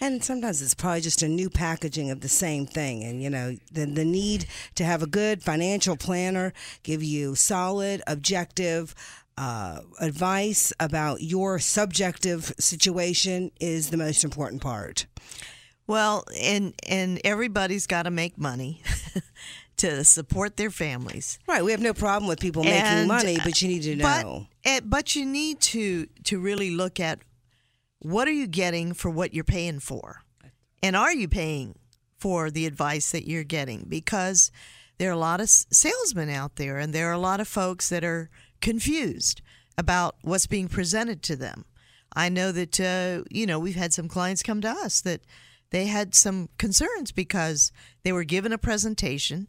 And 0.00 0.22
sometimes 0.22 0.60
it's 0.62 0.74
probably 0.74 1.00
just 1.00 1.22
a 1.22 1.28
new 1.28 1.48
packaging 1.50 2.10
of 2.10 2.20
the 2.20 2.28
same 2.28 2.66
thing. 2.66 3.04
And, 3.04 3.22
you 3.22 3.30
know, 3.30 3.56
the, 3.72 3.86
the 3.86 4.04
need 4.04 4.46
to 4.74 4.84
have 4.84 5.02
a 5.02 5.06
good 5.06 5.42
financial 5.42 5.96
planner 5.96 6.52
give 6.82 7.02
you 7.02 7.34
solid, 7.34 8.02
objective 8.06 8.94
uh, 9.38 9.80
advice 10.00 10.72
about 10.78 11.22
your 11.22 11.58
subjective 11.58 12.52
situation 12.58 13.50
is 13.60 13.90
the 13.90 13.96
most 13.96 14.24
important 14.24 14.60
part. 14.60 15.06
Well, 15.86 16.24
and 16.40 16.74
and 16.88 17.20
everybody's 17.24 17.86
got 17.86 18.04
to 18.04 18.10
make 18.10 18.38
money 18.38 18.82
to 19.78 20.04
support 20.04 20.56
their 20.56 20.70
families. 20.70 21.38
Right. 21.48 21.64
We 21.64 21.72
have 21.72 21.80
no 21.80 21.92
problem 21.92 22.28
with 22.28 22.40
people 22.40 22.62
making 22.62 23.08
money, 23.08 23.38
but 23.42 23.60
you 23.60 23.68
need 23.68 23.82
to 23.82 23.96
know. 23.96 24.04
eh, 24.64 24.80
but 24.84 25.16
you 25.16 25.24
need 25.26 25.60
to 25.60 26.06
to 26.24 26.38
really 26.38 26.70
look 26.70 27.00
at 27.00 27.18
what 28.02 28.26
are 28.26 28.32
you 28.32 28.48
getting 28.48 28.94
for 28.94 29.10
what 29.10 29.32
you're 29.32 29.44
paying 29.44 29.78
for, 29.78 30.22
and 30.82 30.96
are 30.96 31.14
you 31.14 31.28
paying 31.28 31.78
for 32.18 32.50
the 32.50 32.66
advice 32.66 33.12
that 33.12 33.28
you're 33.28 33.44
getting? 33.44 33.86
Because 33.88 34.50
there 34.98 35.08
are 35.08 35.14
a 35.14 35.16
lot 35.16 35.40
of 35.40 35.48
salesmen 35.48 36.28
out 36.28 36.56
there, 36.56 36.78
and 36.78 36.92
there 36.92 37.08
are 37.08 37.14
a 37.14 37.18
lot 37.18 37.40
of 37.40 37.46
folks 37.46 37.88
that 37.88 38.04
are 38.04 38.28
confused 38.60 39.40
about 39.78 40.16
what's 40.22 40.46
being 40.46 40.68
presented 40.68 41.22
to 41.22 41.36
them. 41.36 41.64
I 42.14 42.28
know 42.28 42.52
that 42.52 42.80
uh, 42.80 43.24
you 43.30 43.46
know 43.46 43.58
we've 43.58 43.76
had 43.76 43.92
some 43.92 44.08
clients 44.08 44.42
come 44.42 44.60
to 44.62 44.68
us 44.68 45.00
that 45.02 45.22
they 45.70 45.86
had 45.86 46.14
some 46.14 46.48
concerns 46.58 47.12
because 47.12 47.72
they 48.02 48.12
were 48.12 48.24
given 48.24 48.52
a 48.52 48.58
presentation, 48.58 49.46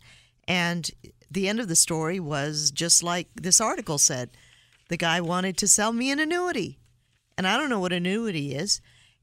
and 0.47 0.89
the 1.29 1.49
end 1.49 1.59
of 1.59 1.67
the 1.67 1.75
story 1.75 2.19
was 2.19 2.69
just 2.69 3.01
like 3.01 3.29
this 3.35 3.59
article 3.59 3.97
said. 3.97 4.29
The 4.89 4.97
guy 4.97 5.21
wanted 5.21 5.57
to 5.57 5.67
sell 5.67 5.91
me 5.91 6.11
an 6.11 6.19
annuity, 6.19 6.77
and 7.37 7.47
I 7.47 7.57
don't 7.57 7.69
know 7.69 7.79
what 7.79 7.93
annuity 7.93 8.53
is. 8.55 8.81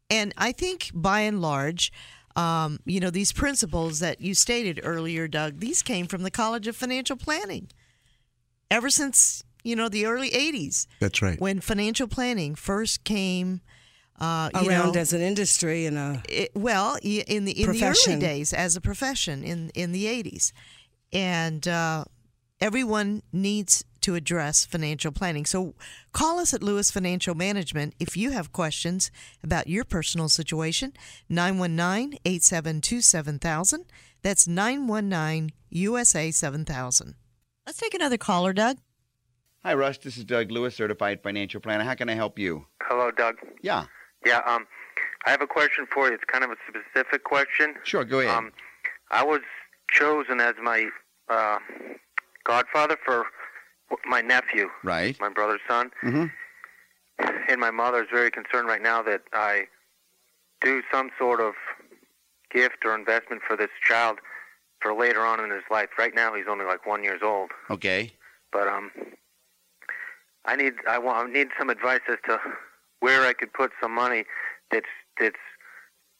And 0.08 0.34
I 0.36 0.52
think 0.52 0.90
by 0.92 1.20
and 1.20 1.40
large, 1.40 1.92
um, 2.36 2.80
you 2.84 3.00
know, 3.00 3.10
these 3.10 3.32
principles 3.32 4.00
that 4.00 4.20
you 4.20 4.34
stated 4.34 4.80
earlier, 4.82 5.28
Doug, 5.28 5.60
these 5.60 5.82
came 5.82 6.06
from 6.06 6.22
the 6.22 6.30
College 6.30 6.66
of 6.66 6.76
Financial 6.76 7.16
Planning. 7.16 7.68
Ever 8.70 8.90
since 8.90 9.42
you 9.64 9.76
know 9.76 9.88
the 9.88 10.06
early 10.06 10.30
'80s, 10.30 10.86
That's 11.00 11.20
right. 11.22 11.40
when 11.40 11.60
financial 11.60 12.06
planning 12.06 12.54
first 12.54 13.04
came 13.04 13.60
uh, 14.20 14.50
you 14.62 14.68
Around 14.68 14.94
know, 14.94 15.00
as 15.00 15.12
an 15.14 15.22
industry 15.22 15.86
and 15.86 15.96
a. 15.96 16.22
it, 16.28 16.50
well, 16.54 16.98
in 17.02 17.46
the 17.46 17.62
in 17.62 17.72
the 17.72 17.84
early 17.84 18.20
days 18.20 18.52
as 18.52 18.76
a 18.76 18.80
profession 18.80 19.42
in 19.42 19.70
in 19.74 19.92
the 19.92 20.04
'80s, 20.04 20.52
and 21.10 21.66
uh, 21.66 22.04
everyone 22.60 23.22
needs 23.32 23.82
to 24.02 24.14
address 24.14 24.64
financial 24.64 25.12
planning. 25.12 25.44
So, 25.44 25.74
call 26.12 26.38
us 26.38 26.54
at 26.54 26.62
Lewis 26.62 26.90
Financial 26.90 27.34
Management 27.34 27.94
if 27.98 28.16
you 28.16 28.30
have 28.30 28.52
questions 28.52 29.10
about 29.42 29.66
your 29.66 29.84
personal 29.84 30.28
situation. 30.28 30.92
919-872-7000. 31.30 33.84
That's 34.22 34.46
919 34.46 35.50
USA 35.70 36.30
7000. 36.30 37.14
Let's 37.66 37.78
take 37.78 37.94
another 37.94 38.18
caller, 38.18 38.52
Doug. 38.52 38.78
Hi, 39.62 39.74
Russ. 39.74 39.98
This 39.98 40.16
is 40.16 40.24
Doug 40.24 40.50
Lewis, 40.50 40.74
certified 40.74 41.22
financial 41.22 41.60
planner. 41.60 41.84
How 41.84 41.94
can 41.94 42.08
I 42.08 42.14
help 42.14 42.38
you? 42.38 42.66
Hello, 42.82 43.10
Doug. 43.10 43.36
Yeah, 43.62 43.84
Yeah, 44.24 44.40
um, 44.46 44.66
I 45.26 45.30
have 45.30 45.42
a 45.42 45.46
question 45.46 45.86
for 45.92 46.08
you. 46.08 46.14
It's 46.14 46.24
kind 46.24 46.44
of 46.44 46.50
a 46.50 46.56
specific 46.68 47.24
question. 47.24 47.74
sure. 47.84 48.04
Go 48.04 48.20
ahead. 48.20 48.34
Um, 48.34 48.52
I 49.10 49.24
was 49.24 49.40
chosen 49.90 50.40
as 50.40 50.54
my 50.62 50.88
uh, 51.28 51.58
godfather 52.44 52.96
for 53.04 53.26
my 54.06 54.20
nephew, 54.20 54.68
right. 54.82 55.18
my 55.20 55.28
brother's 55.28 55.60
son, 55.68 55.90
hmm 56.00 56.26
and 57.48 57.60
my 57.60 57.70
mother 57.70 58.02
is 58.02 58.08
very 58.10 58.30
concerned 58.30 58.66
right 58.66 58.80
now 58.80 59.02
that 59.02 59.22
I 59.34 59.64
do 60.62 60.82
some 60.90 61.10
sort 61.18 61.40
of 61.40 61.52
gift 62.50 62.84
or 62.84 62.94
investment 62.94 63.42
for 63.46 63.56
this 63.56 63.68
child 63.86 64.18
for 64.80 64.94
later 64.94 65.26
on 65.26 65.38
in 65.44 65.50
his 65.50 65.62
life. 65.70 65.88
Right 65.98 66.14
now, 66.14 66.34
he's 66.34 66.46
only 66.48 66.64
like 66.64 66.86
one 66.86 67.04
years 67.04 67.20
old, 67.22 67.50
Okay. 67.68 68.12
but 68.52 68.66
um, 68.68 68.90
I 70.46 70.56
need 70.56 70.74
I 70.88 70.98
want 70.98 71.28
I 71.28 71.32
need 71.32 71.48
some 71.58 71.68
advice 71.68 72.00
as 72.08 72.16
to 72.26 72.40
where 73.00 73.26
I 73.26 73.32
could 73.34 73.52
put 73.52 73.72
some 73.82 73.92
money 73.94 74.24
that's 74.70 74.86
that's 75.18 75.36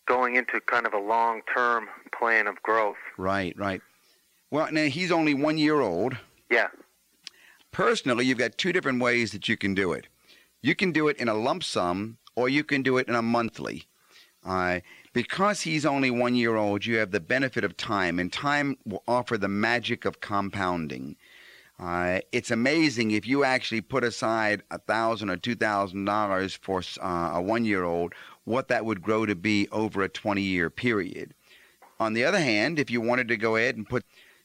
going 0.06 0.36
into 0.36 0.60
kind 0.60 0.86
of 0.86 0.92
a 0.92 0.98
long 0.98 1.40
term 1.54 1.86
plan 2.18 2.46
of 2.46 2.62
growth. 2.62 2.96
Right, 3.16 3.56
right. 3.56 3.80
Well, 4.50 4.68
now 4.72 4.84
he's 4.84 5.12
only 5.12 5.32
one 5.32 5.56
year 5.56 5.80
old. 5.80 6.16
Yeah. 6.50 6.68
Personally, 7.72 8.26
you've 8.26 8.38
got 8.38 8.58
two 8.58 8.72
different 8.72 9.00
ways 9.00 9.32
that 9.32 9.48
you 9.48 9.56
can 9.56 9.74
do 9.74 9.92
it. 9.92 10.06
You 10.62 10.74
can 10.74 10.92
do 10.92 11.08
it 11.08 11.16
in 11.18 11.28
a 11.28 11.34
lump 11.34 11.64
sum, 11.64 12.18
or 12.34 12.48
you 12.48 12.64
can 12.64 12.82
do 12.82 12.98
it 12.98 13.08
in 13.08 13.14
a 13.14 13.22
monthly. 13.22 13.84
Uh, 14.44 14.80
because 15.12 15.60
he's 15.62 15.84
only 15.84 16.10
one 16.10 16.34
year 16.34 16.56
old, 16.56 16.86
you 16.86 16.96
have 16.96 17.10
the 17.10 17.20
benefit 17.20 17.64
of 17.64 17.76
time, 17.76 18.18
and 18.18 18.32
time 18.32 18.76
will 18.84 19.02
offer 19.06 19.36
the 19.36 19.48
magic 19.48 20.04
of 20.04 20.20
compounding. 20.20 21.16
Uh, 21.78 22.20
it's 22.32 22.50
amazing 22.50 23.10
if 23.10 23.26
you 23.26 23.42
actually 23.42 23.80
put 23.80 24.04
aside 24.04 24.62
a 24.70 24.78
thousand 24.78 25.30
or 25.30 25.36
two 25.36 25.54
thousand 25.54 26.04
dollars 26.04 26.54
for 26.54 26.82
uh, 27.00 27.30
a 27.34 27.40
one-year-old, 27.40 28.14
what 28.44 28.68
that 28.68 28.84
would 28.84 29.02
grow 29.02 29.24
to 29.24 29.34
be 29.34 29.68
over 29.70 30.02
a 30.02 30.08
20-year 30.08 30.68
period. 30.70 31.34
On 31.98 32.12
the 32.12 32.24
other 32.24 32.40
hand, 32.40 32.78
if 32.78 32.90
you 32.90 33.00
wanted 33.00 33.28
to 33.28 33.36
go 33.36 33.56
ahead 33.56 33.76
and 33.76 33.88
put 33.88 34.04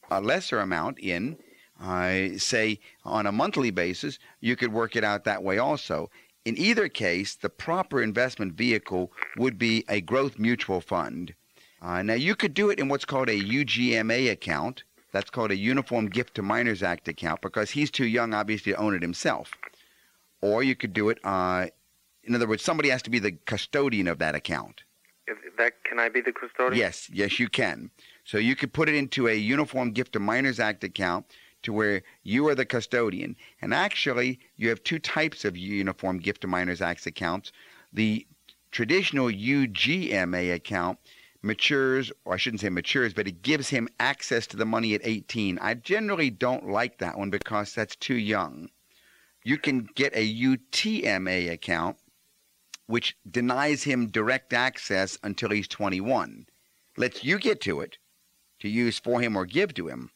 a 0.10 0.22
lesser 0.22 0.60
amount 0.60 1.00
in, 1.00 1.38
uh, 1.82 2.38
say 2.38 2.80
on 3.04 3.26
a 3.26 3.32
monthly 3.32 3.72
basis, 3.72 4.20
you 4.40 4.56
could 4.56 4.72
work 4.72 4.96
it 4.96 5.04
out 5.04 5.24
that 5.24 5.44
way 5.44 5.58
also. 5.58 6.10
In 6.46 6.58
either 6.58 6.88
case, 6.88 7.36
the 7.36 7.50
proper 7.50 8.02
investment 8.02 8.54
vehicle 8.54 9.12
would 9.38 9.58
be 9.58 9.84
a 9.90 10.02
growth 10.02 10.38
mutual 10.38 10.80
fund. 10.80 11.34
Uh, 11.82 12.02
now, 12.02 12.14
you 12.14 12.36
could 12.36 12.54
do 12.54 12.70
it 12.70 12.80
in 12.80 12.88
what's 12.88 13.06
called 13.06 13.30
a 13.30 13.40
UGMA 13.40 14.32
account. 14.32 14.84
That's 15.12 15.30
called 15.30 15.52
a 15.52 15.56
Uniform 15.56 16.08
Gift 16.08 16.36
to 16.36 16.42
Minors 16.42 16.84
Act 16.84 17.08
account 17.08 17.42
because 17.42 17.72
he's 17.72 17.92
too 17.92 18.06
young, 18.06 18.34
obviously, 18.34 18.74
to 18.74 18.78
own 18.78 18.96
it 18.96 19.02
himself. 19.02 19.52
Or 20.42 20.64
you 20.64 20.76
could 20.76 20.94
do 20.94 21.10
it, 21.10 21.20
uh, 21.24 21.68
in 22.24 22.36
other 22.36 22.48
words, 22.48 22.64
somebody 22.64 22.90
has 22.90 23.02
to 23.04 23.10
be 23.10 23.20
the 23.20 23.34
custodian 23.46 24.08
of 24.08 24.20
that 24.20 24.36
account. 24.36 24.84
If 25.28 25.38
that 25.58 25.84
can 25.84 26.00
I 26.00 26.10
be 26.10 26.22
the 26.22 26.32
custodian? 26.32 26.78
Yes, 26.78 27.10
yes, 27.12 27.40
you 27.40 27.50
can. 27.50 27.90
So 28.24 28.38
you 28.38 28.56
could 28.56 28.74
put 28.74 28.90
it 28.90 28.96
into 28.96 29.28
a 29.28 29.36
Uniform 29.36 29.92
Gift 29.92 30.14
to 30.14 30.20
Minors 30.20 30.60
Act 30.60 30.84
account 30.84 31.26
to 31.66 31.74
where 31.74 32.02
you 32.24 32.48
are 32.48 32.56
the 32.56 32.66
custodian. 32.66 33.36
And 33.62 33.74
actually, 33.74 34.40
you 34.56 34.70
have 34.70 34.84
two 34.84 35.00
types 35.00 35.46
of 35.46 35.58
Uniform 35.58 36.20
Gift 36.20 36.42
to 36.42 36.48
Minors 36.48 36.82
Acts 36.82 37.06
accounts. 37.06 37.52
The 37.92 38.26
traditional 38.72 39.28
UGMA 39.28 40.54
account 40.54 41.00
matures, 41.42 42.12
or 42.24 42.34
I 42.34 42.38
shouldn't 42.38 42.62
say 42.62 42.70
matures, 42.70 43.14
but 43.14 43.28
it 43.28 43.42
gives 43.42 43.70
him 43.70 43.90
access 44.00 44.48
to 44.48 44.58
the 44.58 44.66
money 44.66 44.94
at 44.94 45.02
18. 45.04 45.60
I 45.60 45.74
generally 45.76 46.30
don't 46.30 46.70
like 46.70 47.00
that 47.00 47.18
one 47.18 47.30
because 47.30 47.74
that's 47.74 47.96
too 47.96 48.16
young. 48.16 48.70
You 49.44 49.58
can 49.58 49.88
get 49.96 50.16
a 50.16 50.34
UTMA 50.34 51.52
account, 51.52 51.98
which 52.88 53.16
denies 53.30 53.84
him 53.84 54.08
direct 54.08 54.54
access 54.54 55.18
until 55.24 55.50
he's 55.50 55.68
21, 55.68 56.48
lets 56.98 57.24
you 57.24 57.38
get 57.40 57.62
to 57.62 57.82
it 57.82 57.98
to 58.60 58.70
use 58.70 59.00
for 59.00 59.22
him 59.22 59.36
or 59.36 59.46
give 59.46 59.74
to 59.76 59.88
him. 59.88 60.12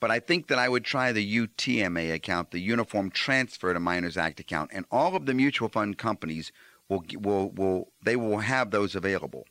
But 0.00 0.10
I 0.10 0.20
think 0.20 0.48
that 0.48 0.58
I 0.58 0.68
would 0.68 0.84
try 0.84 1.12
the 1.12 1.46
UTMA 1.46 2.12
account, 2.12 2.50
the 2.50 2.60
Uniform 2.60 3.10
Transfer 3.10 3.72
to 3.72 3.80
Minors 3.80 4.16
Act 4.16 4.40
account, 4.40 4.70
and 4.72 4.84
all 4.90 5.16
of 5.16 5.26
the 5.26 5.34
mutual 5.34 5.68
fund 5.68 5.96
companies 5.98 6.52
will 6.88 7.04
will 7.18 7.50
will 7.50 7.88
they 8.02 8.16
will 8.16 8.38
have 8.38 8.70
those 8.70 8.94
available. 8.94 9.46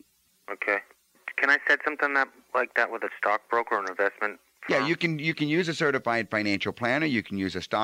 Okay. 0.52 0.78
Can 1.38 1.50
I 1.50 1.58
set 1.68 1.80
something 1.84 2.14
that 2.14 2.30
like 2.54 2.74
that 2.76 2.92
with 2.92 3.04
a 3.04 3.10
stockbroker 3.18 3.76
or 3.76 3.80
an 3.80 3.90
investment? 3.90 4.40
Yeah, 4.70 4.88
you 4.88 4.96
can 4.96 5.20
you 5.20 5.34
can 5.34 5.48
use 5.48 5.68
a 5.68 5.74
certified 5.74 6.30
financial 6.30 6.74
planner. 6.74 7.06
You 7.06 7.22
can 7.22 7.38
use 7.38 7.56
a 7.56 7.62
stock 7.62 7.74